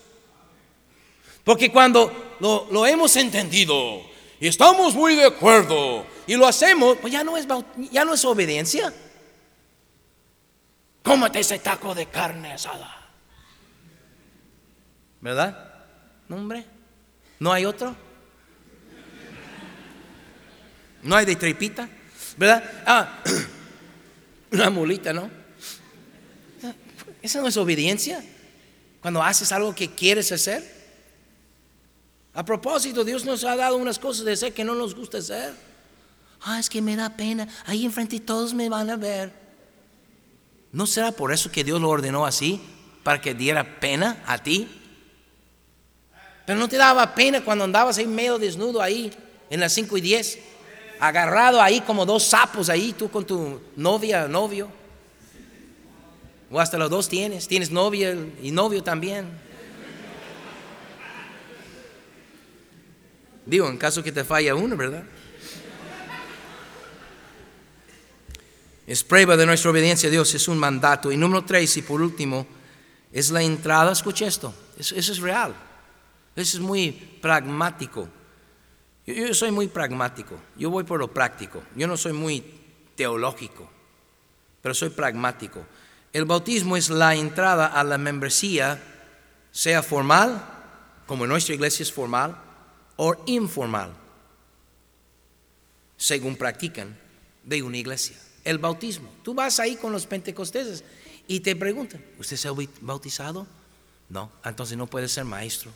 Porque 1.43 1.72
cuando 1.72 2.36
lo, 2.39 2.68
lo 2.72 2.88
hemos 2.88 3.16
entendido 3.16 4.02
y 4.39 4.48
estamos 4.48 4.95
muy 4.95 5.16
de 5.16 5.26
acuerdo 5.26 6.04
y 6.28 6.36
lo 6.36 6.45
hacemos, 6.45 6.97
pues 6.97 7.13
ya 7.13 7.23
no 7.23 7.38
es, 7.38 7.47
ya 7.89 8.03
no 8.03 8.13
es 8.13 8.25
obediencia. 8.25 8.93
Cómete 11.01 11.39
ese 11.39 11.59
taco 11.59 11.95
de 11.95 12.07
carne 12.07 12.51
asada. 12.51 12.93
¿Verdad? 15.21 15.86
No, 16.28 16.36
hombre. 16.36 16.65
¿No 17.39 17.53
hay 17.53 17.65
otro? 17.65 17.95
¿No 21.01 21.15
hay 21.15 21.25
de 21.25 21.38
tripita? 21.38 21.88
¿Verdad? 22.36 22.84
Ah, 22.86 23.19
una 24.51 24.69
mulita, 24.69 25.13
¿no? 25.13 25.30
Esa 27.21 27.39
no 27.39 27.47
es 27.47 27.55
obediencia. 27.55 28.21
Cuando 29.01 29.23
haces 29.23 29.51
algo 29.53 29.73
que 29.73 29.91
quieres 29.95 30.32
hacer. 30.34 30.75
A 32.34 32.43
propósito, 32.43 33.05
Dios 33.05 33.23
nos 33.23 33.45
ha 33.45 33.55
dado 33.55 33.78
unas 33.78 33.97
cosas 33.97 34.25
de 34.25 34.34
hacer 34.34 34.53
que 34.53 34.65
no 34.65 34.75
nos 34.75 34.93
gusta 34.93 35.19
hacer. 35.19 35.53
Ah, 36.41 36.59
es 36.59 36.69
que 36.69 36.81
me 36.81 36.95
da 36.95 37.15
pena. 37.15 37.47
Ahí 37.65 37.85
enfrente 37.85 38.19
todos 38.19 38.53
me 38.53 38.69
van 38.69 38.89
a 38.89 38.95
ver. 38.95 39.33
¿No 40.71 40.85
será 40.85 41.11
por 41.11 41.31
eso 41.31 41.51
que 41.51 41.63
Dios 41.63 41.81
lo 41.81 41.89
ordenó 41.89 42.25
así? 42.25 42.61
Para 43.03 43.21
que 43.21 43.33
diera 43.33 43.79
pena 43.79 44.23
a 44.25 44.38
ti. 44.38 44.67
Pero 46.45 46.59
no 46.59 46.67
te 46.67 46.77
daba 46.77 47.15
pena 47.15 47.43
cuando 47.43 47.63
andabas 47.63 47.97
ahí 47.97 48.07
medio 48.07 48.38
desnudo 48.38 48.81
ahí 48.81 49.11
en 49.49 49.59
las 49.59 49.73
5 49.73 49.97
y 49.97 50.01
10. 50.01 50.39
Agarrado 50.99 51.61
ahí 51.61 51.81
como 51.81 52.05
dos 52.05 52.23
sapos 52.23 52.69
ahí, 52.69 52.93
tú 52.93 53.09
con 53.09 53.25
tu 53.25 53.61
novia, 53.75 54.27
novio. 54.27 54.69
O 56.49 56.59
hasta 56.59 56.77
los 56.77 56.89
dos 56.89 57.09
tienes. 57.09 57.47
Tienes 57.47 57.71
novia 57.71 58.15
y 58.41 58.51
novio 58.51 58.81
también. 58.83 59.27
Digo, 63.45 63.67
en 63.67 63.77
caso 63.77 64.03
que 64.03 64.11
te 64.11 64.23
falla 64.23 64.55
uno, 64.55 64.75
¿verdad? 64.75 65.03
Es 68.88 69.03
prueba 69.03 69.35
de 69.35 69.45
nuestra 69.45 69.69
obediencia 69.69 70.07
a 70.07 70.11
Dios, 70.11 70.33
es 70.33 70.47
un 70.47 70.57
mandato. 70.57 71.11
Y 71.11 71.17
número 71.17 71.43
tres, 71.43 71.75
y 71.75 71.81
por 71.81 72.01
último, 72.01 72.47
es 73.11 73.29
la 73.31 73.43
entrada. 73.43 73.91
Escucha 73.91 74.25
esto, 74.25 74.53
eso, 74.79 74.95
es 74.95 75.19
real. 75.19 75.53
Eso 76.38 76.57
es 76.57 76.63
muy 76.63 76.93
pragmático. 77.21 78.07
Yo, 79.05 79.13
yo, 79.13 79.33
soy 79.33 79.51
muy 79.51 79.67
pragmático, 79.67 80.39
yo 80.55 80.69
voy 80.69 80.85
por 80.85 81.01
lo 81.01 81.13
práctico. 81.13 81.63
Yo 81.75 81.85
no 81.85 81.97
soy 81.97 82.13
muy 82.13 82.41
teológico, 82.95 83.69
pero 84.61 84.73
soy 84.73 84.89
pragmático. 84.89 85.65
El 86.13 86.23
bautismo 86.23 86.77
es 86.77 86.89
la 86.89 87.13
entrada 87.13 87.67
a 87.67 87.83
la 87.83 87.97
membresía, 87.97 88.81
sea 89.51 89.83
formal, 89.83 90.41
como 91.05 91.25
en 91.25 91.29
nuestra 91.29 91.55
iglesia 91.55 91.83
es 91.83 91.91
formal, 91.91 92.38
o 92.95 93.15
informal, 93.25 93.91
según 95.97 96.38
practican 96.38 96.97
de 97.43 97.61
una 97.61 97.77
iglesia. 97.77 98.17
El 98.48 98.60
bautismo. 98.60 99.10
Tú 99.24 99.34
vas 99.34 99.60
ahí 99.60 99.76
con 99.76 99.91
los 99.91 100.06
pentecosteses 100.06 100.86
y 101.28 101.41
te 101.41 101.54
preguntan, 101.54 102.02
¿usted 102.18 102.38
se 102.38 102.48
ha 102.48 102.54
bautizado? 102.80 103.45
No, 104.08 104.32
entonces 104.45 104.78
no 104.78 104.88
puedes 104.88 105.12
ser 105.12 105.26
maestro, 105.26 105.70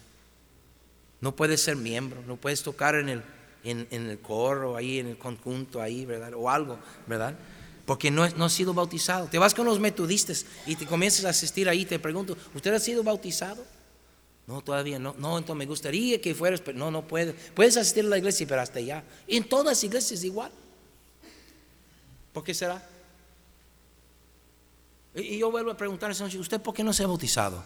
no 1.20 1.36
puedes 1.36 1.62
ser 1.62 1.76
miembro, 1.76 2.24
no 2.26 2.38
puedes 2.38 2.64
tocar 2.64 2.96
en 2.96 3.10
el, 3.10 3.24
en, 3.66 3.88
el 3.92 4.20
coro, 4.20 4.78
ahí 4.78 5.00
en 5.00 5.08
el 5.08 5.18
conjunto, 5.18 5.82
ahí, 5.82 6.06
¿verdad? 6.06 6.32
O 6.34 6.50
algo, 6.50 6.80
¿verdad? 7.08 7.38
Porque 7.86 8.10
no, 8.10 8.26
no 8.30 8.46
has 8.46 8.54
sido 8.54 8.74
bautizado. 8.74 9.28
Te 9.28 9.38
vas 9.38 9.54
con 9.54 9.66
los 9.66 9.82
metodistas 9.82 10.46
y 10.66 10.78
te 10.78 10.86
comienzas 10.86 11.26
a 11.26 11.30
asistir 11.30 11.68
ahí 11.68 11.84
te 11.84 12.00
pregunto, 12.00 12.38
¿usted 12.56 12.74
ha 12.74 12.80
sido 12.80 13.04
bautizado? 13.04 13.66
No, 14.48 14.62
todavía 14.62 14.98
no. 14.98 15.14
No, 15.18 15.38
entonces 15.38 15.58
me 15.58 15.66
gustaría 15.66 16.22
que 16.22 16.34
fueras, 16.34 16.62
pero 16.62 16.78
no, 16.78 16.90
no 16.90 17.06
puedes. 17.06 17.36
Puedes 17.54 17.76
asistir 17.76 18.06
a 18.06 18.08
la 18.08 18.18
iglesia, 18.18 18.48
pero 18.48 18.62
hasta 18.62 18.80
allá. 18.80 19.04
En 19.28 19.44
todas 19.44 19.66
las 19.66 19.84
iglesias 19.84 20.24
igual. 20.24 20.52
¿Por 22.34 22.44
qué 22.44 22.54
será? 22.54 22.88
Y 25.14 25.38
yo 25.38 25.52
vuelvo 25.52 25.72
a 25.72 25.78
preguntar 25.78 26.12
¿usted 26.12 26.62
por 26.62 26.74
qué 26.74 26.84
no 26.84 26.94
se 26.94 27.04
ha 27.04 27.08
bautizado? 27.08 27.64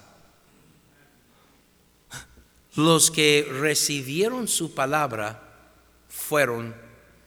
Los 2.76 3.12
que 3.12 3.48
recibieron 3.50 4.48
su 4.48 4.74
palabra 4.74 5.42
fueron 6.10 6.76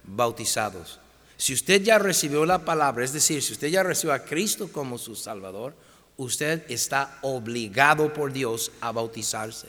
bautizados. 0.04 1.00
Si 1.36 1.54
usted 1.54 1.82
ya 1.82 1.98
recibió 1.98 2.44
la 2.44 2.64
palabra, 2.64 3.04
es 3.04 3.12
decir, 3.12 3.42
si 3.42 3.52
usted 3.52 3.68
ya 3.68 3.82
recibió 3.82 4.12
a 4.12 4.24
Cristo 4.24 4.70
como 4.72 4.98
su 4.98 5.14
Salvador, 5.14 5.74
usted 6.16 6.68
está 6.68 7.18
obligado 7.22 8.12
por 8.12 8.32
Dios 8.32 8.72
a 8.80 8.90
bautizarse. 8.90 9.68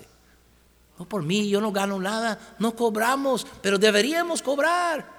No 0.97 1.07
por 1.07 1.21
mí, 1.23 1.47
yo 1.47 1.61
no 1.61 1.71
gano 1.71 1.99
nada, 1.99 2.55
no 2.57 2.75
cobramos, 2.75 3.45
pero 3.61 3.77
deberíamos 3.77 4.41
cobrar. 4.41 5.18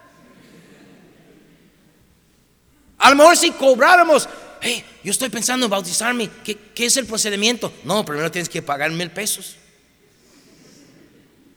A 3.00 3.10
lo 3.10 3.16
mejor 3.16 3.36
si 3.36 3.50
cobráramos, 3.50 4.28
hey, 4.60 4.84
yo 5.02 5.10
estoy 5.10 5.30
pensando 5.30 5.66
en 5.66 5.70
bautizarme, 5.70 6.30
¿qué, 6.44 6.56
¿qué, 6.74 6.84
es 6.84 6.96
el 6.98 7.06
procedimiento? 7.06 7.72
No, 7.82 8.04
primero 8.04 8.30
tienes 8.30 8.48
que 8.48 8.60
pagar 8.60 8.90
mil 8.90 9.10
pesos. 9.10 9.56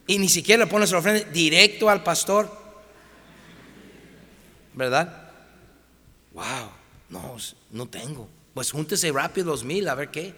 Y 0.08 0.18
ni 0.18 0.30
siquiera 0.30 0.64
le 0.64 0.72
pones 0.72 0.92
la 0.92 1.00
ofrenda 1.00 1.30
directo 1.30 1.90
al 1.90 2.02
pastor. 2.02 2.50
¿Verdad? 4.74 5.32
Wow, 6.34 6.72
no, 7.10 7.38
no 7.72 7.88
tengo. 7.88 8.28
Pues 8.54 8.72
júntese 8.72 9.12
rápido 9.12 9.48
los 9.48 9.64
mil, 9.64 9.88
a 9.90 9.96
ver 9.96 10.10
qué. 10.10 10.34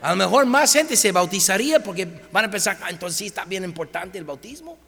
A 0.00 0.10
lo 0.10 0.16
mejor 0.16 0.46
más 0.46 0.72
gente 0.72 0.96
se 0.96 1.10
bautizaría 1.12 1.82
porque 1.82 2.06
van 2.30 2.44
a 2.44 2.50
pensar, 2.50 2.78
ah, 2.82 2.90
entonces 2.90 3.18
sí 3.18 3.26
está 3.26 3.44
bien 3.44 3.64
importante 3.64 4.18
el 4.18 4.24
bautismo. 4.24 4.78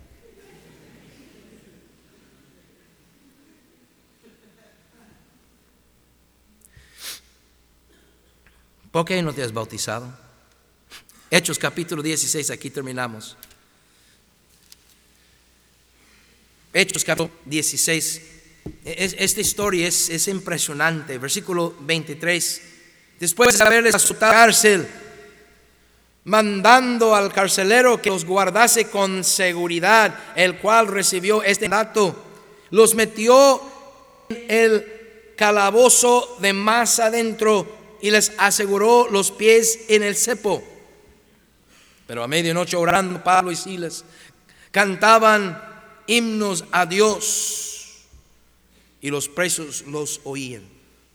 ¿Por 8.96 9.04
qué 9.04 9.20
no 9.20 9.34
te 9.34 9.42
has 9.42 9.52
bautizado? 9.52 10.10
Hechos 11.30 11.58
capítulo 11.58 12.02
16, 12.02 12.48
aquí 12.48 12.70
terminamos. 12.70 13.36
Hechos 16.72 17.04
capítulo 17.04 17.30
16. 17.44 18.22
Esta 18.86 19.40
historia 19.42 19.86
es, 19.86 20.28
impresionante. 20.28 21.18
Versículo 21.18 21.74
23. 21.78 22.62
Después 23.20 23.58
de 23.58 23.64
haberles 23.64 23.94
azotado 23.94 24.32
la 24.32 24.38
cárcel, 24.38 24.88
mandando 26.24 27.14
al 27.14 27.30
carcelero 27.30 28.00
que 28.00 28.08
los 28.08 28.24
guardase 28.24 28.88
con 28.88 29.24
seguridad, 29.24 30.18
el 30.36 30.56
cual 30.56 30.86
recibió 30.86 31.42
este 31.42 31.68
dato, 31.68 32.16
los 32.70 32.94
metió 32.94 33.60
en 34.30 34.46
el 34.48 35.34
calabozo 35.36 36.38
de 36.40 36.54
más 36.54 36.98
adentro 36.98 37.75
y 38.06 38.10
les 38.12 38.30
aseguró 38.38 39.08
los 39.10 39.32
pies 39.32 39.80
en 39.88 40.04
el 40.04 40.14
cepo. 40.14 40.62
Pero 42.06 42.22
a 42.22 42.28
medianoche 42.28 42.76
orando 42.76 43.24
Pablo 43.24 43.50
y 43.50 43.56
Silas 43.56 44.04
cantaban 44.70 45.60
himnos 46.06 46.64
a 46.70 46.86
Dios 46.86 48.04
y 49.00 49.10
los 49.10 49.28
presos 49.28 49.86
los 49.88 50.20
oían. 50.22 50.62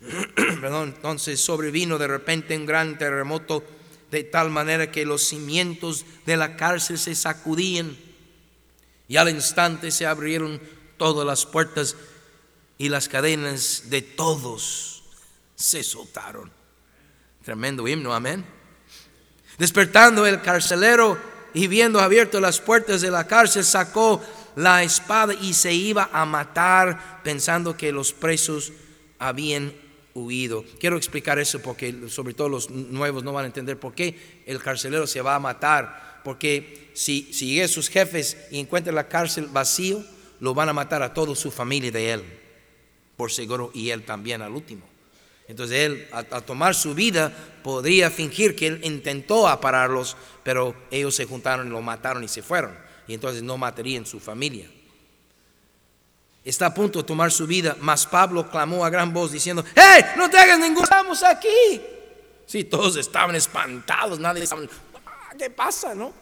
Entonces 0.36 1.40
sobrevino 1.40 1.98
de 1.98 2.08
repente 2.08 2.58
un 2.58 2.66
gran 2.66 2.98
terremoto 2.98 3.64
de 4.12 4.26
tal 4.26 4.50
manera 4.50 4.92
que 4.92 5.06
los 5.06 5.26
cimientos 5.26 6.06
de 6.26 6.36
la 6.36 6.58
cárcel 6.58 7.00
se 7.00 7.16
sacudían 7.16 7.96
y 9.08 9.16
al 9.16 9.30
instante 9.30 9.92
se 9.92 10.06
abrieron 10.06 10.60
todas 10.98 11.26
las 11.26 11.46
puertas 11.46 11.96
y 12.78 12.90
las 12.90 13.08
cadenas 13.08 13.84
de 13.86 14.02
todos 14.02 15.04
se 15.56 15.84
soltaron. 15.84 16.60
Tremendo 17.44 17.88
himno, 17.88 18.14
amén. 18.14 18.46
Despertando 19.58 20.26
el 20.26 20.42
carcelero 20.42 21.18
y 21.54 21.68
viendo 21.68 22.00
abiertas 22.00 22.42
las 22.42 22.60
puertas 22.60 23.02
de 23.02 23.12
la 23.12 23.28
cárcel, 23.28 23.64
sacó 23.64 24.22
la 24.56 24.84
espada 24.84 25.34
y 25.34 25.54
se 25.54 25.74
iba 25.74 26.10
a 26.12 26.26
matar 26.26 27.22
pensando 27.24 27.76
que 27.76 27.92
los 27.92 28.14
presos 28.14 28.72
habían 29.20 29.74
huido. 30.14 30.66
Quiero 30.80 30.98
explicar 30.98 31.40
eso 31.40 31.62
porque 31.62 32.10
sobre 32.10 32.34
todo 32.34 32.50
los 32.50 32.70
nuevos 32.70 33.24
no 33.24 33.34
van 33.34 33.46
a 33.46 33.48
entender 33.48 33.80
por 33.80 33.94
qué 33.94 34.44
el 34.46 34.62
carcelero 34.62 35.08
se 35.08 35.22
va 35.22 35.36
a 35.36 35.40
matar. 35.40 36.22
Porque 36.24 36.92
si, 36.94 37.34
si 37.34 37.56
llega 37.56 37.68
sus 37.68 37.90
jefes 37.90 38.38
y 38.52 38.60
encuentran 38.60 38.96
la 38.96 39.08
cárcel 39.08 39.48
vacío, 39.48 40.04
lo 40.40 40.54
van 40.54 40.70
a 40.70 40.74
matar 40.74 41.02
a 41.02 41.14
toda 41.14 41.36
su 41.36 41.52
familia 41.52 41.92
de 41.92 42.12
él, 42.12 42.24
por 43.16 43.32
seguro, 43.32 43.72
y 43.74 43.90
él 43.90 44.04
también 44.04 44.42
al 44.42 44.52
último. 44.52 44.91
Entonces 45.48 45.78
él, 45.80 46.08
a, 46.12 46.24
tomar 46.42 46.76
su 46.76 46.94
vida, 46.94 47.32
podría 47.64 48.10
fingir 48.10 48.56
que 48.56 48.68
él 48.68 48.80
intentó 48.84 49.48
apararlos, 49.48 50.16
pero 50.44 50.76
ellos 50.90 51.16
se 51.16 51.26
juntaron 51.26 51.68
y 51.68 51.70
lo 51.70 51.82
mataron 51.82 52.24
y 52.24 52.28
se 52.28 52.42
fueron. 52.42 52.78
Y 53.08 53.14
entonces 53.14 53.44
no 53.44 53.58
matarían 53.58 54.06
su 54.06 54.20
familia. 54.20 54.70
Está 56.44 56.68
a 56.68 56.74
punto 56.74 57.00
de 57.00 57.06
tomar 57.06 57.32
su 57.32 57.46
vida, 57.46 57.76
mas 57.82 58.06
Pablo 58.08 58.50
clamó 58.50 58.84
a 58.84 58.90
gran 58.90 59.14
voz 59.14 59.32
diciendo, 59.32 59.64
¡Hey! 59.76 60.04
No 60.18 60.30
te 60.30 60.40
hagas 60.40 60.58
ningún... 60.60 60.84
Estamos 60.84 61.22
aquí. 61.24 61.82
Sí, 62.46 62.64
todos 62.64 62.96
estaban 62.98 63.36
espantados, 63.36 64.20
nadie. 64.20 64.46
Ah, 65.06 65.34
¿Qué 65.38 65.50
pasa, 65.50 65.94
no? 65.94 66.21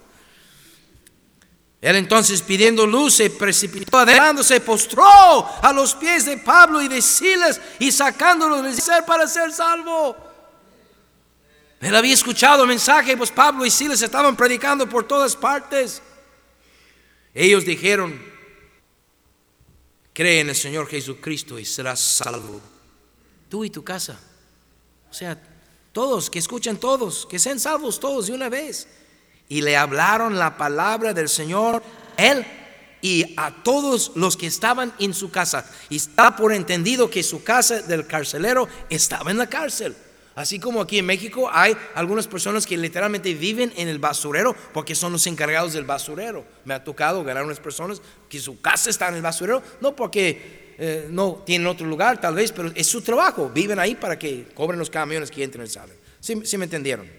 Él 1.82 1.96
entonces 1.96 2.42
pidiendo 2.42 2.86
luz 2.86 3.16
se 3.16 3.30
precipitó 3.30 4.00
adelante, 4.00 4.44
se 4.44 4.60
postró 4.60 5.06
a 5.06 5.72
los 5.72 5.96
pies 5.96 6.26
de 6.26 6.38
Pablo 6.38 6.82
y 6.82 6.90
de 6.90 7.02
Silas 7.02 7.62
y 7.80 7.92
sacándolos 7.92 8.64
de 8.64 8.74
ser 8.74 9.06
para 9.06 9.28
ser 9.28 9.54
salvo. 9.54 10.16
Él 11.80 11.96
había 11.96 12.14
escuchado 12.14 12.64
el 12.64 12.70
mensaje, 12.70 13.16
pues 13.16 13.32
Pablo 13.32 13.66
y 13.66 13.72
Silas 13.72 14.02
estaban 14.02 14.36
predicando 14.36 14.90
por 14.90 15.08
todas 15.08 15.38
partes. 15.38 16.02
Ellos 17.34 17.64
dijeron, 17.64 18.22
cree 20.12 20.42
en 20.42 20.50
el 20.50 20.56
Señor 20.56 20.88
Jesucristo 20.88 21.58
y 21.58 21.64
serás 21.64 22.02
salvo. 22.02 22.60
Tú 23.48 23.64
y 23.64 23.70
tu 23.70 23.86
casa. 23.86 24.20
O 25.10 25.14
sea, 25.14 25.42
todos, 25.94 26.30
que 26.30 26.40
escuchan 26.40 26.76
todos, 26.76 27.26
que 27.26 27.40
sean 27.40 27.58
salvos 27.58 28.02
todos 28.02 28.28
de 28.28 28.34
una 28.34 28.50
vez 28.50 28.86
y 29.50 29.62
le 29.62 29.76
hablaron 29.76 30.38
la 30.38 30.56
palabra 30.58 31.14
del 31.14 31.28
Señor, 31.28 31.84
él 32.18 32.46
y 33.02 33.34
a 33.38 33.52
todos 33.64 34.12
los 34.16 34.38
que 34.38 34.48
estaban 34.48 34.94
en 35.00 35.14
su 35.14 35.32
casa. 35.32 35.66
Y 35.90 35.98
está 35.98 36.36
por 36.36 36.54
entendido 36.54 37.10
que 37.10 37.24
su 37.24 37.44
casa 37.44 37.82
del 37.82 38.08
carcelero 38.08 38.68
estaba 38.90 39.32
en 39.32 39.38
la 39.38 39.48
cárcel. 39.48 39.96
Así 40.36 40.60
como 40.60 40.80
aquí 40.80 41.00
en 41.00 41.06
México 41.06 41.50
hay 41.52 41.76
algunas 41.96 42.28
personas 42.28 42.66
que 42.66 42.78
literalmente 42.78 43.34
viven 43.34 43.74
en 43.76 43.90
el 43.90 44.00
basurero 44.00 44.56
porque 44.74 44.96
son 44.96 45.12
los 45.12 45.28
encargados 45.28 45.74
del 45.74 45.84
basurero. 45.84 46.46
Me 46.64 46.74
ha 46.74 46.84
tocado 46.84 47.24
ganar 47.26 47.44
unas 47.44 47.60
personas 47.60 48.02
que 48.30 48.40
su 48.40 48.62
casa 48.62 48.90
está 48.90 49.10
en 49.10 49.16
el 49.16 49.22
basurero, 49.22 49.62
no 49.82 49.96
porque 49.96 50.76
eh, 50.78 51.08
no 51.10 51.44
tienen 51.46 51.68
otro 51.68 51.86
lugar 51.86 52.22
tal 52.22 52.36
vez, 52.36 52.54
pero 52.54 52.72
es 52.74 52.88
su 52.88 53.02
trabajo. 53.02 53.50
Viven 53.50 53.80
ahí 53.80 53.96
para 53.96 54.18
que 54.18 54.48
cobren 54.54 54.80
los 54.80 54.90
camiones 54.90 55.30
que 55.30 55.44
entran 55.44 55.66
y 55.66 55.70
salen. 55.70 55.98
¿Sí, 56.22 56.58
me 56.58 56.64
entendieron? 56.64 57.19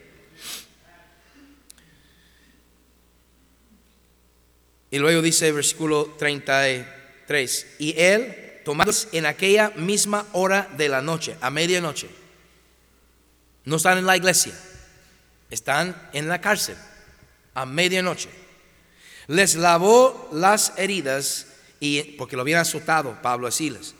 Y 4.90 4.98
luego 4.98 5.22
dice 5.22 5.52
versículo 5.52 6.14
33, 6.18 7.66
y 7.78 7.94
él, 7.96 8.60
tomados 8.64 9.08
en 9.12 9.26
aquella 9.26 9.70
misma 9.70 10.26
hora 10.32 10.68
de 10.76 10.88
la 10.88 11.00
noche, 11.00 11.36
a 11.40 11.50
medianoche, 11.50 12.08
no 13.64 13.76
están 13.76 13.98
en 13.98 14.06
la 14.06 14.16
iglesia, 14.16 14.52
están 15.48 16.10
en 16.12 16.28
la 16.28 16.40
cárcel, 16.40 16.76
a 17.54 17.66
medianoche, 17.66 18.30
les 19.28 19.54
lavó 19.54 20.28
las 20.32 20.72
heridas, 20.76 21.46
y, 21.78 22.02
porque 22.02 22.36
lo 22.36 22.42
habían 22.42 22.60
azotado 22.60 23.22
Pablo 23.22 23.46
a 23.46 23.52
Silas. 23.52 23.94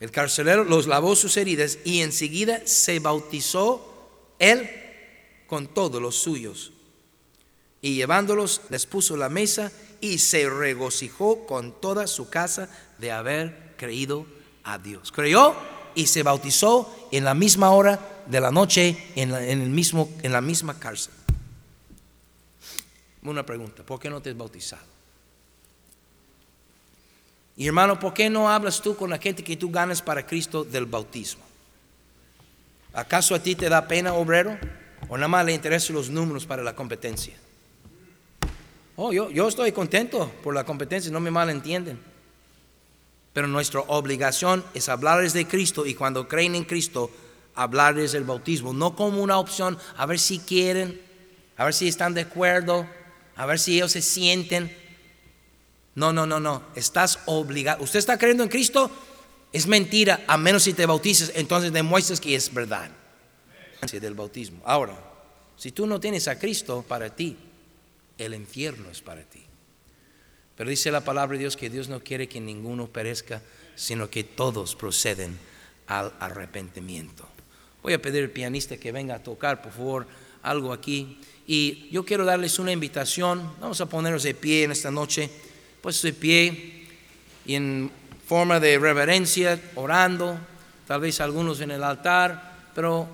El 0.00 0.10
carcelero 0.10 0.64
los 0.64 0.86
lavó 0.86 1.14
sus 1.14 1.36
heridas 1.36 1.78
y 1.84 2.00
enseguida 2.00 2.66
se 2.66 2.98
bautizó 2.98 4.34
él 4.38 4.68
con 5.46 5.68
todos 5.68 6.02
los 6.02 6.16
suyos. 6.16 6.72
Y 7.82 7.96
llevándolos 7.96 8.62
les 8.70 8.86
puso 8.86 9.16
la 9.16 9.28
mesa 9.28 9.70
y 10.00 10.18
se 10.18 10.48
regocijó 10.48 11.46
con 11.46 11.78
toda 11.80 12.06
su 12.06 12.30
casa 12.30 12.70
de 12.98 13.12
haber 13.12 13.74
creído 13.76 14.26
a 14.64 14.78
Dios. 14.78 15.12
Creyó 15.12 15.54
y 15.94 16.06
se 16.06 16.22
bautizó 16.22 17.08
en 17.10 17.24
la 17.24 17.34
misma 17.34 17.70
hora 17.70 18.24
de 18.26 18.40
la 18.40 18.50
noche 18.50 18.96
en 19.16 19.32
la, 19.32 19.44
el 19.44 19.58
mismo, 19.68 20.08
en 20.22 20.32
la 20.32 20.40
misma 20.40 20.78
cárcel. 20.78 21.12
Una 23.22 23.44
pregunta, 23.44 23.82
¿por 23.82 24.00
qué 24.00 24.08
no 24.08 24.22
te 24.22 24.30
has 24.30 24.36
bautizado? 24.36 24.92
Y 27.56 27.66
hermano, 27.66 27.98
¿por 28.00 28.14
qué 28.14 28.30
no 28.30 28.48
hablas 28.48 28.80
tú 28.80 28.96
con 28.96 29.10
la 29.10 29.18
gente 29.18 29.44
que 29.44 29.56
tú 29.56 29.70
ganas 29.70 30.00
para 30.00 30.26
Cristo 30.26 30.64
del 30.64 30.86
bautismo? 30.86 31.42
¿Acaso 32.92 33.34
a 33.34 33.42
ti 33.42 33.54
te 33.54 33.68
da 33.68 33.86
pena, 33.86 34.14
obrero? 34.14 34.58
¿O 35.08 35.16
nada 35.16 35.28
más 35.28 35.44
le 35.44 35.52
interesan 35.52 35.94
los 35.94 36.10
números 36.10 36.46
para 36.46 36.62
la 36.62 36.74
competencia? 36.74 37.34
Oh, 39.04 39.12
yo, 39.12 39.30
yo 39.30 39.48
estoy 39.48 39.72
contento 39.72 40.30
por 40.44 40.54
la 40.54 40.62
competencia, 40.62 41.10
no 41.10 41.18
me 41.18 41.32
malentienden. 41.32 41.98
Pero 43.32 43.48
nuestra 43.48 43.80
obligación 43.80 44.64
es 44.74 44.88
hablarles 44.88 45.32
de 45.32 45.44
Cristo 45.44 45.84
y 45.86 45.94
cuando 45.94 46.28
creen 46.28 46.54
en 46.54 46.62
Cristo, 46.62 47.10
hablarles 47.56 48.12
del 48.12 48.22
bautismo, 48.22 48.72
no 48.72 48.94
como 48.94 49.20
una 49.20 49.40
opción, 49.40 49.76
a 49.96 50.06
ver 50.06 50.20
si 50.20 50.38
quieren, 50.38 51.02
a 51.56 51.64
ver 51.64 51.74
si 51.74 51.88
están 51.88 52.14
de 52.14 52.20
acuerdo, 52.20 52.86
a 53.34 53.44
ver 53.44 53.58
si 53.58 53.74
ellos 53.74 53.90
se 53.90 54.02
sienten. 54.02 54.72
No, 55.96 56.12
no, 56.12 56.24
no, 56.24 56.38
no, 56.38 56.62
estás 56.76 57.18
obligado. 57.26 57.82
Usted 57.82 57.98
está 57.98 58.16
creyendo 58.18 58.44
en 58.44 58.50
Cristo, 58.50 58.88
es 59.52 59.66
mentira, 59.66 60.22
a 60.28 60.36
menos 60.36 60.62
si 60.62 60.74
te 60.74 60.86
bautizas, 60.86 61.32
entonces 61.34 61.72
demuestras 61.72 62.20
que 62.20 62.36
es 62.36 62.54
verdad. 62.54 62.88
Del 63.80 64.14
bautismo. 64.14 64.62
Ahora, 64.64 64.96
si 65.56 65.72
tú 65.72 65.88
no 65.88 65.98
tienes 65.98 66.28
a 66.28 66.38
Cristo 66.38 66.84
para 66.86 67.10
ti, 67.10 67.36
el 68.18 68.34
infierno 68.34 68.90
es 68.90 69.00
para 69.00 69.22
ti. 69.22 69.42
Pero 70.56 70.70
dice 70.70 70.90
la 70.90 71.02
palabra 71.02 71.34
de 71.34 71.40
Dios 71.40 71.56
que 71.56 71.70
Dios 71.70 71.88
no 71.88 72.00
quiere 72.00 72.28
que 72.28 72.40
ninguno 72.40 72.86
perezca, 72.86 73.42
sino 73.74 74.10
que 74.10 74.24
todos 74.24 74.76
proceden 74.76 75.38
al 75.86 76.12
arrepentimiento. 76.20 77.26
Voy 77.82 77.94
a 77.94 78.02
pedir 78.02 78.22
al 78.22 78.30
pianista 78.30 78.76
que 78.76 78.92
venga 78.92 79.16
a 79.16 79.22
tocar, 79.22 79.62
por 79.62 79.72
favor, 79.72 80.06
algo 80.42 80.72
aquí. 80.72 81.18
Y 81.46 81.88
yo 81.90 82.04
quiero 82.04 82.24
darles 82.24 82.58
una 82.58 82.70
invitación. 82.70 83.54
Vamos 83.60 83.80
a 83.80 83.86
ponernos 83.86 84.22
de 84.22 84.34
pie 84.34 84.64
en 84.64 84.72
esta 84.72 84.90
noche, 84.90 85.30
pues 85.80 86.00
de 86.02 86.12
pie 86.12 86.86
y 87.44 87.54
en 87.54 87.90
forma 88.26 88.60
de 88.60 88.78
reverencia, 88.78 89.60
orando, 89.74 90.38
tal 90.86 91.00
vez 91.00 91.20
algunos 91.20 91.60
en 91.60 91.72
el 91.72 91.82
altar, 91.82 92.70
pero 92.74 93.08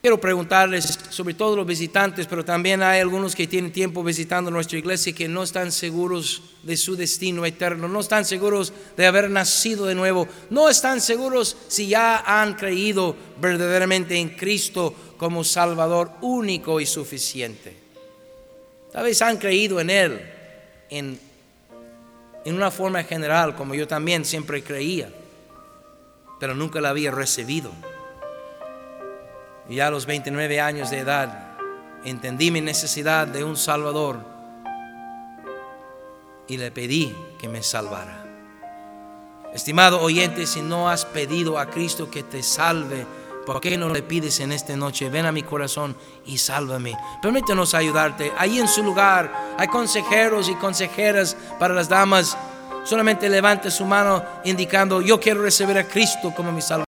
Quiero 0.00 0.18
preguntarles, 0.18 0.98
sobre 1.10 1.34
todo 1.34 1.56
los 1.56 1.66
visitantes, 1.66 2.26
pero 2.26 2.42
también 2.42 2.82
hay 2.82 3.00
algunos 3.00 3.34
que 3.34 3.46
tienen 3.46 3.70
tiempo 3.70 4.02
visitando 4.02 4.50
nuestra 4.50 4.78
iglesia 4.78 5.12
que 5.12 5.28
no 5.28 5.42
están 5.42 5.70
seguros 5.70 6.42
de 6.62 6.78
su 6.78 6.96
destino 6.96 7.44
eterno, 7.44 7.86
no 7.86 8.00
están 8.00 8.24
seguros 8.24 8.72
de 8.96 9.06
haber 9.06 9.28
nacido 9.28 9.84
de 9.84 9.94
nuevo, 9.94 10.26
no 10.48 10.70
están 10.70 11.02
seguros 11.02 11.54
si 11.68 11.88
ya 11.88 12.16
han 12.24 12.54
creído 12.54 13.14
verdaderamente 13.42 14.16
en 14.16 14.30
Cristo 14.30 14.94
como 15.18 15.44
Salvador 15.44 16.12
único 16.22 16.80
y 16.80 16.86
suficiente. 16.86 17.76
Tal 18.90 19.04
vez 19.04 19.20
han 19.20 19.36
creído 19.36 19.80
en 19.80 19.90
Él 19.90 20.20
en, 20.88 21.20
en 22.46 22.54
una 22.54 22.70
forma 22.70 23.02
general, 23.02 23.54
como 23.54 23.74
yo 23.74 23.86
también 23.86 24.24
siempre 24.24 24.62
creía, 24.62 25.10
pero 26.38 26.54
nunca 26.54 26.80
la 26.80 26.88
había 26.88 27.10
recibido. 27.10 27.70
Y 29.70 29.76
ya 29.76 29.86
a 29.86 29.90
los 29.90 30.04
29 30.04 30.60
años 30.60 30.90
de 30.90 30.98
edad 30.98 31.52
entendí 32.04 32.50
mi 32.50 32.60
necesidad 32.60 33.28
de 33.28 33.44
un 33.44 33.56
Salvador 33.56 34.18
y 36.48 36.56
le 36.56 36.72
pedí 36.72 37.14
que 37.38 37.48
me 37.48 37.62
salvara. 37.62 38.24
Estimado 39.54 40.00
oyente, 40.00 40.48
si 40.48 40.60
no 40.60 40.90
has 40.90 41.04
pedido 41.04 41.56
a 41.56 41.66
Cristo 41.66 42.10
que 42.10 42.24
te 42.24 42.42
salve, 42.42 43.06
¿por 43.46 43.60
qué 43.60 43.78
no 43.78 43.90
le 43.90 44.02
pides 44.02 44.40
en 44.40 44.50
esta 44.50 44.74
noche? 44.74 45.08
Ven 45.08 45.26
a 45.26 45.32
mi 45.32 45.44
corazón 45.44 45.96
y 46.26 46.38
sálvame. 46.38 46.96
Permítanos 47.22 47.72
ayudarte. 47.72 48.32
Ahí 48.36 48.58
en 48.58 48.66
su 48.66 48.82
lugar 48.82 49.54
hay 49.56 49.68
consejeros 49.68 50.48
y 50.48 50.56
consejeras 50.56 51.36
para 51.60 51.74
las 51.74 51.88
damas. 51.88 52.36
Solamente 52.82 53.28
levante 53.28 53.70
su 53.70 53.84
mano 53.84 54.24
indicando, 54.44 55.00
yo 55.00 55.20
quiero 55.20 55.42
recibir 55.42 55.78
a 55.78 55.86
Cristo 55.86 56.32
como 56.34 56.50
mi 56.50 56.60
Salvador. 56.60 56.78